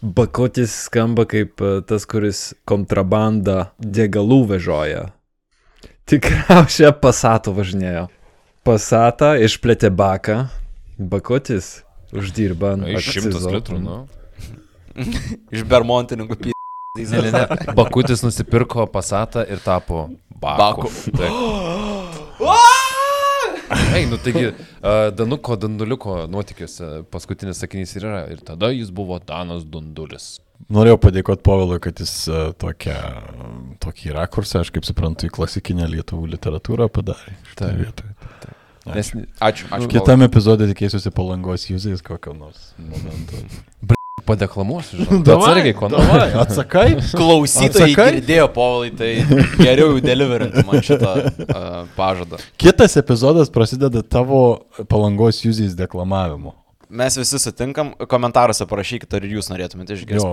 Bakotis 0.02 0.74
skamba 0.86 1.24
kaip 1.28 1.62
e, 1.64 1.78
tas, 1.88 2.04
kuris 2.08 2.42
kontrabandą 2.68 3.70
degalų 3.80 4.42
vežioja. 4.52 5.06
Tikriausiai 6.08 6.92
pasatų 7.00 7.56
važinėjo. 7.56 8.04
Pasatą 8.68 9.34
išplėtė 9.44 9.92
baką. 9.94 10.42
Bakotis 10.98 11.78
uždirba 12.12 12.76
Iš 12.92 13.12
šimtas 13.16 13.48
litrų, 13.48 13.80
nu. 13.80 13.98
Iš 15.54 15.64
bermontininkų 15.68 16.40
py. 16.42 16.57
Ne. 16.98 17.74
Bakutis 17.78 18.22
nusipirko 18.24 18.86
pasatą 18.92 19.44
ir 19.48 19.62
tapo 19.64 20.08
baku. 20.40 20.90
Baku. 21.12 22.56
Ei, 23.94 24.06
nu 24.08 24.16
taigi, 24.16 24.50
Danuko 25.16 25.56
Danduliuko 25.60 26.22
nuotikiuose 26.32 27.02
paskutinis 27.12 27.60
sakinys 27.60 27.92
ir 27.98 28.06
yra. 28.08 28.22
Ir 28.32 28.40
tada 28.44 28.70
jis 28.72 28.92
buvo 28.94 29.18
Danas 29.20 29.66
Dundulis. 29.68 30.38
Norėjau 30.72 30.98
padėkoti 31.00 31.44
Povilui, 31.46 31.78
kad 31.82 32.00
jis 32.02 32.14
tokią, 32.60 32.96
tokį 33.84 34.14
rakursą, 34.16 34.64
aš 34.64 34.72
kaip 34.74 34.88
suprantu, 34.88 35.28
į 35.28 35.34
klasikinę 35.36 35.86
lietuvų 35.92 36.32
literatūrą 36.34 36.88
padarė. 36.92 37.36
Taip. 37.60 37.76
vietoj. 37.84 38.14
Nes 38.88 39.12
Ačiū, 39.12 39.68
ačiū. 39.68 39.90
Kitam 39.92 40.24
epizodė 40.24 40.70
tikėsiuosi 40.70 41.12
palangos 41.12 41.68
jūzais 41.68 42.04
kokio 42.04 42.32
nors 42.36 42.72
momento. 42.80 43.44
padeklamuosiu. 44.28 45.06
Atsargiai, 45.22 45.74
ko 45.78 45.88
nors. 45.92 46.04
Davai, 46.06 46.28
atsakai? 46.44 46.86
Klausytojai 47.16 47.90
Atsakai? 47.90 48.08
girdėjo, 48.18 48.46
Povilai, 48.54 48.92
tai 49.00 49.10
geriau 49.58 49.94
jau 49.96 50.04
deliverinti 50.04 50.64
man 50.68 50.84
šitą 50.84 51.16
uh, 51.24 51.82
pažadą. 51.96 52.40
Kitas 52.60 52.96
epizodas 53.00 53.52
prasideda 53.54 54.04
tavo 54.04 54.42
palangos 54.92 55.40
jūzais 55.44 55.76
deklamavimu. 55.78 56.54
Mes 56.88 57.12
visi 57.20 57.36
sutinkam, 57.36 57.90
komentaruose 58.08 58.64
parašykite, 58.64 59.18
ar 59.18 59.24
ir 59.26 59.34
jūs 59.36 59.50
norėtumėte 59.52 59.92
išgirsti 59.92 60.28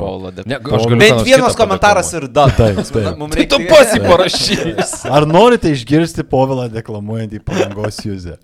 Ne, 0.47 0.55
Deklamaciją. 0.55 0.99
Bent 1.01 1.25
vienas 1.27 1.57
komentaras 1.59 2.13
ir 2.15 2.29
dar. 2.31 2.53
Taip, 2.55 2.79
taip. 2.79 3.09
Mums 3.19 3.35
Tai 3.35 3.43
tu 3.51 3.59
reikia- 3.59 3.73
jį 3.91 3.99
parašys. 4.07 4.93
Ar 5.17 5.27
norite 5.27 5.73
išgirsti 5.75 6.23
Povilą 6.31 6.69
deklamuojant 6.71 7.35
į 7.35 7.41
palangos 7.43 7.99
jūzę? 8.07 8.37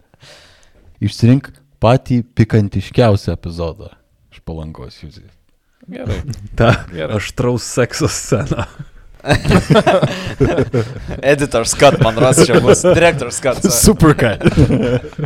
Išsirink 1.00 1.54
patį 1.82 2.20
pikantiškiausią 2.36 3.32
epizodą 3.40 3.94
iš 4.36 4.44
palangos 4.44 5.00
jūzės. 5.00 5.32
Gerai. 5.88 6.22
Ta 6.56 6.76
Gerai. 6.92 7.16
aštraus 7.18 7.64
sekso 7.64 8.08
scena. 8.08 8.66
Editor's 11.22 11.74
cut, 11.74 12.02
man 12.02 12.18
ras 12.18 12.46
čia 12.46 12.60
bus. 12.60 12.82
Director's 12.82 13.40
cut. 13.40 13.62
sorry. 13.62 13.72
Super 13.86 14.14
cut. 14.14 14.42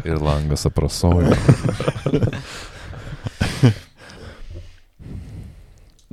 Ir 0.05 0.19
langas 0.21 0.65
aprasojo. 0.65 1.35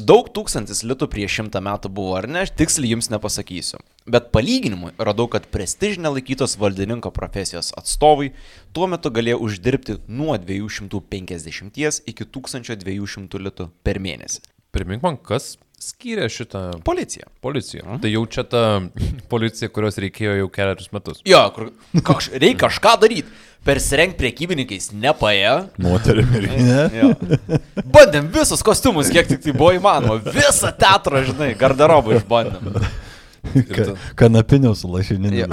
Daug 0.01 0.30
tūkstantis 0.32 0.78
litų 0.88 1.05
prieš 1.12 1.34
šimtą 1.36 1.61
metų 1.61 1.90
buvo, 1.93 2.14
ar 2.16 2.24
ne, 2.24 2.47
tiksliai 2.49 2.95
jums 2.95 3.11
nepasakysiu. 3.12 3.76
Bet 4.09 4.30
palyginimui 4.32 4.95
radau, 4.97 5.26
kad 5.28 5.45
prestižinė 5.53 6.14
laikytos 6.14 6.57
valdininko 6.57 7.11
profesijos 7.12 7.74
atstovai 7.76 8.30
tuo 8.72 8.88
metu 8.88 9.12
galėjo 9.12 9.43
uždirbti 9.45 9.99
nuo 10.09 10.38
250 10.40 12.09
iki 12.09 12.24
1200 12.24 13.43
litų 13.45 13.68
per 13.84 14.01
mėnesį. 14.01 14.40
Primink 14.72 15.05
man, 15.05 15.20
kas 15.20 15.59
skyrė 15.82 16.28
šitą 16.30 16.62
Policija. 16.86 17.26
policiją. 17.42 17.98
Tai 18.02 18.10
jau 18.12 18.22
čia 18.30 18.44
ta 18.46 18.62
policija, 19.32 19.70
kurios 19.74 19.98
reikėjo 20.02 20.36
jau 20.42 20.50
keliarius 20.54 20.92
metus. 20.94 21.22
Jo, 21.28 21.42
kur 21.54 21.72
kaž, 22.06 22.30
reikia 22.38 22.66
kažką 22.66 22.94
daryti. 23.02 23.32
Persirengti 23.62 24.18
priekybininkais 24.18 24.88
nepaėjo. 24.98 25.52
Ne. 25.78 25.92
Jo. 26.98 27.12
Bandėm 27.94 28.26
visus 28.34 28.62
kostiumus, 28.66 29.10
kiek 29.14 29.28
tik 29.30 29.42
tai 29.44 29.54
buvo 29.54 29.70
įmanoma. 29.76 30.16
Visą 30.34 30.72
teatrą, 30.74 31.20
žinai, 31.28 31.52
garderobą 31.60 32.16
išbandėm. 32.18 32.80
Ka, 33.74 33.84
kanapinio 34.14 34.74
su 34.74 34.88
lašininiu. 34.93 35.38
Jo. 35.43 35.49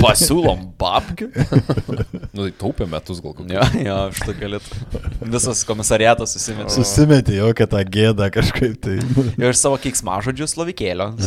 Pasiūlom 0.00 0.70
babkių. 0.80 1.28
Nu, 2.30 2.46
tai 2.46 2.52
taupė 2.56 2.86
metus 2.88 3.18
gal 3.20 3.34
kokį. 3.34 3.52
Jo, 3.56 3.64
jo, 3.82 3.96
šitą 4.16 4.32
galėtų. 4.38 4.68
Visas 5.32 5.62
komisariatas 5.66 6.32
susimetė. 6.36 6.70
Susimetė 6.72 7.34
jokią 7.40 7.66
tą 7.72 7.80
gėdą 7.96 8.28
kažkaip 8.32 8.76
tai. 8.80 8.98
Ir 9.34 9.58
savo 9.58 9.76
keiksmažodžių 9.82 10.46
slovikėlio. 10.48 11.10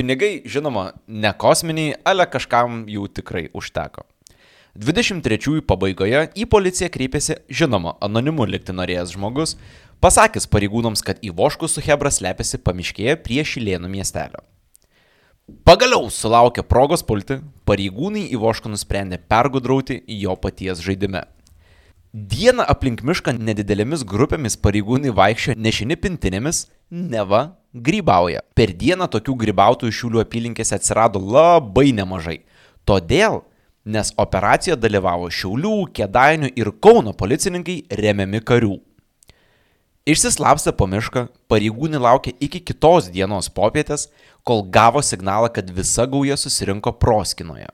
Pinigai, 0.00 0.32
žinoma, 0.48 0.94
ne 1.06 1.32
kosminiai, 1.36 1.92
ale 2.08 2.24
kažkam 2.30 2.86
jų 2.88 3.04
tikrai 3.20 3.44
užteko. 3.52 4.06
23 4.80 5.60
pabaigoje 5.66 6.24
į 6.38 6.46
policiją 6.48 6.88
kreipėsi, 6.94 7.36
žinoma, 7.52 7.96
anonimu 8.00 8.46
likti 8.48 8.72
norėjęs 8.72 9.12
žmogus, 9.16 9.56
pasakęs 10.04 10.48
pareigūnams, 10.50 11.02
kad 11.06 11.20
į 11.24 11.32
Voškų 11.36 11.68
su 11.70 11.82
Hebra 11.84 12.12
slepiasi 12.12 12.60
pamiškėje 12.64 13.16
prie 13.24 13.44
Šilėnų 13.46 13.90
miestelio. 13.92 14.42
Pagaliau 15.66 16.06
sulaukė 16.14 16.62
progos 16.62 17.02
pulti, 17.02 17.40
pareigūnai 17.66 18.28
į 18.30 18.38
Vošką 18.40 18.70
nusprendė 18.70 19.18
pergudrauti 19.18 19.98
jo 20.20 20.36
paties 20.38 20.82
žaidime. 20.84 21.24
Dieną 22.10 22.66
aplink 22.70 23.02
mišką 23.06 23.36
nedidelėmis 23.38 24.02
grupėmis 24.06 24.56
pareigūnai 24.58 25.12
vaikščio 25.14 25.54
nešini 25.58 25.98
pintinėmis, 25.98 26.64
neva 26.90 27.42
grybauja. 27.74 28.42
Per 28.54 28.72
dieną 28.74 29.06
tokių 29.10 29.36
grybautojų 29.44 29.94
šiulių 29.94 30.24
apylinkėse 30.24 30.74
atsirado 30.78 31.22
labai 31.22 31.90
nemažai. 31.94 32.40
Todėl 32.86 33.42
nes 33.84 34.12
operacijoje 34.18 34.78
dalyvavo 34.80 35.30
Šiaulių, 35.32 35.74
Kedainių 35.96 36.52
ir 36.58 36.72
Kauno 36.82 37.14
policininkai 37.16 37.82
remiami 37.96 38.42
karių. 38.44 38.76
Išsislapstę 40.08 40.72
po 40.72 40.86
mišką, 40.88 41.26
pareigūnai 41.52 42.00
laukė 42.00 42.32
iki 42.40 42.62
kitos 42.64 43.10
dienos 43.12 43.50
popietės, 43.52 44.06
kol 44.48 44.62
gavo 44.72 45.02
signalą, 45.04 45.50
kad 45.52 45.68
visa 45.76 46.06
gauja 46.08 46.38
susirinko 46.40 46.94
proskinoje. 46.96 47.68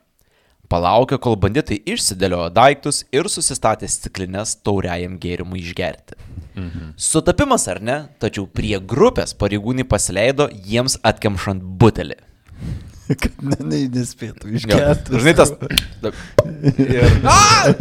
Palaukė, 0.67 1.15
kol 1.23 1.37
banditai 1.39 1.77
išsidėliojo 1.87 2.49
daiktus 2.51 3.05
ir 3.15 3.29
susistatė 3.31 3.87
stiklinės 3.87 4.57
tauriajam 4.59 5.15
gėrimui 5.23 5.61
išgerti. 5.63 6.19
Mhm. 6.57 6.91
Sutapimas 6.99 7.69
ar 7.71 7.79
ne, 7.79 7.97
tačiau 8.19 8.43
prie 8.51 8.75
grupės 8.81 9.31
pareigūnai 9.39 9.87
pasileido 9.87 10.49
jiems 10.51 10.99
atkemšant 11.07 11.63
butelį. 11.79 12.19
Kad 13.23 13.39
ne, 13.39 13.61
ne, 13.63 13.83
nespėtų 13.95 14.51
išgerti. 14.59 15.23
Žinai 15.23 15.37
tas. 15.39 15.55
Ir... 16.83 17.21
Ah! 17.23 17.71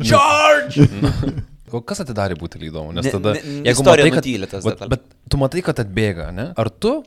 George! 0.00 0.88
O 1.72 1.80
kas 1.80 2.02
atidarė 2.04 2.36
butelį 2.40 2.68
įdomu? 2.72 2.92
Nes 2.96 3.04
Ne- 3.08 3.12
tada, 3.14 3.32
ne- 3.34 3.40
jeigu 3.64 3.80
istorija 3.80 4.04
matai, 4.06 4.10
kad, 4.16 4.24
nutylė 4.24 4.48
tas 4.50 4.64
vat, 4.64 4.76
detales. 4.78 4.90
bet 4.90 5.02
tu 5.30 5.36
matai, 5.40 5.62
kad 5.62 5.76
atbėga, 5.84 6.32
ne? 6.34 6.52
Ar 6.56 6.68
tu 6.70 7.02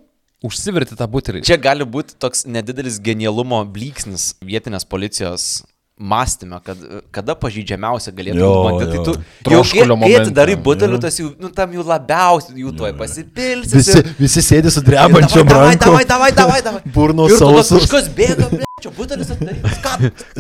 užsiverti 0.45 0.97
tą 0.97 1.07
butelį? 1.09 1.43
Čia 1.45 1.57
gali 1.61 1.86
būti 1.86 2.18
toks 2.20 2.45
nedidelis 2.45 2.99
genialumo 2.99 3.63
blyksnis 3.66 4.34
vietinės 4.41 4.86
policijos 4.86 5.63
mąstymę, 5.95 6.59
kad 6.66 6.78
kada 7.16 7.36
pažydžiamiausia 7.39 8.11
galėtų 8.11 8.49
būti. 8.51 8.88
Tai 8.91 9.03
tu 9.05 9.51
jau 9.53 9.61
kai, 9.63 9.86
kai 10.01 10.13
atidarai 10.20 10.57
butelių, 10.59 10.99
tas 10.99 11.16
jau, 11.22 11.30
nu, 11.39 11.47
tam 11.55 11.72
jau 11.72 11.86
labiausiai, 11.88 12.57
jų 12.66 12.74
tuoj 12.76 12.91
pasipilsi. 12.99 13.78
Visi, 13.80 14.03
visi 14.20 14.43
sėdi 14.43 14.74
su 14.76 14.84
drebančiom 14.84 15.47
rankom. 15.47 15.95
davai, 15.95 16.03
davai, 16.05 16.32
davai, 16.36 16.61
davai. 16.68 16.82
Burnos 16.97 17.38
sausos. 17.39 17.86
Kažkas 17.88 18.11
bėga, 18.18 18.64
čia 18.84 18.91
butelis 18.91 19.30
atidarytas. 19.32 19.78
Ką? 19.80 19.91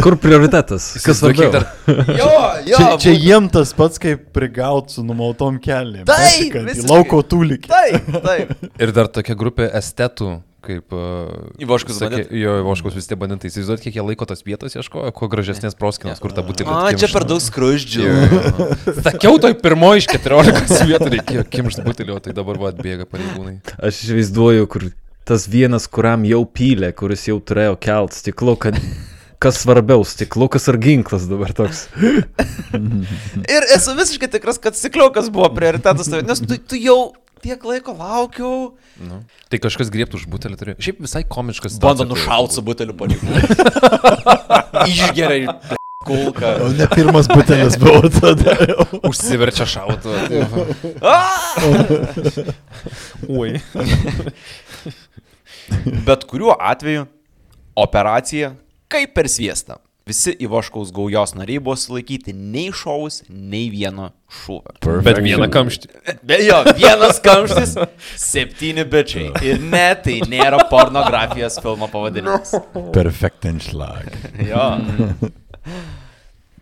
Kur 0.03 0.17
prioritetas? 0.19 0.89
Kas 1.03 1.21
svarbiau? 1.21 1.53
Jo, 2.19 2.31
jo. 2.67 2.75
Čia, 2.77 2.87
čia 2.99 3.13
jiem 3.15 3.47
tas 3.51 3.71
pats 3.77 4.01
kaip 4.01 4.25
prigaut 4.35 4.91
su 4.91 5.05
numautom 5.07 5.55
kelnėm. 5.63 6.03
Taip, 6.09 6.57
lauko 6.89 7.21
tūlikį. 7.23 7.71
Taip, 7.71 8.09
taip. 8.25 8.51
Ir 8.83 8.91
dar 8.97 9.07
tokia 9.07 9.37
grupė 9.39 9.69
estetų, 9.79 10.33
kaip... 10.67 10.91
Ivoškus 11.63 11.95
sakė- 12.01 12.25
banditai. 12.25 12.41
Jo, 12.41 12.57
Ivoškus 12.65 12.97
vis 12.99 13.07
tie 13.07 13.15
banditai. 13.23 13.53
Įsivaizduot, 13.53 13.85
kiek 13.85 13.95
jie 14.01 14.03
laiko 14.09 14.27
tos 14.27 14.43
vietos 14.43 14.75
ieškojo, 14.75 15.15
kuo 15.15 15.31
gražesnės 15.31 15.79
proskinos, 15.79 16.19
kur 16.19 16.35
tą 16.35 16.43
butelį. 16.43 16.67
A, 16.75 16.91
čia 16.99 17.07
per 17.15 17.23
daug 17.29 17.39
skruzdžių. 17.39 18.11
Sakiau, 18.99 19.39
toj 19.39 19.55
pirmoji 19.63 20.03
iš 20.03 20.11
14 20.11 20.83
vietų 20.91 21.09
reikėjo 21.15 21.47
kimšti 21.55 21.87
butelį, 21.87 22.17
o 22.17 22.21
tai 22.27 22.35
dabar 22.35 22.59
va 22.59 22.75
atbėga 22.75 23.07
pareigūnai. 23.07 23.61
Aš 23.79 24.03
įsivaizduoju, 24.09 24.67
kur 24.75 24.89
tas 25.25 25.47
vienas, 25.49 25.89
kuriam 25.89 26.23
jau 26.29 26.43
pylė, 26.45 26.91
kuris 26.97 27.25
jau 27.29 27.39
turėjo 27.41 27.75
kelt 27.81 28.15
stiklu, 28.15 28.55
kad 28.61 28.77
kas 29.43 29.59
svarbiau, 29.63 30.05
stiklukas 30.07 30.69
ar 30.71 30.79
ginklas 30.81 31.27
dabar 31.29 31.53
toks. 31.57 31.87
Ir 33.55 33.69
esu 33.75 33.95
visiškai 33.97 34.29
tikras, 34.37 34.61
kad 34.61 34.77
stikliukas 34.77 35.31
buvo 35.33 35.49
prioritetas, 35.57 36.11
nes 36.25 36.43
tu, 36.45 36.59
tu 36.61 36.79
jau 36.79 36.99
tiek 37.45 37.61
laiko 37.65 37.93
laukiau. 37.97 38.59
Nu. 39.01 39.23
Tai 39.51 39.61
kažkas 39.61 39.91
griebtų 39.93 40.21
už 40.21 40.27
butelį 40.31 40.59
turėjo. 40.61 40.77
Šiaip 40.85 41.01
visai 41.05 41.25
komiškas. 41.29 41.79
Bando 41.83 42.07
nušauti 42.09 42.57
su 42.57 42.65
buteliu 42.65 42.95
pareigūnų. 42.97 43.41
Išgeria 44.91 45.57
kulką. 46.05 46.45
O 46.65 46.69
ne 46.69 46.87
pirmas 46.95 47.27
butelis 47.27 47.77
buvo 47.81 48.09
tada. 48.13 48.55
Užsiverčia 49.05 49.65
šautų. 49.69 50.13
Oi. 53.29 53.57
Bet 56.07 56.23
kuriuo 56.29 56.55
atveju 56.59 57.05
operacija 57.75 58.53
kaip 58.91 59.15
per 59.15 59.29
sviestą. 59.31 59.79
Visi 60.05 60.35
Ivoškaus 60.45 60.91
gaujos 60.93 61.31
nariai 61.33 61.57
buvo 61.65 61.73
sulaikyti 61.81 62.29
nei 62.37 62.67
šaus, 62.69 63.23
nei 63.25 63.71
vieno 63.73 64.11
šūvio. 64.29 64.99
Bet 65.01 65.17
vieną 65.25 65.47
kamštį. 65.49 65.89
Be 66.29 66.37
jo, 66.45 66.59
vienas 66.77 67.17
kamštis, 67.25 67.73
septyni 68.21 68.85
bičiai. 68.85 69.31
Ir 69.41 69.63
net 69.65 70.03
tai 70.05 70.19
nėra 70.29 70.59
pornografijos 70.69 71.57
filmo 71.63 71.89
pavadinimas. 71.89 72.53
Perfektenšlag. 72.93 74.13
Jo. 74.45 74.67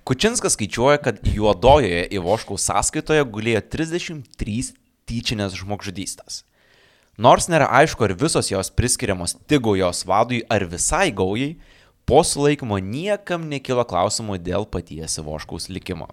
Kučinskas 0.08 0.56
skaičiuoja, 0.56 1.04
kad 1.04 1.20
juodojoje 1.28 2.08
Ivoškaus 2.16 2.72
sąskaitoje 2.72 3.28
gulėjo 3.28 3.66
33 3.76 4.72
tyčinės 5.04 5.60
žmogžudystės. 5.60 6.46
Nors 7.18 7.46
nėra 7.46 7.68
aišku, 7.70 8.08
ar 8.08 8.16
visos 8.18 8.50
jos 8.50 8.72
priskiriamos 8.74 9.36
tik 9.46 9.62
gaujos 9.68 10.02
vadui 10.10 10.42
ar 10.50 10.66
visai 10.66 11.12
gaujai, 11.14 11.60
po 12.10 12.24
sulaikymo 12.26 12.80
niekam 12.82 13.46
nekilo 13.52 13.86
klausimų 13.86 14.40
dėl 14.42 14.66
paties 14.66 15.20
Ivoškaus 15.22 15.70
likimo. 15.70 16.10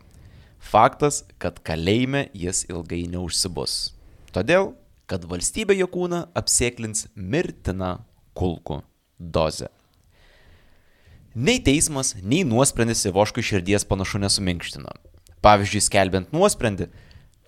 Faktas, 0.61 1.25
kad 1.41 1.63
kalėjime 1.65 2.29
jis 2.37 2.67
ilgai 2.69 3.07
neužsibus. 3.09 3.95
Todėl, 4.37 4.75
kad 5.09 5.25
valstybė 5.25 5.79
jo 5.81 5.89
kūną 5.91 6.27
apsėklins 6.37 7.09
mirtina 7.17 8.05
kulkų 8.37 8.83
dozė. 9.19 9.73
Nei 11.35 11.63
teismas, 11.65 12.13
nei 12.21 12.45
nuosprendis 12.45 13.07
Ivoškui 13.09 13.43
širdies 13.47 13.89
panašu 13.89 14.21
nesuminkštino. 14.21 14.93
Pavyzdžiui, 15.41 15.81
skelbiant 15.87 16.35
nuosprendį, 16.37 16.91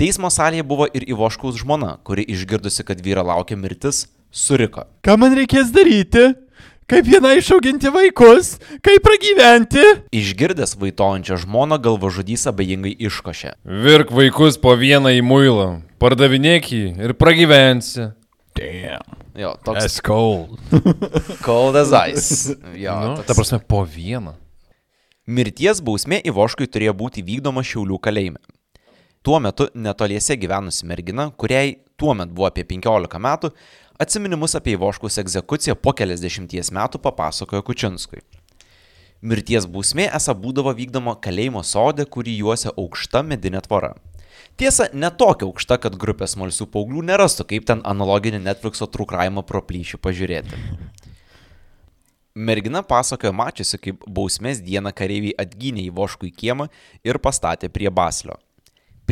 teismo 0.02 0.30
salėje 0.34 0.66
buvo 0.66 0.88
ir 0.90 1.06
Ivoškaus 1.06 1.60
žmona, 1.62 1.96
kuri 2.06 2.24
išgirdusi, 2.34 2.82
kad 2.88 2.98
vyra 3.04 3.22
laukia 3.26 3.54
mirtis, 3.56 4.08
suriko. 4.34 4.88
Ką 5.06 5.14
man 5.22 5.36
reikės 5.38 5.70
daryti? 5.74 6.32
Kaip 6.90 7.06
viena 7.06 7.30
išauginti 7.38 7.88
vaikus? 7.94 8.56
Kaip 8.84 9.04
pragyventi? 9.06 9.80
Išgirdęs 10.12 10.74
vaitojančią 10.80 11.38
žmoną 11.44 11.78
galvažudys 11.80 12.42
abejingai 12.50 12.92
iškošė. 13.06 13.54
Virk 13.86 14.10
vaikus 14.12 14.58
po 14.60 14.74
vieną 14.76 15.14
į 15.16 15.22
muilą. 15.24 15.68
Pardavinėk 16.02 16.68
jį 16.74 16.82
ir 17.06 17.14
pragyvensi. 17.16 18.10
Damn. 18.58 19.06
Jo, 19.38 19.54
toks 19.64 19.86
That's 19.86 20.00
cold. 20.04 20.58
cold 21.46 21.78
as 21.80 21.94
ice. 22.12 22.58
Jo, 22.76 22.98
Nu, 23.00 23.14
toks- 23.22 23.30
ta 23.30 23.38
prasme, 23.38 23.62
po 23.64 23.86
vieną. 23.88 24.34
Mirties 25.24 25.80
bausmė 25.80 26.18
Ivoškui 26.28 26.66
turėjo 26.68 26.92
būti 26.98 27.22
vykdoma 27.24 27.62
Šiaulių 27.64 27.96
kalėjime. 28.02 28.42
Tuo 29.22 29.38
metu 29.38 29.68
netoliese 29.74 30.34
gyvenusi 30.36 30.86
mergina, 30.86 31.30
kuriai 31.30 31.76
tuo 31.96 32.14
metu 32.14 32.34
buvo 32.34 32.48
apie 32.48 32.64
15 32.66 33.20
metų, 33.22 33.52
atsiminimus 34.02 34.56
apie 34.58 34.74
Ivoškus 34.74 35.20
egzekuciją 35.22 35.76
po 35.78 35.92
keliasdešimties 35.94 36.72
metų 36.74 36.98
papasakojo 37.04 37.62
Kučinskui. 37.68 38.18
Mirties 39.22 39.68
bausmė 39.70 40.08
esą 40.18 40.34
būdavo 40.34 40.74
vykdoma 40.74 41.14
kalėjimo 41.22 41.62
sode, 41.62 42.02
kurį 42.02 42.34
juosia 42.40 42.74
aukšta 42.74 43.22
medinė 43.22 43.62
tvora. 43.62 43.92
Tiesa, 44.58 44.88
netokia 44.90 45.46
aukšta, 45.46 45.78
kad 45.78 45.94
grupė 45.94 46.26
smalsių 46.26 46.66
paauglių 46.74 47.06
nerastų, 47.12 47.46
kaip 47.54 47.70
ten 47.70 47.86
analoginį 47.86 48.42
Netflixo 48.42 48.90
trukraimą 48.90 49.46
pro 49.46 49.62
plyšį 49.62 50.02
pažiūrėti. 50.02 50.58
Mergina 52.34 52.82
pasakojo 52.82 53.30
mačiusi, 53.38 53.78
kaip 53.78 54.02
bausmės 54.08 54.58
dieną 54.66 54.90
kareiviai 54.96 55.38
atgynė 55.38 55.86
į 55.86 55.94
Voškų 55.94 56.32
į 56.32 56.38
kiemą 56.42 56.72
ir 57.06 57.22
pastatė 57.22 57.70
prie 57.70 57.92
baslio. 57.92 58.40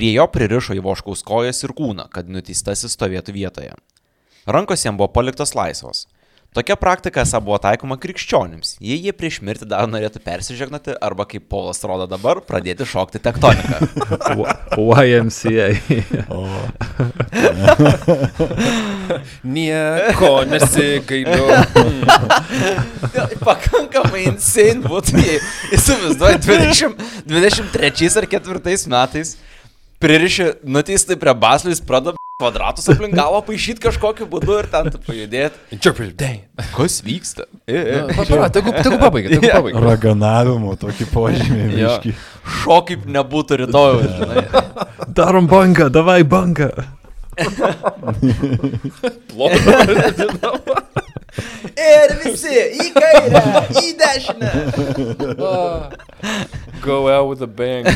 Prie 0.00 0.14
jo 0.14 0.24
pririšo 0.32 0.72
į 0.72 0.80
Voškaus 0.80 1.20
kojas 1.28 1.58
ir 1.60 1.74
kūną, 1.76 2.06
kad 2.08 2.24
nuteistasis 2.32 2.94
stovėtų 2.96 3.34
vietoje. 3.36 3.74
Rankos 4.48 4.80
jam 4.86 4.96
buvo 4.96 5.10
paliktos 5.12 5.50
laisvos. 5.52 6.06
Tokia 6.56 6.72
praktika 6.80 7.20
esą 7.20 7.36
buvo 7.44 7.58
taikoma 7.60 7.98
krikščionims, 8.00 8.78
jei 8.80 8.96
jie 8.96 9.12
prieš 9.12 9.42
mirtį 9.44 9.68
dar 9.68 9.84
norėtų 9.92 10.22
persižegnoti 10.24 10.94
arba, 11.04 11.26
kaip 11.28 11.44
Polas 11.52 11.84
rodo 11.84 12.06
dabar, 12.08 12.40
pradėti 12.48 12.86
šokti 12.88 13.20
tektoniką. 13.20 13.76
YMCA. 15.04 15.68
Nieko 19.58 20.32
nesigailiu. 20.48 21.44
Pakankamai 23.50 24.24
insane 24.32 24.80
būtų, 24.88 25.20
jei 25.28 25.38
įsivaizduoji 25.76 26.42
20, 26.48 27.06
23 27.36 28.12
ar 28.24 28.30
4 28.40 28.82
metais 28.96 29.36
pririši 30.00 30.54
nuteistai 30.64 31.18
prie 31.20 31.34
baslų, 31.36 31.74
jis 31.74 31.84
pradeda 31.84 32.16
kvadratus 32.40 32.88
aplink 32.88 33.14
galvą 33.16 33.42
paaišyti 33.50 33.82
kažkokiu 33.84 34.26
būdu 34.30 34.56
ir 34.62 34.68
ten 34.72 34.88
pajudėti. 35.04 35.60
Kas 36.72 37.00
vyksta? 37.04 37.44
E, 37.68 37.76
e. 37.76 37.98
Tegu, 38.54 38.72
pabaigia, 38.96 39.34
tegu 39.36 39.50
pabaigia. 39.52 39.82
Raganavimo 39.88 40.76
tokį 40.80 41.08
požymį. 41.12 42.14
Šokaip 42.62 43.04
nebūtų 43.18 43.60
rytoj, 43.64 44.00
žinai. 44.16 44.46
Darom 45.20 45.50
bangą, 45.50 45.90
davai 45.92 46.22
bangą. 46.24 46.72
Ir 51.74 52.14
visi 52.22 52.54
į 52.84 52.86
kairę, 52.96 53.42
į 53.80 53.92
dešinę. 54.00 54.50
Go 56.84 56.98
out 57.08 57.30
with 57.30 57.44
a 57.44 57.48
bang. 57.48 57.86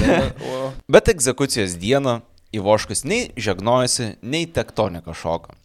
Wow. 0.45 0.73
Bet 0.89 1.11
egzekucijos 1.13 1.77
dieną 1.81 2.21
Ivoškus 2.55 3.03
nei 3.09 3.33
žegnojasi, 3.35 4.15
nei 4.23 4.47
tektoniką 4.47 5.15
šoko. 5.17 5.57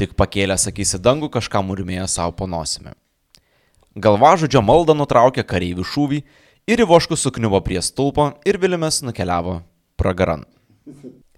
Tik 0.00 0.14
pakėlęs 0.16 0.64
akis 0.70 0.96
į 0.96 1.02
dangų 1.04 1.28
kažką 1.34 1.60
murmėjo 1.66 2.06
savo 2.08 2.32
ponosimi. 2.38 2.94
Galvažudžio 3.92 4.62
maldą 4.64 4.96
nutraukė 4.96 5.44
kareivių 5.44 5.84
šūvį 5.84 6.22
Ir 6.66 6.78
Ivoškus 6.78 7.24
sukniuvo 7.26 7.58
prie 7.60 7.80
stulpo 7.82 8.28
ir 8.46 8.58
Vilimas 8.62 9.00
nukeliavo 9.02 9.56
pragaran. 9.98 10.44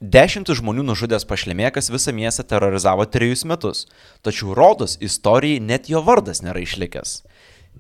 Dešimtis 0.02 0.58
žmonių 0.58 0.82
nužudęs 0.88 1.22
pašlemėkas 1.30 1.86
visą 1.94 2.10
miestą 2.12 2.42
terorizavo 2.50 3.04
trejus 3.06 3.44
metus, 3.46 3.84
tačiau 4.26 4.50
rodos 4.58 4.96
istorijai 4.98 5.60
net 5.62 5.86
jo 5.88 6.02
vardas 6.02 6.42
nėra 6.42 6.64
išlikęs. 6.64 7.20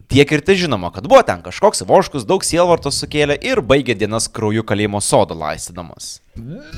Tiek 0.08 0.30
ir 0.30 0.42
tai 0.46 0.54
žinoma, 0.54 0.92
kad 0.94 1.08
buvo 1.10 1.22
ten 1.26 1.42
kažkoks 1.42 1.82
Ivoškus 1.82 2.26
daug 2.28 2.46
sielvartos 2.46 3.00
sukėlė 3.02 3.34
ir 3.42 3.62
baigė 3.66 3.96
dienas 3.98 4.28
krauju 4.30 4.62
kalėjimo 4.62 5.02
sodo 5.02 5.34
laistydamas. 5.34 6.20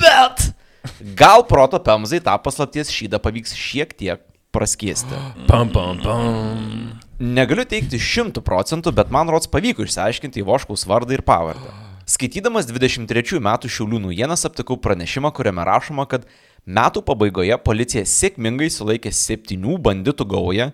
Bet 0.01 0.51
gal 1.19 1.45
proto 1.45 1.81
pemzai 1.85 2.23
tą 2.25 2.37
paslapties 2.41 2.93
šydą 2.93 3.21
pavyks 3.21 3.53
šiek 3.53 3.93
tiek 3.93 4.25
praskiesti. 4.57 5.21
Pam, 5.51 5.69
pam, 5.69 6.01
pam. 6.01 7.01
Negaliu 7.21 7.67
teikti 7.69 8.01
šimtų 8.01 8.41
procentų, 8.45 8.95
bet 8.97 9.13
man 9.13 9.29
rods 9.33 9.53
pavyko 9.53 9.85
išsiaiškinti 9.85 10.41
Ivoškaus 10.41 10.89
vardą 10.89 11.17
ir 11.19 11.25
pavardę. 11.27 11.86
Skaitydamas 12.07 12.69
23 12.71 13.41
metų 13.43 13.69
Šiaulių 13.73 13.99
naujienas 14.05 14.47
aptikau 14.47 14.77
pranešimą, 14.79 15.33
kuriame 15.35 15.65
rašoma, 15.67 16.05
kad 16.07 16.29
metų 16.63 17.03
pabaigoje 17.09 17.57
policija 17.67 18.05
sėkmingai 18.07 18.69
sulaikė 18.71 19.11
septynių 19.11 19.75
banditų 19.83 20.27
gaują, 20.31 20.69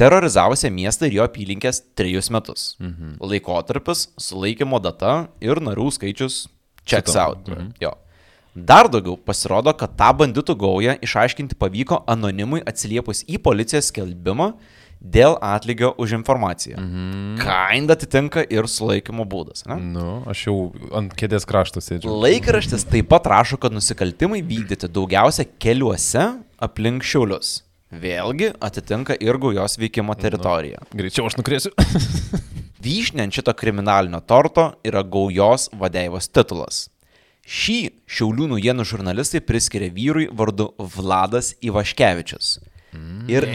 terrorizavusią 0.00 0.70
miestą 0.72 1.10
ir 1.10 1.18
jo 1.18 1.26
apylinkės 1.28 1.82
trejus 1.98 2.30
metus. 2.32 2.64
Mhm. 2.80 3.18
Laikotarpis, 3.20 4.06
sulaikymo 4.16 4.80
data 4.80 5.28
ir 5.44 5.60
narių 5.60 5.90
skaičius 5.98 6.46
checks 6.88 7.12
out. 7.12 7.44
Mhm. 7.44 7.74
Jo. 7.84 7.98
Dar 8.56 8.88
daugiau 8.88 9.18
pasirodo, 9.20 9.76
kad 9.76 9.92
tą 10.00 10.08
banditų 10.16 10.56
gaują 10.64 10.96
išaiškinti 11.04 11.60
pavyko 11.60 12.00
anonimui 12.08 12.64
atsiliepus 12.64 13.20
į 13.28 13.38
policijos 13.44 13.92
skelbimą 13.92 14.54
dėl 15.00 15.38
atlygio 15.40 15.94
už 15.98 16.12
informaciją. 16.18 16.76
Mhm. 16.78 17.40
Kind 17.40 17.90
atitinka 17.90 18.44
ir 18.44 18.68
sulaikymo 18.68 19.24
būdas. 19.24 19.64
Ne? 19.66 19.80
Nu, 19.96 20.22
aš 20.28 20.46
jau 20.46 20.56
ant 20.96 21.14
kėdės 21.16 21.48
krašto 21.48 21.80
sėdžiu. 21.80 22.12
Laikraštis 22.20 22.84
taip 22.84 23.08
pat 23.10 23.26
rašo, 23.26 23.58
kad 23.60 23.72
nusikaltimai 23.72 24.42
vykdyti 24.44 24.90
daugiausia 24.92 25.48
keliuose 25.58 26.28
aplink 26.60 27.06
šiulius. 27.06 27.62
Vėlgi 27.90 28.52
atitinka 28.62 29.16
ir 29.18 29.40
gaujos 29.42 29.74
veikimo 29.80 30.14
teritoriją. 30.14 30.84
Greičiau 30.94 31.26
aš 31.26 31.40
nukrėsiu. 31.40 31.72
Vyšnė 32.84 33.26
ant 33.26 33.34
šito 33.34 33.52
kriminalinio 33.56 34.22
torto 34.22 34.70
yra 34.86 35.02
gaujos 35.02 35.68
vadeivos 35.76 36.30
titulas. 36.30 36.86
Šį 37.50 37.78
Šiaulių 38.06 38.46
naujienų 38.52 38.84
žurnalistai 38.86 39.40
priskiria 39.42 39.90
vyrui 39.90 40.28
vardu 40.30 40.68
Vladas 40.78 41.54
Ivaškevičius. 41.66 42.60
Ir 43.30 43.46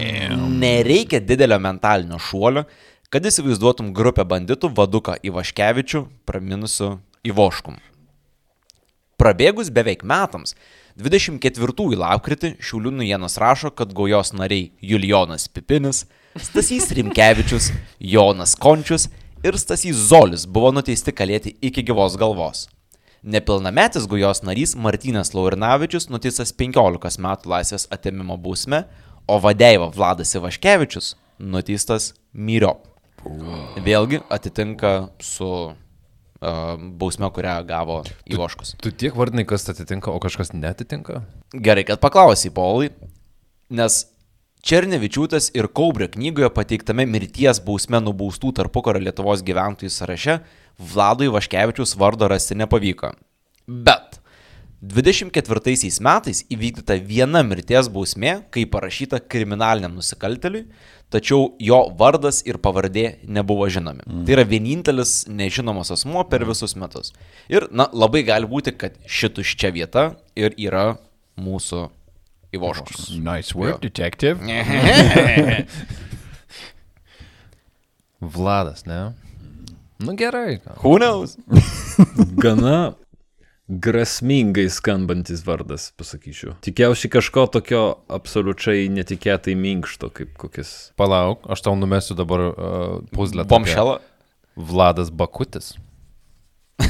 nereikia 0.61 1.19
didelio 1.19 1.57
mentalinio 1.59 2.19
šuolio, 2.21 2.63
kad 3.11 3.25
įsivaizduotum 3.27 3.91
grupę 3.95 4.23
banditų 4.27 4.71
vaduką 4.75 5.17
Ivaškevičių 5.23 6.05
praminusiu 6.27 6.97
Ivoškum. 7.27 7.77
Prabėgus 9.15 9.69
beveik 9.71 10.03
metams, 10.03 10.55
24 10.99 11.95
lapkritį 11.99 12.55
Šiaulių 12.63 12.91
naujienos 12.97 13.37
rašo, 13.39 13.71
kad 13.71 13.93
gaujos 13.95 14.33
nariai 14.35 14.71
Julijonas 14.83 15.47
Pipinis, 15.47 16.05
Stasys 16.35 16.89
Rimkevičius, 16.95 17.69
Jonas 17.99 18.55
Končius 18.59 19.09
ir 19.43 19.55
Stasys 19.59 19.99
Zolis 20.09 20.45
buvo 20.47 20.73
nuteisti 20.75 21.11
kalėti 21.15 21.55
iki 21.63 21.83
gyvos 21.83 22.15
galvos. 22.19 22.65
Nepilnametis 23.23 24.05
gaujos 24.07 24.43
narys 24.43 24.75
Martynas 24.75 25.31
Laurinavičius 25.33 26.09
nuteistas 26.11 26.51
15 26.53 27.19
metų 27.23 27.49
laisvės 27.49 27.87
atėmimo 27.95 28.35
bausme, 28.37 28.83
o 29.27 29.39
vadeiva 29.41 29.89
Vladas 29.93 30.33
Ivaškevičius 30.35 31.15
nuteistas 31.39 32.13
myriop. 32.33 32.85
Vėlgi 33.81 34.21
atitinka 34.31 34.93
su 35.23 35.49
uh, 35.49 36.75
bausme, 37.01 37.29
kurią 37.33 37.55
gavo 37.67 38.01
Ivoškus. 38.29 38.75
Tu 38.83 38.93
tiek 38.93 39.15
vardinai, 39.17 39.47
kas 39.49 39.65
atitinka, 39.71 40.13
o 40.13 40.21
kažkas 40.21 40.53
netitinka? 40.53 41.23
Gerai, 41.53 41.85
kad 41.87 42.01
paklausai, 42.03 42.53
Paulai, 42.53 42.91
nes 43.73 44.03
Černevičiūtas 44.65 45.51
ir 45.53 45.67
Kaubrio 45.69 46.07
knygoje 46.09 46.49
pateiktame 46.53 47.03
mirties 47.05 47.59
bausme 47.61 47.99
nubaustų 48.01 48.49
tarpukario 48.57 49.03
Lietuvos 49.03 49.43
gyventojų 49.45 49.91
sąraše 49.93 50.39
Vladui 50.81 51.27
Vaškevičius 51.29 51.93
vardo 52.01 52.25
rasti 52.31 52.57
nepavyko. 52.57 53.11
Bet 53.69 54.17
24 54.81 56.01
metais 56.03 56.43
įvykdyta 56.51 56.97
viena 57.01 57.43
mirties 57.47 57.87
bausmė, 57.89 58.43
kai 58.51 58.65
parašyta 58.69 59.19
kriminaliniam 59.19 59.95
nusikalteliui, 59.95 60.65
tačiau 61.09 61.55
jo 61.61 61.79
vardas 61.97 62.41
ir 62.45 62.57
pavardė 62.61 63.17
nebuvo 63.23 63.69
žinomi. 63.71 64.03
Mm. 64.05 64.25
Tai 64.27 64.33
yra 64.35 64.45
vienintelis 64.49 65.27
nežinomas 65.31 65.91
asmuo 65.95 66.23
per 66.29 66.45
visus 66.45 66.75
metus. 66.75 67.13
Ir, 67.49 67.67
na, 67.71 67.87
labai 67.93 68.23
gali 68.27 68.45
būti, 68.49 68.71
kad 68.77 68.91
šituščia 69.07 69.71
vieta 69.75 70.15
ir 70.35 70.53
yra 70.57 70.97
mūsų 71.39 71.89
įvoškus. 72.55 73.15
Nice 73.23 73.55
work, 73.55 73.81
detective. 73.81 74.37
Vladas, 78.35 78.85
ne? 78.89 79.13
Nu 80.03 80.15
gerai. 80.19 80.59
Who 80.83 80.97
knows? 80.99 81.37
Gana 82.35 82.95
grasmingai 83.67 84.67
skambantis 84.69 85.41
vardas, 85.45 85.89
pasakyčiau. 85.97 86.53
Tikiausiai 86.65 87.09
kažko 87.15 87.47
tokio 87.49 87.81
absoliučiai 88.13 88.85
netikėtai 88.93 89.55
minkšto, 89.57 90.11
kaip 90.13 90.35
kokias. 90.37 90.75
Palauk, 90.99 91.47
aš 91.49 91.65
tau 91.65 91.73
numesiu 91.79 92.17
dabar 92.17 92.45
uh, 92.51 92.53
puzlę. 93.15 93.47
Bombshell. 93.49 93.97
Vladas 94.55 95.09
Bakutis. 95.09 95.73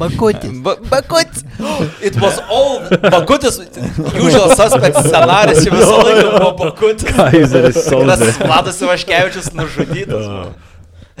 Bakutis. 0.00 0.60
Ba 0.62 0.76
Bakutis. 0.92 1.44
It 2.06 2.20
was 2.20 2.38
all. 2.52 2.84
Bakutis. 3.00 3.56
Usual 4.20 4.52
suspect 4.54 5.00
scenarijus 5.00 5.62
čia 5.64 5.72
visą 5.74 6.00
laiką 6.04 6.30
buvo 6.36 6.52
Bakutis. 6.64 7.14
Kaiseris. 7.16 7.84
Tas 7.88 8.42
Vladas 8.44 8.82
Ivaškevičius 8.82 9.54
nužudytas. 9.56 10.28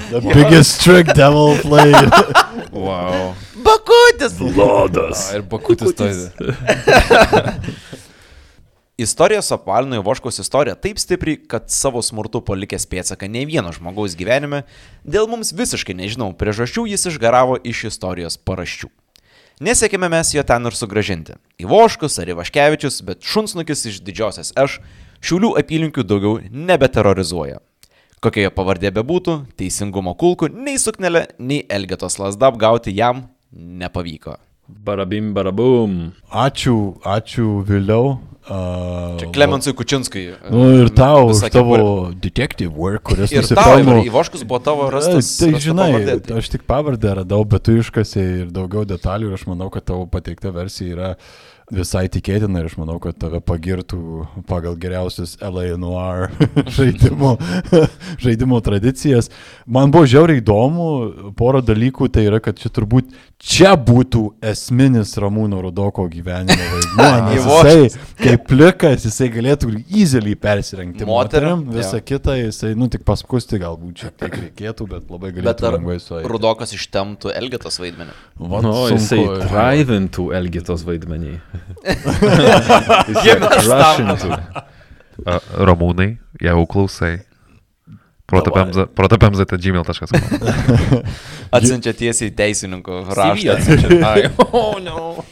The 0.08 0.20
biggest 0.20 0.82
trick 0.82 1.12
devil 1.14 1.56
played. 1.60 2.10
Wow. 2.70 3.34
Bakutis. 3.66 4.38
Lodas. 4.38 5.32
A, 5.32 5.36
ir 5.36 5.42
Bakutis 5.42 5.90
to. 5.96 6.06
Istorija 9.00 9.42
suapvalino 9.42 9.96
Ivoškos 9.96 10.38
istoriją 10.38 10.76
taip 10.76 10.98
stipriai, 10.98 11.40
kad 11.48 11.66
savo 11.72 12.02
smurtu 12.04 12.42
palikęs 12.46 12.86
pėtsaką 12.86 13.26
ne 13.32 13.42
vieno 13.48 13.72
žmogaus 13.72 14.14
gyvenime, 14.14 14.62
dėl 15.02 15.26
mums 15.30 15.54
visiškai 15.56 15.96
nežinomų 15.98 16.36
priežasčių 16.38 16.84
jis 16.92 17.08
išgaravo 17.10 17.56
iš 17.64 17.86
istorijos 17.90 18.36
paraščių. 18.38 18.90
Nesiekime 19.64 20.08
mes 20.12 20.34
jo 20.36 20.44
ten 20.46 20.68
ir 20.68 20.76
sugražinti. 20.76 21.38
Ivoškus 21.64 22.20
ar 22.22 22.30
Ivaškevičius, 22.36 23.00
bet 23.08 23.24
šunsnukis 23.24 23.86
iš 23.90 24.02
didžiosios 24.04 24.52
Š 24.56 24.84
šiulių 25.24 25.54
apylinkių 25.60 26.04
daugiau 26.04 26.38
nebeterrorizuoja. 26.48 27.60
Kokia 28.20 28.48
jo 28.48 28.52
pavardė 28.52 28.90
bebūtų, 28.92 29.34
teisingumo 29.56 30.12
kulkų 30.20 30.50
nei 30.52 30.76
suknelė, 30.80 31.22
nei 31.40 31.62
Elgetos 31.72 32.18
lasda 32.20 32.50
apgauti 32.52 32.92
jam 32.92 33.22
nepavyko. 33.52 34.34
Barabim, 34.70 35.32
barabum. 35.34 35.94
Ačiū, 36.30 36.74
ačiū 37.02 37.62
vėliau. 37.66 38.18
Uh, 38.50 39.16
Čia 39.20 39.28
Klemensui 39.34 39.72
Kučinskui. 39.76 40.22
Nu 40.50 40.62
ir 40.82 40.88
tau 40.96 41.28
už 41.30 41.40
tavo 41.52 41.74
kepurę. 41.76 42.20
detective 42.24 42.72
work, 42.74 43.02
kuris 43.08 43.32
Ir 43.32 43.44
tau, 43.46 43.76
nusipelno. 43.78 43.96
ir 44.00 44.08
Ivoškus 44.10 44.44
buvo 44.48 44.58
tavo 44.64 44.88
rastas. 44.90 45.28
Tai 45.38 45.50
rasta 45.52 45.64
žinai, 45.66 45.90
pavardė. 45.92 46.16
Tai- 46.26 46.38
aš 46.40 46.48
tik 46.54 46.64
pavardę 46.66 47.14
radau, 47.20 47.44
bet 47.44 47.62
tu 47.68 47.76
iškasi 47.78 48.20
ir 48.42 48.46
daugiau 48.50 48.84
detalių 48.88 49.30
ir 49.30 49.36
aš 49.38 49.44
manau, 49.46 49.70
kad 49.70 49.84
tavo 49.86 50.06
pateikta 50.10 50.50
versija 50.56 50.96
yra 50.96 51.10
visai 51.74 52.06
tikėtina 52.12 52.60
ir 52.60 52.68
aš 52.68 52.76
manau, 52.80 52.98
kad 53.02 53.16
tave 53.20 53.40
pagirtų 53.44 54.26
pagal 54.48 54.76
geriausius 54.80 55.36
LA 55.42 55.76
Noir 55.80 56.30
žaidimo, 56.76 57.36
žaidimo 58.24 58.60
tradicijas. 58.64 59.30
Man 59.66 59.92
buvo 59.94 60.08
žiauriai 60.10 60.42
įdomu, 60.42 61.32
pora 61.38 61.62
dalykų 61.64 62.10
tai 62.12 62.26
yra, 62.28 62.40
kad 62.42 62.58
čia 62.60 62.72
turbūt 62.74 63.14
čia 63.40 63.72
būtų 63.78 64.24
esminis 64.50 65.14
Ramūno 65.20 65.62
Rudoko 65.64 66.04
gyvenimo 66.10 66.68
vaidmuo, 66.74 67.10
jisai 67.36 68.02
kaip 68.20 68.44
plikas, 68.50 69.06
jisai 69.08 69.30
galėtų 69.32 69.72
easily 69.86 70.36
persirengti 70.40 71.08
Moterim, 71.08 71.64
moterim, 71.64 71.78
visą 71.78 72.00
jo. 72.00 72.06
kitą 72.12 72.36
jisai, 72.40 72.74
nu 72.78 72.90
tik 72.92 73.06
paskusti 73.08 73.60
galbūt 73.62 74.04
šiek 74.04 74.18
tiek 74.20 74.36
reikėtų, 74.44 74.88
bet 74.90 75.10
labai 75.12 75.32
galėtų 75.38 75.74
lengvai 75.76 75.98
sueiti. 76.02 76.28
Rudokas 76.30 76.74
ištemtų 76.76 77.32
Elgetos 77.38 77.80
vaidmenį? 77.80 78.16
Vat 78.40 78.66
Nu, 78.66 78.74
sunku, 78.90 78.98
jisai 78.98 79.24
drivintų 79.46 80.30
Elgitos 80.36 80.84
vaidmenį. 80.88 81.38
Jie 83.24 83.34
Jisai 83.34 83.34
mes 83.40 83.54
rushintų. 83.70 84.28
Ramūnai, 85.70 86.10
jeigu 86.40 86.64
klausai. 86.70 87.14
Protopemza.gmail.com 88.30 90.08
Atsiunčia 91.50 91.92
tiesiai 91.98 92.30
teisininko 92.30 93.00
raštą. 93.10 93.58
Ai, 94.10 94.20
oh, 94.52 94.78
no. 94.82 95.24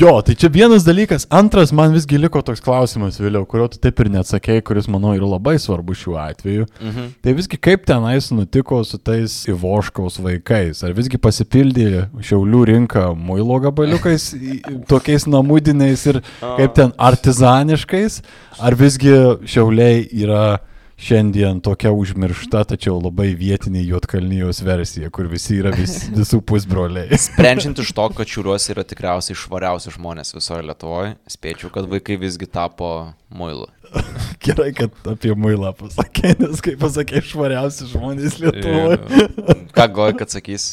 Jo, 0.00 0.14
tai 0.22 0.34
čia 0.38 0.48
vienas 0.52 0.84
dalykas. 0.86 1.26
Antras, 1.32 1.72
man 1.74 1.94
visgi 1.94 2.18
liko 2.20 2.42
toks 2.44 2.62
klausimas 2.62 3.18
vėliau, 3.20 3.46
kurio 3.48 3.66
tu 3.72 3.80
taip 3.82 3.98
ir 4.02 4.10
neatsakėjai, 4.14 4.62
kuris, 4.68 4.88
manau, 4.92 5.14
yra 5.16 5.28
labai 5.34 5.56
svarbu 5.62 5.96
šiuo 5.98 6.16
atveju. 6.22 6.66
Mhm. 6.80 7.08
Tai 7.24 7.34
visgi 7.38 7.58
kaip 7.60 7.86
tenais 7.88 8.30
nutiko 8.34 8.82
su 8.86 9.00
tais 9.02 9.34
Ivoškaus 9.50 10.20
vaikais? 10.22 10.84
Ar 10.86 10.94
visgi 10.96 11.20
pasipildė 11.22 12.06
Šiaulių 12.22 12.64
rinka 12.72 13.08
muilo 13.18 13.58
gabaliukais, 13.62 14.30
tokiais 14.92 15.26
namudiniais 15.30 16.06
ir 16.12 16.22
kaip 16.40 16.76
ten 16.78 16.94
artizaniškais? 17.10 18.20
Ar 18.62 18.78
visgi 18.78 19.16
Šiauliai 19.48 20.06
yra 20.24 20.44
šiandien 21.02 21.60
tokia 21.64 21.92
užmiršta, 21.96 22.62
tačiau 22.72 22.98
labai 23.02 23.32
vietinė 23.38 23.82
Jotkalnyjos 23.84 24.62
versija, 24.66 25.10
kur 25.14 25.28
visi 25.30 25.58
yra 25.58 25.72
vis, 25.74 26.06
visų 26.18 26.42
pusbroliai? 26.46 27.18
Sprendžiant 27.18 27.82
iš 27.82 27.92
to, 27.96 28.08
kad 28.16 28.30
šiuriuos 28.30 28.68
yra 28.74 28.86
tikriausiai 28.86 29.38
švariausi 29.38 29.94
žmonės 29.96 30.34
visoje 30.36 30.66
Lietuvoje, 30.68 31.14
spėčiau, 31.34 31.72
kad 31.74 31.88
vaikai 31.90 32.18
visgi 32.22 32.48
tapo 32.50 32.92
muilu. 33.32 33.68
Gerai, 34.44 34.70
kad 34.76 34.94
apie 35.10 35.34
muilą 35.38 35.74
pasakė, 35.78 36.36
nes 36.40 36.62
kaip 36.64 36.80
pasakė, 36.82 37.22
švariausi 37.32 37.90
žmonės 37.92 38.38
Lietuvoje. 38.42 39.00
Ką 39.74 39.88
goji, 39.96 40.20
kad 40.22 40.34
sakys? 40.34 40.68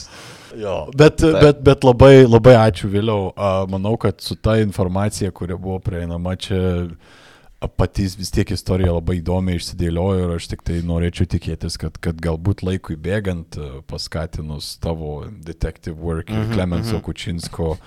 Jo, 0.58 0.88
bet, 0.98 1.20
Taip. 1.22 1.38
bet, 1.44 1.60
bet 1.62 1.84
labai, 1.86 2.26
labai 2.26 2.56
ačiū 2.58 2.90
vėliau. 2.90 3.30
A, 3.38 3.52
Manau, 3.70 3.96
kad 4.02 4.18
su 4.24 4.34
ta 4.36 4.58
informacija, 4.62 5.32
kuri 5.36 5.58
buvo 5.58 5.78
prieinama 5.84 6.34
čia, 6.42 6.88
patys 7.68 8.16
vis 8.20 8.32
tiek 8.32 8.52
istorija 8.56 8.94
labai 8.96 9.18
įdomiai 9.20 9.60
išsidėliojo 9.60 10.28
ir 10.28 10.36
aš 10.38 10.48
tik 10.54 10.64
tai 10.68 10.80
norėčiau 10.88 11.28
tikėtis, 11.34 11.76
kad, 11.82 11.98
kad 12.00 12.22
galbūt 12.24 12.64
laikui 12.64 12.96
bėgant, 12.96 13.60
paskatinus 13.90 14.78
tavo 14.84 15.26
detective 15.44 15.98
work 16.00 16.32
ir 16.32 16.40
Mhm, 16.40 16.54
Klemenso 16.56 16.96
mhm. 16.98 17.04
Kučinsko 17.04 17.74
a, 17.76 17.80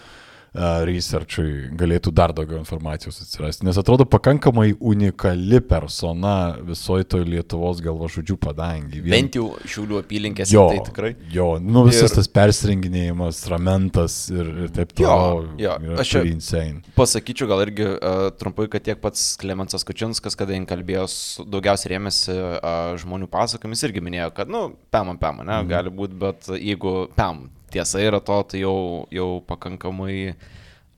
researchui 0.54 1.70
galėtų 1.80 2.12
dar 2.12 2.32
daugiau 2.36 2.58
informacijos 2.60 3.20
atsirasti. 3.24 3.64
Nes 3.64 3.78
atrodo 3.80 4.04
pakankamai 4.04 4.74
unikali 4.80 5.60
persona 5.64 6.56
visoje 6.66 7.04
toje 7.08 7.24
Lietuvos 7.24 7.80
galvažudžių 7.84 8.36
padangi. 8.36 9.00
Vien- 9.00 9.14
Bent 9.16 9.38
jau 9.38 9.46
šiulių 9.64 10.02
apylinkėse 10.02 10.52
Jo, 10.52 10.66
tai 10.68 10.82
tikrai. 10.90 11.16
jo, 11.32 11.58
nu 11.58 11.84
visas 11.88 12.10
Ir- 12.12 12.16
tas 12.16 12.28
persirenginėjimas, 12.28 13.40
ramentas 13.48 14.30
ir, 14.30 14.44
ir 14.64 14.68
taip 14.68 14.92
Jo, 14.98 15.06
toliau. 15.06 15.58
jo, 15.58 15.76
yra 15.88 16.00
aš 16.00 16.08
čia-. 16.12 16.82
Pasakyčiau 16.96 17.48
gal 17.48 17.64
irgi 17.64 17.86
uh, 17.88 18.30
trumpai, 18.36 18.68
kad 18.68 18.82
tiek 18.84 19.00
pats 19.00 19.36
Klemensas 19.40 19.84
Kučinskas, 19.84 20.36
kada 20.36 20.52
jin 20.52 20.66
kalbėjo, 20.66 21.06
daugiausiai 21.48 21.96
rėmėsi 21.96 22.36
uh, 22.36 22.92
žmonių 23.00 23.28
pasakomis, 23.32 23.82
irgi 23.88 24.00
minėjo, 24.04 24.34
kad, 24.34 24.48
nu, 24.52 24.74
pemam, 24.92 25.16
pemam, 25.18 25.46
ne, 25.46 25.62
gali 25.64 25.90
būti, 25.90 26.18
bet 26.18 26.46
jeigu 26.60 27.08
pem 27.16 27.48
tiesa 27.72 28.02
yra 28.04 28.20
to, 28.24 28.38
tai 28.48 28.62
jau, 28.62 29.06
jau 29.12 29.28
pakankamai 29.48 30.34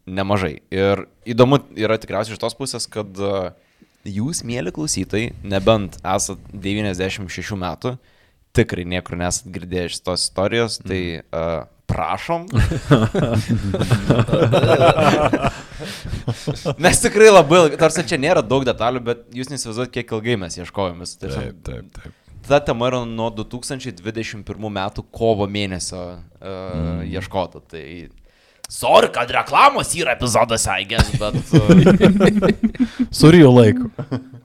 nemažai. 0.05 0.59
Ir 0.75 1.07
įdomu 1.29 1.61
yra 1.79 1.99
tikriausiai 2.01 2.37
iš 2.37 2.43
tos 2.43 2.57
pusės, 2.59 2.89
kad 2.91 3.09
uh, 3.23 3.53
jūs, 4.05 4.45
mėly 4.47 4.73
klausytojai, 4.75 5.33
nebent 5.47 5.97
esat 6.03 6.39
96 6.53 7.57
metų, 7.61 7.97
tikrai 8.55 8.85
niekur 8.87 9.17
nesat 9.19 9.49
girdėję 9.55 9.89
šitos 9.97 10.21
istorijos, 10.29 10.79
tai 10.85 11.01
uh, 11.23 11.65
prašom. 11.91 12.47
mes 16.85 17.01
tikrai 17.03 17.31
labai 17.33 17.59
ilgai, 17.63 17.79
tarsi 17.81 18.05
čia 18.09 18.19
nėra 18.21 18.43
daug 18.45 18.63
detalių, 18.67 19.01
bet 19.09 19.19
jūs 19.37 19.51
nesivaizuojat, 19.53 19.93
kiek 19.95 20.13
ilgai 20.17 20.37
mes 20.45 20.59
ieškojomės. 20.61 21.11
Tai 21.21 21.29
Taip, 21.35 21.57
taip, 21.67 21.87
taip. 21.99 22.13
Ta 22.49 22.61
tema 22.61 22.91
yra 22.91 23.03
nuo 23.09 23.31
2021 23.35 24.45
metų 24.79 25.07
kovo 25.15 25.49
mėnesio 25.51 26.03
uh, 26.05 26.21
mm. 26.45 27.03
ieškota. 27.15 27.63
Tai 27.71 27.85
sorry, 28.69 29.11
kad 29.15 29.33
reklamos 29.33 29.95
yra 29.99 30.17
epizodas 30.19 30.69
Aigės, 30.71 31.13
bet... 31.21 31.41
Uh, 31.55 33.07
Surijo 33.15 33.53
laiko. 33.55 33.91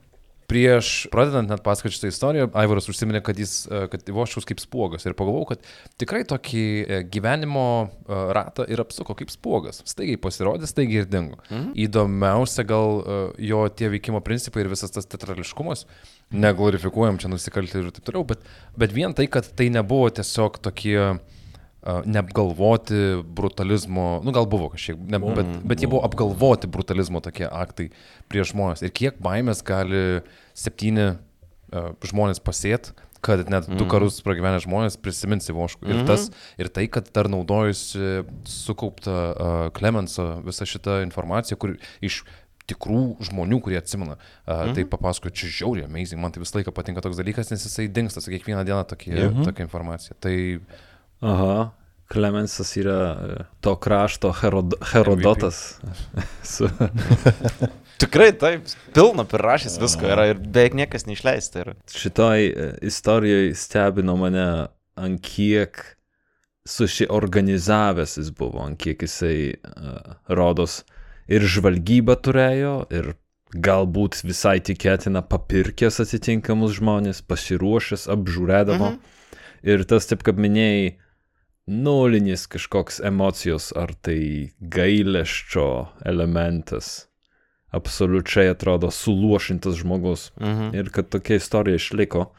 Prieš 0.49 1.05
pradedant 1.13 1.51
net 1.51 1.61
pasakoti 1.65 1.93
šitą 1.93 2.09
istoriją, 2.09 2.47
Aivaras 2.57 2.89
užsiminė, 2.89 3.21
kad 3.25 3.37
jis, 3.37 3.67
e, 3.69 3.83
kad 3.91 4.07
Ivoščiaus 4.09 4.47
kaip 4.49 4.61
spuogas. 4.63 5.05
Ir 5.05 5.13
pagalvojau, 5.17 5.51
kad 5.51 5.67
tikrai 6.01 6.23
tokį 6.29 6.63
e, 6.65 6.99
gyvenimo 7.13 7.65
e, 7.85 8.21
ratą 8.35 8.65
ir 8.65 8.81
apsuko 8.81 9.13
kaip 9.19 9.29
spuogas. 9.33 9.83
Staigiai 9.89 10.17
pasirodė, 10.21 10.69
staigiai 10.69 11.03
ir 11.03 11.09
dingo. 11.09 11.37
Mhm. 11.51 11.73
Įdomiausia 11.85 12.65
gal 12.69 13.03
jo 13.37 13.63
tie 13.69 13.91
veikimo 13.93 14.23
principai 14.25 14.65
ir 14.65 14.71
visas 14.73 14.93
tas 14.95 15.05
teatrališkumas. 15.09 15.85
Neglorifikuojam 16.33 17.21
čia 17.21 17.29
nusikaltėlių 17.29 17.91
ir 17.91 17.95
taip 17.95 18.09
toliau, 18.09 18.25
bet, 18.33 18.41
bet 18.77 18.93
vien 18.93 19.13
tai, 19.17 19.29
kad 19.31 19.47
tai 19.57 19.69
nebuvo 19.73 20.09
tiesiog 20.13 20.57
tokie 20.65 20.97
neapgalvoti 21.85 23.23
brutalizmo, 23.23 24.19
nu 24.23 24.33
gal 24.35 24.47
buvo 24.51 24.67
kažkiek, 24.73 24.97
ne, 24.99 25.19
bet, 25.19 25.51
bet 25.63 25.83
jie 25.83 25.87
buvo 25.87 26.01
apgalvoti 26.03 26.67
brutalizmo 26.67 27.21
tokie 27.23 27.47
aktai 27.47 27.87
prieš 28.31 28.51
žmonės. 28.51 28.83
Ir 28.83 28.91
kiek 28.91 29.21
baimės 29.23 29.63
gali 29.65 30.19
septyni 30.57 31.13
uh, 31.13 31.93
žmonės 32.03 32.43
pasėt, 32.43 32.91
kad 33.23 33.47
net 33.51 33.67
du 33.79 33.87
karus 33.91 34.19
pragyvenę 34.23 34.61
žmonės 34.63 34.99
prisimins 34.99 35.49
Ivoškų. 35.51 35.87
Ir, 35.91 36.03
tas, 36.07 36.29
ir 36.59 36.69
tai, 36.71 36.85
kad 36.91 37.09
dar 37.15 37.31
naudojusi 37.31 38.25
sukauptą 38.47 39.15
uh, 39.15 39.63
Klemenso 39.75 40.27
visą 40.45 40.67
šitą 40.67 41.01
informaciją, 41.07 41.59
kur 41.59 41.75
iš 42.05 42.21
tikrų 42.69 43.25
žmonių, 43.25 43.59
kurie 43.65 43.79
atsimena. 43.79 44.19
Uh, 44.19 44.67
mhm. 44.67 44.75
Tai 44.77 44.87
papasakoju, 44.91 45.35
čia 45.35 45.55
žiauriai 45.61 45.87
amazing, 45.87 46.21
man 46.21 46.35
tai 46.35 46.43
visą 46.43 46.59
laiką 46.59 46.75
patinka 46.75 47.03
toks 47.03 47.19
dalykas, 47.19 47.51
nes 47.55 47.65
jisai 47.65 47.87
dinksta 47.91 48.23
kiekvieną 48.27 48.67
dieną 48.67 48.83
tokie, 48.91 49.15
mhm. 49.15 49.47
tokia 49.47 49.67
informacija. 49.67 50.15
Tai 50.21 50.35
Aha. 51.21 51.69
Klemensas 52.09 52.71
yra 52.79 52.99
e, 53.13 53.43
to 53.61 53.75
krašto 53.77 54.31
Herod 54.33 54.73
Herodotas. 54.91 55.77
Su, 56.43 56.69
tikrai 58.01 58.31
taip, 58.33 58.65
pilna 58.95 59.27
prirašęs 59.29 59.77
visko 59.81 60.09
yra 60.09 60.31
ir 60.31 60.41
beveik 60.41 60.77
niekas 60.79 61.05
neišleista. 61.05 61.61
yra. 61.61 61.75
šitoj 61.93 62.47
e, 62.47 62.67
istorijai 62.89 63.53
stebino 63.53 64.15
mane, 64.17 64.47
ant 64.97 65.21
kiek 65.21 65.83
susiorganizavęs 66.69 68.17
jis 68.17 68.31
buvo, 68.35 68.63
ant 68.65 68.79
kiek 68.81 69.01
jisai 69.05 69.53
uh, 69.53 70.17
rodos 70.27 70.83
ir 71.29 71.45
žvalgybą 71.45 72.17
turėjo, 72.25 72.73
ir 72.93 73.13
galbūt 73.53 74.19
visai 74.25 74.59
tikėtina 74.61 75.23
papirkęs 75.25 76.01
atitinkamus 76.03 76.75
žmonės, 76.77 77.23
pasiruošęs, 77.25 78.07
apžiūrėdavo. 78.13 78.91
Mhm. 78.95 79.15
Ir 79.69 79.83
tas, 79.89 80.05
taip 80.07 80.21
kaip 80.23 80.37
minėjai, 80.39 80.93
nulinis 81.69 82.47
kažkoks 82.49 82.99
emocijos, 83.05 83.69
ar 83.77 83.93
tai 84.01 84.49
gailesčio 84.59 85.87
elementas, 86.05 87.07
absoliučiai 87.71 88.49
atrodo 88.49 88.89
suluošintas 88.91 89.77
žmogus. 89.83 90.31
Mhm. 90.41 90.73
Ir 90.75 90.89
kad 90.89 91.09
tokia 91.09 91.37
istorija 91.37 91.75
išliko. 91.75 92.31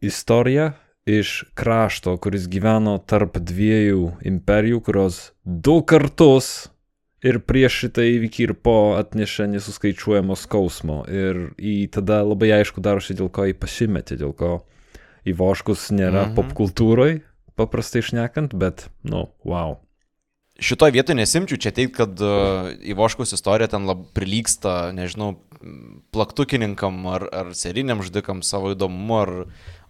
Istorija 0.00 0.72
iš 1.06 1.44
krašto, 1.54 2.16
kuris 2.16 2.48
gyveno 2.50 2.98
tarp 3.06 3.38
dviejų 3.38 4.16
imperijų, 4.26 4.80
kurios 4.82 5.20
du 5.44 5.78
kartus 5.86 6.68
ir 7.24 7.38
prieš 7.46 7.78
šitą 7.84 8.04
įvykį 8.06 8.42
ir 8.48 8.54
po 8.54 8.96
atnešė 8.98 9.46
nesuskaičiuojamo 9.54 10.36
skausmo. 10.38 11.04
Ir 11.08 11.52
į 11.58 11.86
tada 11.94 12.22
labai 12.26 12.50
aišku 12.58 12.82
darosi, 12.82 13.16
dėl 13.18 13.30
ko 13.30 13.46
jį 13.46 13.54
pasimetė, 13.60 14.18
dėl 14.20 14.34
ko 14.36 14.52
įvoškus 15.26 15.90
nėra 15.92 16.26
Mhm. 16.26 16.32
mhm. 16.32 16.36
popkultūroje, 16.40 17.20
paprastai 17.56 18.04
išnekant, 18.04 18.54
bet, 18.58 18.88
nu, 19.06 19.26
wow. 19.48 19.78
Šitoje 20.56 20.94
vietoje 20.94 21.18
nesimčiau 21.18 21.60
čia 21.60 21.72
teikti, 21.76 21.98
kad 21.98 22.20
uh, 22.24 22.70
Ivoškos 22.80 23.34
istorija 23.36 23.68
ten 23.74 23.84
lab 23.88 24.06
prilyksta, 24.16 24.94
nežinau, 24.96 25.34
plaktukininkam 26.16 27.02
ar, 27.12 27.26
ar 27.32 27.50
seriniam 27.56 28.00
žudikam 28.04 28.40
savo 28.46 28.72
įdomumu 28.72 29.18
ar 29.20 29.32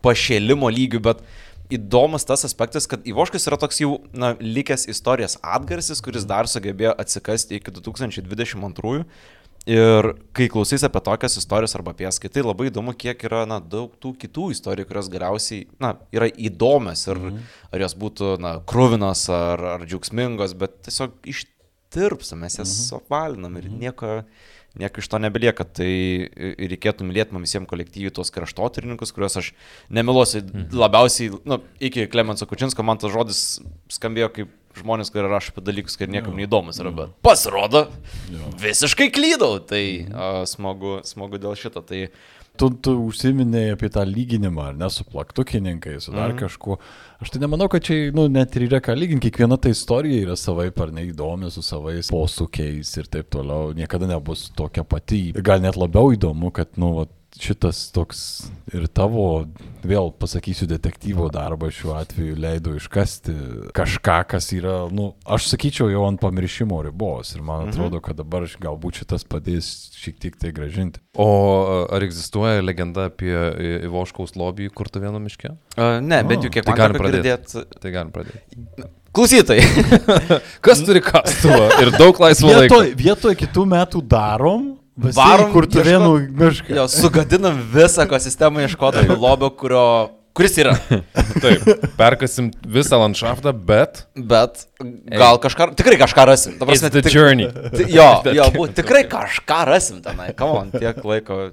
pašėlimo 0.03 0.71
lygiu, 0.73 1.03
bet 1.05 1.23
įdomus 1.73 2.27
tas 2.27 2.45
aspektas, 2.47 2.87
kad 2.91 3.07
Ivoškas 3.07 3.49
yra 3.51 3.59
toks 3.63 3.81
jau, 3.83 3.93
na, 4.15 4.35
likęs 4.41 4.87
istorijos 4.91 5.39
atgarsis, 5.43 6.03
kuris 6.05 6.27
dar 6.29 6.51
sugebėjo 6.51 6.95
atsikasti 6.99 7.59
iki 7.59 7.75
2022. 7.75 9.05
Ir 9.67 10.13
kai 10.37 10.47
klausys 10.47 10.85
apie 10.87 11.01
tokias 11.03 11.35
istorijas 11.41 11.75
arba 11.75 11.91
apie 11.91 12.05
jas 12.07 12.21
skaitai, 12.21 12.45
labai 12.47 12.69
įdomu, 12.69 12.93
kiek 12.95 13.25
yra, 13.27 13.43
na, 13.51 13.59
daug 13.59 13.97
tų 13.99 14.13
kitų 14.23 14.53
istorijų, 14.55 14.87
kurios 14.87 15.09
galiausiai, 15.11 15.65
na, 15.83 15.97
yra 16.15 16.29
įdomios 16.31 17.03
ir 17.09 17.19
mhm. 17.19 17.41
ar 17.75 17.83
jos 17.83 17.97
būtų, 17.99 18.37
na, 18.45 18.53
krūvinos 18.71 19.25
ar, 19.35 19.65
ar 19.73 19.87
džiaugsmingos, 19.89 20.55
bet 20.61 20.79
tiesiog 20.87 21.17
ištirpsam, 21.35 22.45
mes 22.47 22.61
jas 22.61 22.77
mhm. 22.77 23.01
apvalinam 23.01 23.59
ir 23.59 23.67
nieko, 23.73 24.13
nieko 24.79 25.03
iš 25.03 25.11
to 25.11 25.21
nebelieka. 25.25 25.67
Tai 25.67 25.91
reikėtų 26.63 27.09
mylėti 27.09 27.35
man 27.35 27.49
visiems 27.49 27.67
kolektyviai 27.73 28.15
tuos 28.15 28.31
kraštotyrininkus, 28.39 29.11
kuriuos 29.17 29.41
aš 29.43 29.51
nemiluosiu 29.91 30.45
mhm. 30.45 30.69
labiausiai, 30.79 31.43
nu, 31.43 31.59
iki 31.83 32.07
Klemenso 32.13 32.47
Kučinsko 32.47 32.87
man 32.87 33.03
tas 33.03 33.11
žodis 33.19 33.43
skambėjo 33.99 34.31
kaip 34.39 34.55
žmonės, 34.81 35.11
kurie 35.13 35.27
rašo 35.31 35.55
apie 35.55 35.65
dalykus, 35.67 35.99
kurie 35.99 36.13
niekam 36.17 36.37
neįdomus 36.39 36.81
yra, 36.83 36.93
bet 36.95 37.15
pasirodo, 37.25 37.87
visiškai 38.63 39.11
klydau, 39.15 39.61
tai 39.65 39.85
a, 40.11 40.33
smagu, 40.49 40.99
smagu 41.09 41.41
dėl 41.43 41.57
šito. 41.59 41.83
Tai 41.87 42.07
tu, 42.61 42.71
tu 42.83 42.95
užsiminėjai 43.07 43.75
apie 43.77 43.91
tą 43.93 44.05
lyginimą, 44.09 44.71
ar 44.71 44.79
ne, 44.79 44.89
su 44.93 45.05
plaktukininkais, 45.09 46.07
su 46.07 46.15
dar 46.15 46.33
mm. 46.33 46.41
kažkuo. 46.41 46.79
Aš 47.23 47.33
tai 47.33 47.43
nemanau, 47.43 47.69
kad 47.73 47.85
čia, 47.87 48.11
nu, 48.17 48.27
net 48.33 48.57
ir 48.57 48.67
yra 48.69 48.81
ką 48.85 48.97
lyginti. 48.97 49.31
Kiekviena 49.31 49.59
ta 49.61 49.73
istorija 49.73 50.25
yra 50.27 50.37
savai 50.41 50.69
ar 50.71 50.95
neįdomi, 50.97 51.51
su 51.53 51.65
savais 51.65 52.11
posūkiais 52.13 52.93
ir 53.01 53.11
taip 53.13 53.31
toliau. 53.35 53.75
Niekada 53.77 54.09
nebus 54.11 54.49
tokia 54.57 54.85
pati. 54.89 55.31
Gal 55.37 55.65
net 55.65 55.79
labiau 55.81 56.13
įdomu, 56.17 56.53
kad, 56.57 56.75
nu, 56.81 56.93
vat, 57.01 57.13
šitas 57.41 57.79
toks 57.95 58.21
ir 58.75 58.87
tavo, 58.89 59.45
vėl 59.87 60.09
pasakysiu, 60.19 60.67
detektyvo 60.71 61.29
darbas 61.35 61.75
šiuo 61.77 61.95
atveju 61.99 62.37
leido 62.41 62.73
iškasti 62.79 63.35
kažką, 63.77 64.17
kas 64.33 64.49
yra, 64.57 64.77
nu, 64.93 65.11
aš 65.29 65.49
sakyčiau, 65.53 65.91
jau 65.93 66.05
ant 66.09 66.21
pamiršimo 66.23 66.79
ribos. 66.87 67.35
Ir 67.37 67.45
man 67.47 67.69
atrodo, 67.71 68.01
kad 68.05 68.17
dabar 68.19 68.47
galbūt 68.63 69.03
šitas 69.03 69.27
padės 69.29 69.69
šiek 70.01 70.19
tiek 70.23 70.39
tai 70.41 70.53
gražinti. 70.57 71.03
O 71.21 71.29
ar 71.93 72.05
egzistuoja 72.07 72.65
legenda 72.65 73.09
apie 73.11 73.35
Ivoškaus 73.87 74.35
lobį 74.37 74.71
kurtų 74.77 75.05
vieno 75.07 75.21
miške? 75.23 75.55
Uh, 75.77 75.99
ne, 76.05 76.23
bet 76.27 76.45
jau 76.45 76.53
kiek 76.53 76.65
Tai 76.67 76.77
galim 76.79 77.01
pradėti. 77.01 77.25
girdėt- 77.29 77.81
Tai 77.83 77.93
galim 77.95 78.13
pradėti. 78.15 78.91
Klausytojai, 79.17 79.63
Kas 80.65 80.83
turi 80.85 81.01
kastuvą 81.01 81.71
ir 81.81 81.89
daug 81.97 82.19
laisvo 82.21 82.51
laiko? 82.53 82.83
Vietoj, 82.83 82.91
vietoj 83.01 83.37
kitų 83.41 83.63
metų 83.71 84.03
darom, 84.13 84.67
Varom 84.97 85.17
varom 85.17 85.53
kur 85.53 85.67
tu 85.69 85.79
ieškot- 85.79 85.85
vienu 85.85 86.13
mišką. 86.41 86.77
jo, 86.79 86.87
sugadinam 86.89 87.59
visą 87.73 88.07
ekosistemą 88.07 88.63
ieškodami 88.65 89.17
lobio, 89.25 89.51
kurio, 89.53 89.83
kuris 90.37 90.57
yra. 90.63 90.73
Taip, 91.43 91.67
perkasim 91.99 92.49
visą 92.65 92.97
landšaftą, 93.03 93.53
bet... 93.53 94.07
Bet 94.17 94.65
gal 95.13 95.37
kažką, 95.43 95.75
tikrai 95.77 95.99
kažką 96.01 96.25
rasim. 96.29 96.57
Prasme, 96.61 96.89
the 96.91 97.03
tik- 97.05 97.13
journey. 97.13 97.49
Jo, 97.93 98.09
jo, 98.39 98.49
būt, 98.57 98.73
tikrai 98.81 99.05
kažką 99.09 99.61
rasim 99.69 100.01
tenai. 100.05 100.33
Kam 100.37 100.73
tiek 100.73 101.05
laiko. 101.05 101.51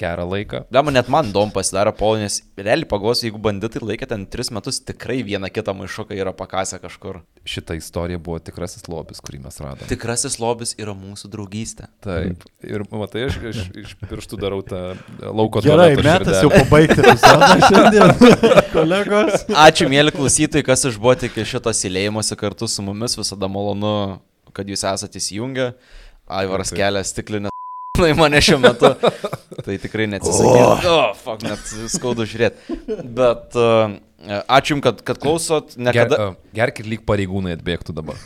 Gerą 0.00 0.24
laiką. 0.30 0.62
Lemma, 0.72 0.92
net 0.94 1.08
man 1.12 1.28
įdomu 1.28 1.52
pasidarė 1.52 1.92
polonės. 1.96 2.38
Realiai 2.56 2.88
pagalvosiu, 2.88 3.26
jeigu 3.26 3.40
banditai 3.42 3.82
laikė 3.84 4.08
ten 4.08 4.24
tris 4.32 4.48
metus, 4.54 4.78
tikrai 4.88 5.18
vieną 5.26 5.50
kitą 5.52 5.74
maišuką 5.76 6.16
yra 6.16 6.32
pakasę 6.36 6.78
kažkur. 6.80 7.20
Šita 7.48 7.76
istorija 7.76 8.20
buvo 8.20 8.38
tikrasis 8.44 8.88
lobis, 8.88 9.20
kurį 9.24 9.42
mes 9.44 9.60
radome. 9.60 9.88
Tikrasis 9.90 10.38
lobis 10.40 10.72
yra 10.80 10.94
mūsų 10.96 11.28
draugystė. 11.34 11.90
Taip. 12.04 12.46
Ir 12.64 12.86
matai, 12.88 13.26
aš 13.28 13.38
iš, 13.52 13.60
iš 13.82 13.94
pirštų 14.06 14.40
darau 14.40 14.62
tą 14.64 14.80
lauko 15.20 15.60
Gerai, 15.64 15.92
tualeto 15.98 16.06
metas 16.08 16.40
jau 16.40 16.52
pabaigti 16.54 17.04
epizodą 17.04 17.52
šiandien, 17.68 18.16
kolegos. 18.72 19.46
Ačiū, 19.66 19.90
mėly 19.92 20.16
klausytojai, 20.16 20.64
kas 20.72 20.88
išbuvote 20.88 21.28
iki 21.28 21.44
šito 21.52 21.76
silėjimuose 21.76 22.40
kartu 22.40 22.70
su 22.70 22.84
mumis. 22.86 23.20
Visada 23.20 23.52
malonu, 23.52 23.94
kad 24.56 24.68
jūs 24.68 24.88
esate 24.94 25.20
įsijungę. 25.20 25.72
Aivaras 26.30 26.70
kelia 26.72 27.04
stiklinę 27.04 27.50
į 28.08 28.16
mane 28.18 28.40
šiuo 28.44 28.60
metu. 28.62 28.92
Tai 29.60 29.76
tikrai 29.82 30.06
neatsisakyti. 30.10 30.60
O, 30.88 30.94
oh, 30.94 31.10
fuck, 31.18 31.42
net 31.44 31.66
skaudu 31.92 32.24
žiūrėti. 32.28 32.78
Bet 33.16 33.56
uh, 33.60 33.96
ačiū 34.48 34.76
Jums, 34.76 34.84
kad, 34.86 35.02
kad 35.06 35.20
klausot. 35.20 35.74
Ger, 35.74 35.84
Niekada, 35.90 36.18
uh, 36.30 36.52
gerkit 36.56 36.88
lyg 36.88 37.04
pareigūnai 37.08 37.54
atbėgtų 37.58 37.94
dabar. 37.96 38.20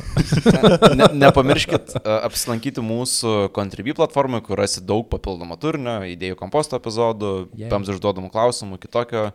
ne, 0.98 1.08
nepamirškit 1.24 1.96
uh, 1.98 2.20
apsilankyti 2.28 2.84
mūsų 2.84 3.34
Contribui 3.56 3.96
platformai, 3.98 4.42
kur 4.46 4.60
rasit 4.60 4.86
daug 4.86 5.08
papildomo 5.10 5.58
turinio, 5.60 6.00
idėjų 6.14 6.38
komposto 6.40 6.78
epizodų, 6.80 7.34
Jei. 7.58 7.70
pams 7.72 7.90
užduodamų 7.94 8.30
klausimų, 8.34 8.78
kitokio 8.84 9.30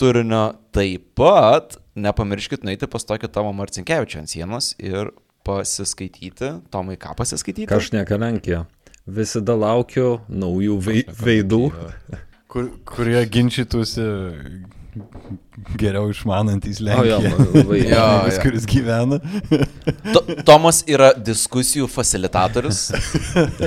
turinio. 0.00 0.44
Taip 0.74 1.12
pat 1.18 1.78
nepamirškit 1.98 2.64
nueiti 2.66 2.88
pas 2.90 3.04
tokį 3.08 3.30
Tomą 3.32 3.52
Marcinkievičią 3.56 4.22
ant 4.22 4.32
sienos 4.32 4.72
ir 4.80 5.12
pasiskaityti. 5.46 6.54
Tomai, 6.72 6.96
ką 7.00 7.16
pasiskaityti? 7.18 7.68
Kažneka 7.70 8.18
Lenkija. 8.20 8.64
Visada 9.06 9.54
laukiu 9.58 10.20
naujų 10.30 10.76
vei, 10.84 11.00
veidų. 11.18 11.62
Kur, 12.52 12.68
kurie 12.86 13.22
ginčytųsi 13.32 14.04
geriau 15.80 16.10
išmanantys 16.12 16.78
O 16.84 17.00
jo, 17.04 17.16
Lenkiją. 17.18 17.46
labai. 17.56 17.80
Jo. 17.94 18.04
Jo. 18.28 18.36
kuris 18.44 18.66
gyvena. 18.68 19.18
To, 20.12 20.20
Tomas 20.46 20.82
yra 20.86 21.12
diskusijų 21.16 21.88
facilitatorius. 21.90 22.84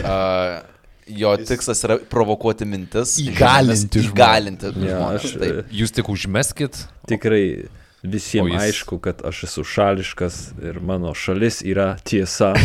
Uh, 0.05 0.61
jo 1.09 1.31
tikslas 1.41 1.79
yra 1.85 1.95
provokuoti 2.09 2.65
mintis. 2.69 3.15
Įgalinti 3.21 4.03
žmones, 4.05 4.11
Įgalinti 4.13 4.69
Jo, 4.69 4.75
žmonės. 4.85 5.25
aš 5.25 5.33
Taip. 5.41 5.57
e, 5.65 5.75
Jūs 5.81 5.93
tik 5.97 6.09
užmeskit. 6.13 6.79
tikrai 7.09 7.43
visiems 8.05 8.53
jis- 8.53 8.63
aišku, 8.69 8.99
kad 9.01 9.21
aš 9.25 9.43
esu 9.49 9.63
šališkas 9.65 10.37
ir 10.61 10.79
mano 10.85 11.13
šalis 11.17 11.59
yra 11.65 11.95
tiesa. 12.05 12.53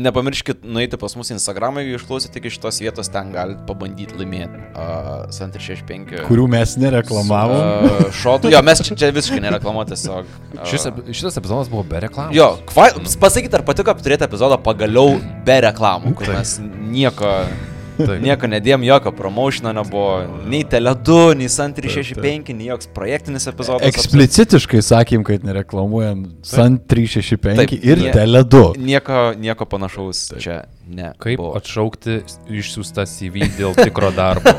Nepamirškit 0.00 0.62
nueiti 0.64 0.98
pas 1.00 1.12
mus 1.18 1.30
į 1.32 1.36
Instagramą, 1.36 1.82
jeigu 1.84 1.98
išklausėte 1.98 2.40
iki 2.40 2.52
šitos 2.54 2.80
vietos, 2.80 3.10
ten 3.12 3.32
galite 3.34 3.64
pabandyti 3.68 4.16
laimėti 4.16 4.60
uh, 4.70 5.26
Santri 5.34 5.62
65. 5.64 6.24
Kurių 6.28 6.46
mes 6.54 6.76
nereklamavom. 6.80 7.90
Uh, 7.90 8.06
šotų. 8.20 8.52
Jo, 8.54 8.62
mes 8.66 8.82
čia, 8.86 8.96
čia 9.02 9.10
visiškai 9.14 9.42
nereklamuoti 9.44 9.94
tiesiog. 9.94 10.30
Uh, 10.54 10.62
Šis, 10.70 10.88
šitas 11.10 11.36
epizodas 11.40 11.72
buvo 11.72 11.84
be 11.90 12.00
reklamos. 12.06 12.36
Jo, 12.36 12.52
kvai, 12.70 12.90
pasakykit, 13.20 13.58
ar 13.60 13.66
patiko 13.66 13.94
turėti 14.00 14.26
epizodą 14.28 14.60
pagaliau 14.64 15.18
be 15.46 15.58
reklamų, 15.66 16.14
kur 16.18 16.32
mes 16.32 16.56
nieko, 16.62 17.34
Taip. 18.08 18.22
nieko 18.24 18.48
nedėjom, 18.50 18.84
jokio 18.86 19.12
promotiono 19.16 19.72
nebuvo, 19.76 20.24
nei 20.50 20.62
Tele2, 20.64 21.36
nei 21.40 21.48
Sun 21.52 21.74
365, 21.76 22.52
nei 22.56 22.70
joks 22.70 22.88
projektinis 22.94 23.46
epizodas. 23.50 23.86
Eksplicitiškai 23.90 24.82
sakėm, 24.84 25.24
kad 25.26 25.44
nereklamuojam 25.46 26.26
Sun 26.46 26.78
365 26.90 27.60
Taip, 27.62 27.74
ir 27.84 28.04
jie- 28.06 28.12
Tele2. 28.16 28.62
Nieko, 28.80 29.22
nieko 29.38 29.66
panašaus 29.70 30.26
čia 30.38 30.62
ne. 30.88 31.12
Kaip 31.22 31.38
buvo. 31.38 31.54
atšaukti 31.58 32.20
išsiųstą 32.50 33.06
CV 33.06 33.46
dėl 33.58 33.74
tikro 33.78 34.10
darbo? 34.14 34.50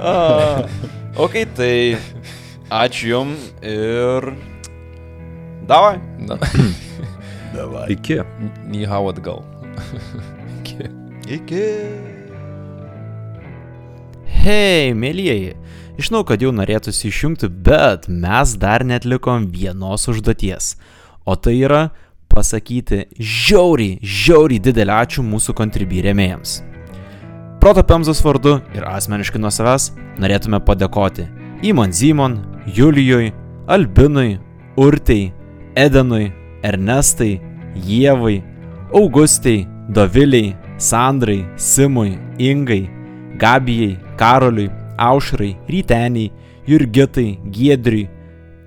A, 0.00 0.64
ok, 1.24 1.34
tai 1.56 1.96
ačiū 2.70 3.08
Jum 3.14 3.36
ir... 3.62 4.32
Davai. 7.56 7.86
Iki. 7.96 8.20
Nihau 8.68 9.08
atgal. 9.10 9.42
Iki. 11.26 11.64
Hei, 14.46 14.92
mėlyjeji. 14.94 15.54
Žinau, 15.96 16.22
kad 16.28 16.42
jau 16.44 16.52
norėtųsi 16.52 17.08
išjungti, 17.08 17.48
bet 17.48 18.04
mes 18.06 18.52
dar 18.60 18.84
netlikom 18.84 19.48
vienos 19.50 20.04
užduoties. 20.12 20.74
O 21.24 21.34
tai 21.40 21.56
yra 21.64 21.88
pasakyti 22.30 23.06
žiauriai, 23.16 23.96
žiauriai 24.04 24.62
didelį 24.62 24.94
ačiū 25.00 25.24
mūsų 25.24 25.56
kontribį 25.56 26.04
rėmėjams. 26.10 26.58
Proto 27.62 27.82
Pemzos 27.82 28.20
vardu 28.22 28.58
ir 28.76 28.84
asmeniškai 28.86 29.40
nuo 29.40 29.50
savęs 29.50 29.88
norėtume 30.20 30.60
padėkoti 30.62 31.24
Įmon 31.66 31.90
Zimon, 31.96 32.36
Julijui, 32.76 33.32
Albinui, 33.72 34.36
Urtei, 34.76 35.32
Edenui, 35.74 36.28
Ernestai, 36.62 37.40
Jievai, 37.84 38.42
Augustai, 38.92 39.66
Doviliai, 39.88 40.56
Sandrai, 40.78 41.46
Simui, 41.56 42.18
Ingai, 42.38 42.88
Gabijai, 43.36 43.98
Karoliui, 44.16 44.70
Aušrai, 44.98 45.56
Ryteniai, 45.68 46.32
Jurgitai, 46.66 47.38
Giedriui, 47.50 48.08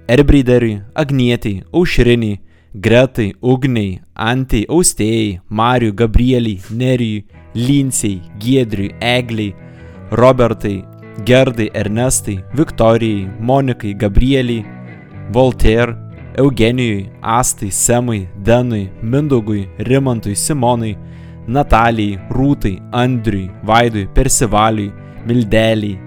Erbrideriui, 0.07 0.81
Agnietiai, 0.95 1.63
Aušriniai, 1.71 2.39
Gretai, 2.73 3.33
Ugniai, 3.41 3.99
Antai, 4.15 4.65
Austėjai, 4.69 5.39
Mariui, 5.49 5.91
Gabrieliai, 5.93 6.61
Nerijui, 6.71 7.25
Linsiai, 7.55 8.21
Giedriui, 8.37 8.93
Egliai, 8.99 9.55
Robertai, 10.11 10.83
Gerdai, 11.25 11.69
Ernestai, 11.73 12.43
Viktorijai, 12.53 13.29
Monikai, 13.39 13.93
Gabrieliai, 13.93 14.65
Voltaire, 15.31 15.97
Eugenijui, 16.39 17.09
Astai, 17.21 17.69
Semui, 17.69 18.29
Denui, 18.35 18.89
Mindogui, 19.01 19.67
Rimantui, 19.77 20.35
Simonui, 20.35 20.97
Natalijai, 21.47 22.19
Rūtai, 22.29 22.79
Andriui, 22.91 23.51
Vaidui, 23.63 24.07
Persivaliui, 24.07 24.93
Mildeliai, 25.25 25.99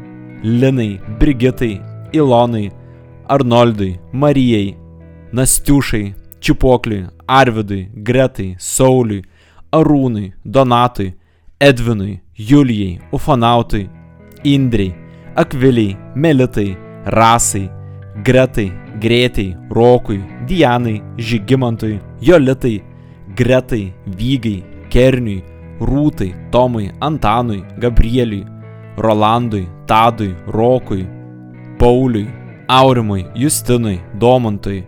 Linai, 0.42 1.00
Brigitai, 1.18 1.80
Ilonai, 2.12 2.70
Arnoldui, 3.28 3.98
Marijai, 4.12 4.76
Nastiušai, 5.32 6.14
Čiupokliui, 6.40 7.08
Arvidui, 7.28 7.90
Gretai, 8.02 8.56
Sauliui, 8.58 9.24
Arūnui, 9.70 10.32
Donatui, 10.44 11.12
Edvinui, 11.60 12.20
Julijai, 12.38 13.00
Ufanautui, 13.12 13.90
Indrei, 14.44 14.94
Akviliai, 15.36 15.96
Melitai, 16.16 16.76
Rasai, 17.04 17.68
Gretai, 18.16 18.72
Greitai, 18.98 19.56
Rokui, 19.70 20.22
Dianai, 20.46 21.02
Žygimantui, 21.16 22.00
Jolitai, 22.20 22.82
Gretai, 23.34 23.94
Vygai, 24.06 24.64
Kerniui, 24.90 25.42
Rūtai, 25.80 26.50
Tomui, 26.50 26.90
Antanui, 27.00 27.64
Gabrieliui, 27.78 28.44
Rolandui, 28.96 29.66
Tadui, 29.86 30.34
Rokui, 30.46 31.06
Pauliui, 31.78 32.28
Aurimui, 32.68 33.26
Justinui, 33.34 34.00
Domantui, 34.18 34.84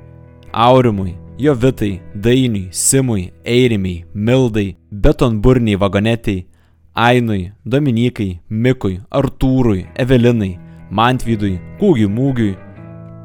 Aurimui, 0.53 1.16
Jovitai, 1.39 2.01
Dainiui, 2.14 2.68
Simui, 2.70 3.33
Eirimiai, 3.45 4.05
Mildai, 4.14 4.77
Betonburniai 4.91 5.77
vagonetiai, 5.77 6.47
Ainui, 6.95 7.53
Dominikai, 7.64 8.41
Mikui, 8.49 9.01
Artūrui, 9.11 9.87
Evelinai, 9.97 10.59
Mantvydui, 10.91 11.59
Kūgiui 11.81 12.07
Mūgiui, 12.07 12.55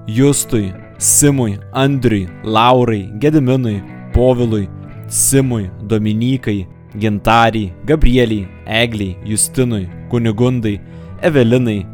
Justui, 0.09 0.73
Simui, 0.97 1.59
Andriui, 1.71 2.27
Laurai, 2.43 3.11
Gediminui, 3.19 3.83
Povilui, 4.11 4.67
Simui, 5.07 5.69
Dominikai, 5.83 6.67
Gintariai, 6.97 7.73
Gabrieliai, 7.85 8.47
Egliai, 8.65 9.17
Justinui, 9.23 9.87
Kunigundai, 10.09 10.81
Evelinai, 11.21 11.85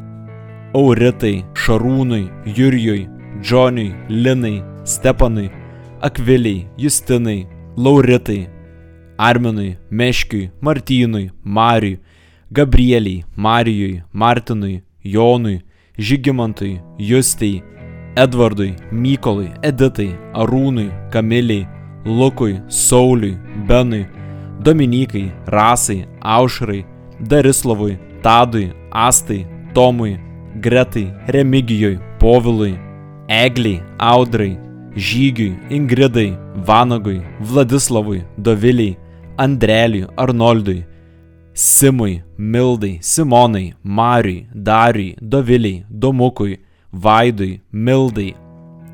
Auritai, 0.74 1.44
Šarūnui, 1.54 2.30
Jurijui, 2.46 3.08
Džoniui, 3.42 3.94
Linai, 4.08 4.64
Stepanui, 4.86 5.52
Akviliai, 6.02 6.68
Justinai, 6.78 7.48
Lauritai, 7.76 8.48
Arminui, 9.18 9.78
Meškiui, 9.92 10.52
Martynui, 10.62 11.32
Mariui, 11.44 12.00
Gabrieliai, 12.52 13.26
Marijui, 13.36 14.04
Martinui, 14.14 14.84
Jonui, 15.04 15.62
Žygimantui, 15.98 16.82
Justei, 16.98 17.64
Edvardui, 18.16 18.76
Mykolui, 18.92 19.50
Editai, 19.62 20.16
Arūnui, 20.34 20.90
Kamiliai, 21.12 21.68
Lukui, 22.06 22.62
Sauliui, 22.70 23.38
Benui, 23.68 24.08
Dominikai, 24.64 25.32
Rasai, 25.48 26.08
Aušrai, 26.22 26.86
Darislavui, 27.20 27.98
Tadui, 28.24 28.72
Astai, 28.92 29.46
Tomui, 29.74 30.18
Gretai, 30.62 31.14
Remigijui, 31.28 32.00
Povilui, 32.20 32.80
Egliai, 33.28 33.84
Audrai, 34.00 34.58
Žygiui, 34.96 35.58
Ingridai, 35.70 36.38
Vanagui, 36.56 37.22
Vladislavui, 37.42 38.24
Doviliai, 38.38 38.98
Andreliui, 39.38 40.08
Arnoldui, 40.16 40.86
Simui, 41.54 42.24
Mildai, 42.38 43.00
Simonai, 43.02 43.74
Mariui, 43.84 44.48
Dariui, 44.54 45.18
Doviliai, 45.22 45.86
Domukui, 45.90 46.60
Vaidui, 46.98 47.62
Mildai, 47.74 48.34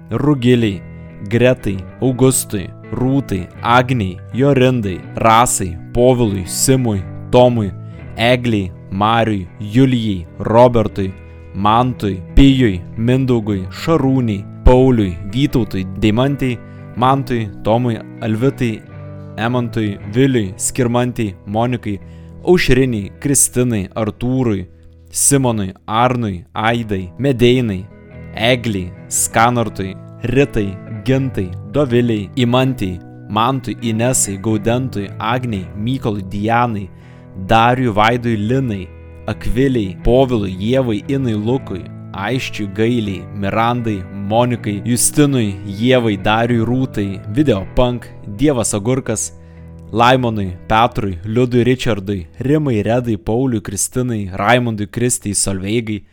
Rugiliai, 0.10 0.82
Gretai, 1.30 1.78
Augustui, 2.02 2.68
Rūtai, 2.92 3.48
Agniai, 3.62 4.18
Jorindai, 4.34 5.00
Rasai, 5.16 5.78
Povilui, 5.94 6.48
Simui, 6.48 7.04
Tomui, 7.30 7.72
Egliai, 8.18 8.72
Mariui, 8.92 9.48
Julijai, 9.60 10.26
Robertui, 10.40 11.14
Mantui, 11.54 12.24
Pijui, 12.36 12.82
Mindaugui, 12.98 13.68
Šarūniai, 13.70 14.46
Pauliui, 14.66 15.18
Vytautui, 15.32 15.86
Deimantai, 16.00 16.58
Mantui, 16.96 17.50
Tomui, 17.64 18.00
Alvitai, 18.22 18.82
Emantui, 19.38 20.00
Viliui, 20.12 20.54
Skirmantai, 20.58 21.36
Monikai, 21.46 22.00
Aušriniai, 22.44 23.12
Kristinai, 23.20 23.88
Artūrui, 23.94 24.66
Simonui, 25.12 25.74
Arnui, 25.86 26.46
Aidai, 26.54 27.12
Medeinai, 27.20 27.86
Egliai, 28.34 28.94
Skanartui, 29.10 29.94
Ritai, 30.24 30.78
Gintai, 31.04 31.52
Doviliai, 31.72 32.30
Imantai, 32.36 32.98
Mantui, 33.30 33.78
Inesai, 33.82 34.38
Gaudentui, 34.38 35.10
Agniai, 35.20 35.68
Mykolui, 35.76 36.24
Dianai, 36.24 36.90
Dariui, 37.46 37.92
Vaidui, 37.94 38.38
Linai, 38.38 38.88
Akviliai, 39.28 39.98
Povilui, 40.02 40.56
Jėvai, 40.56 41.04
Inai, 41.10 41.36
Lukui, 41.36 41.84
Aiščiui, 42.14 42.72
Gailiai, 42.74 43.26
Mirandai, 43.36 44.00
Monikai, 44.14 44.82
Justinui, 44.86 45.58
Jėvai, 45.66 46.16
Dariui, 46.24 46.64
Rūtai, 46.66 47.20
Videopunk, 47.36 48.08
Dievas 48.38 48.74
Agurkas, 48.74 49.34
Laimonui, 49.92 50.58
Petrui, 50.68 51.20
Liudui, 51.26 51.64
Richardui, 51.64 52.28
Rimai, 52.40 52.82
Redai, 52.82 53.18
Pauliui, 53.18 53.62
Kristinai, 53.62 54.30
Raimondui, 54.32 54.88
Kristijai, 54.88 55.36
Solveigai, 55.36 56.06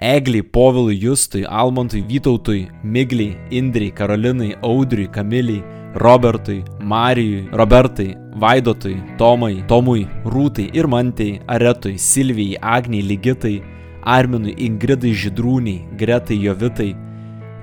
Egliai, 0.00 0.44
Povilui, 0.44 0.96
Justui, 0.96 1.44
Almantui, 1.44 2.02
Vytautui, 2.02 2.68
Migliai, 2.84 3.36
Indriai, 3.50 3.92
Karolinai, 3.92 4.56
Audriui, 4.62 5.08
Kamiliai, 5.08 5.64
Robertui, 5.94 6.62
Marijui, 6.78 7.48
Robertai, 7.50 8.16
Vaidotui, 8.36 9.02
Tomai, 9.16 9.64
Tomui, 9.66 10.06
Rūtai, 10.24 10.70
Irmantei, 10.72 11.40
Aretui, 11.48 11.98
Silvijai, 11.98 12.60
Agniai, 12.60 13.02
Ligitai, 13.02 13.60
Arminui, 14.04 14.54
Ingridai, 14.56 15.10
Židrūniai, 15.10 15.96
Gretai, 15.96 16.38
Jovitai, 16.44 16.94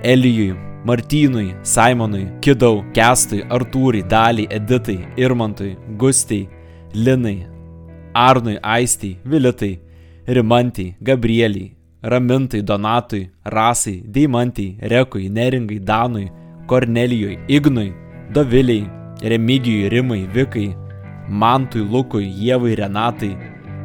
Elijui, 0.04 0.73
Martynui, 0.86 1.56
Simonui, 1.64 2.28
Kidau, 2.42 2.84
Kestui, 2.94 3.42
Artūrai, 3.48 4.04
Daliai, 4.04 4.50
Editai, 4.52 5.08
Irmantui, 5.16 5.78
Gustei, 5.98 6.50
Linai, 6.94 7.48
Arnui, 8.14 8.58
Aistai, 8.62 9.18
Vilitai, 9.24 9.80
Rimantai, 10.28 10.96
Gabrieliai, 11.02 11.74
Ramintai, 12.04 12.62
Donatui, 12.62 13.30
Rasai, 13.46 14.04
Deimantai, 14.06 14.78
Rekui, 14.82 15.30
Neringai, 15.30 15.80
Danui, 15.80 16.30
Kornelijui, 16.68 17.40
Ignui, 17.48 17.94
Doviliai, 18.34 18.90
Remigijui, 19.22 19.90
Rimai, 19.90 20.28
Vikai, 20.28 20.76
Mantui, 21.30 21.88
Lukui, 21.88 22.28
Jėvai, 22.28 22.76
Renatai, 22.76 23.38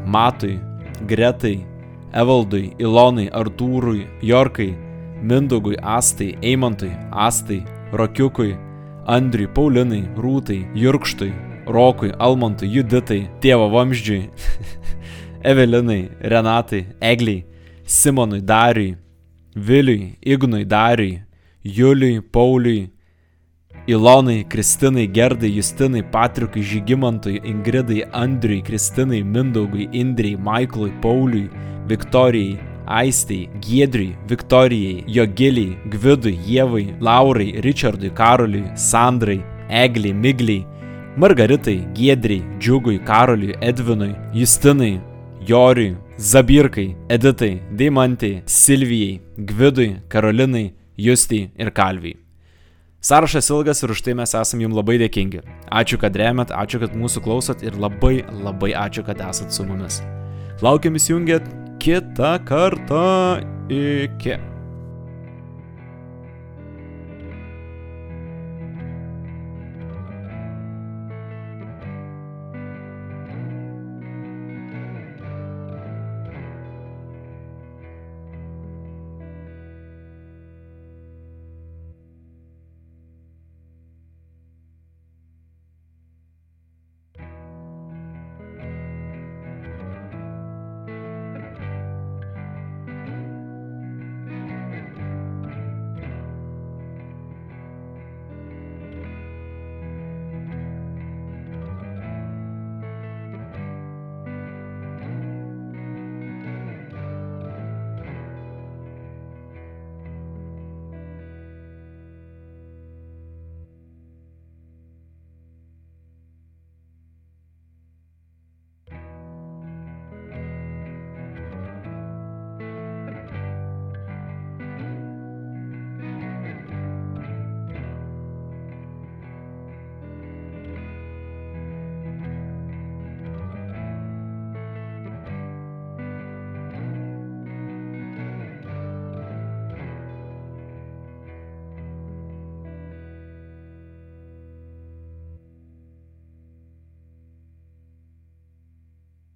Matui, 0.04 0.58
Gretai, 1.06 1.64
Evaldui, 2.12 2.74
Ilonai, 2.80 3.30
Artūrui, 3.30 4.08
Jorkai, 4.20 4.87
Mindogui, 5.22 5.76
Astai, 5.82 6.36
Eimantui, 6.42 6.92
Astai, 7.10 7.64
Rokiukui, 7.92 8.56
Andriui, 9.06 9.48
Paulinai, 9.48 10.02
Rūtai, 10.16 10.60
Jurkštui, 10.74 11.32
Rokui, 11.66 12.12
Almantui, 12.18 12.68
Juditai, 12.68 13.28
Tėvo 13.40 13.68
Vamždžiui, 13.72 14.28
Evelinai, 15.50 16.10
Renatai, 16.20 16.86
Egliai, 17.00 17.44
Simonui, 17.84 18.40
Dariui, 18.40 18.96
Viliui, 19.54 20.18
Ignui, 20.22 20.64
Dariui, 20.64 21.22
Juliui, 21.64 22.20
Pauliui, 22.20 22.90
Ilonai, 23.88 24.44
Kristinai, 24.44 25.06
Gerdai, 25.08 25.50
Justinai, 25.56 26.02
Patrikui, 26.02 26.62
Žygimantui, 26.62 27.40
Ingridai, 27.44 28.04
Andriui, 28.12 28.62
Kristinai, 28.62 29.22
Mindaugui, 29.22 29.88
Indrijai, 29.92 30.36
Maiklui, 30.36 30.92
Pauliui, 31.00 31.48
Viktorijai, 31.88 32.67
Aistei, 32.88 33.50
Giedriui, 33.60 34.16
Viktorijai, 34.26 35.04
Jogiliai, 35.06 35.76
Gvidui, 35.92 36.38
Jėvai, 36.48 36.96
Laurai, 37.00 37.60
Richardui, 37.60 38.10
Karoliui, 38.10 38.72
Sandrai, 38.76 39.42
Egliai, 39.68 40.14
Migliai, 40.14 40.66
Margaritai, 41.16 41.86
Giedriai, 41.92 42.42
Džiugui, 42.58 42.98
Karoliui, 43.04 43.58
Edvinui, 43.60 44.14
Justinai, 44.32 45.00
Joriui, 45.44 45.96
Zabirkai, 46.18 46.96
Editai, 47.08 47.60
Deimantai, 47.76 48.42
Silvijai, 48.46 49.20
Gvidui, 49.36 50.00
Karolinai, 50.08 50.72
Justai 50.96 51.50
ir 51.56 51.70
Kalvijai. 51.70 52.18
Sąrašas 53.00 53.50
ilgas 53.50 53.82
ir 53.82 53.92
už 53.94 54.00
tai 54.02 54.14
mes 54.18 54.32
esame 54.34 54.64
jums 54.64 54.74
labai 54.74 54.96
dėkingi. 54.98 55.44
Ačiū, 55.70 56.00
kad 56.02 56.16
remet, 56.18 56.50
ačiū, 56.50 56.80
kad 56.82 56.96
mūsų 56.98 57.22
klausot 57.22 57.62
ir 57.62 57.78
labai 57.78 58.24
labai 58.42 58.72
ačiū, 58.74 59.04
kad 59.06 59.22
esat 59.22 59.54
su 59.54 59.62
mumis. 59.68 60.00
Laukiam 60.66 60.98
įsijungėt 60.98 61.46
kitą 61.78 62.38
kartą. 62.44 63.36
Iki. 63.68 64.47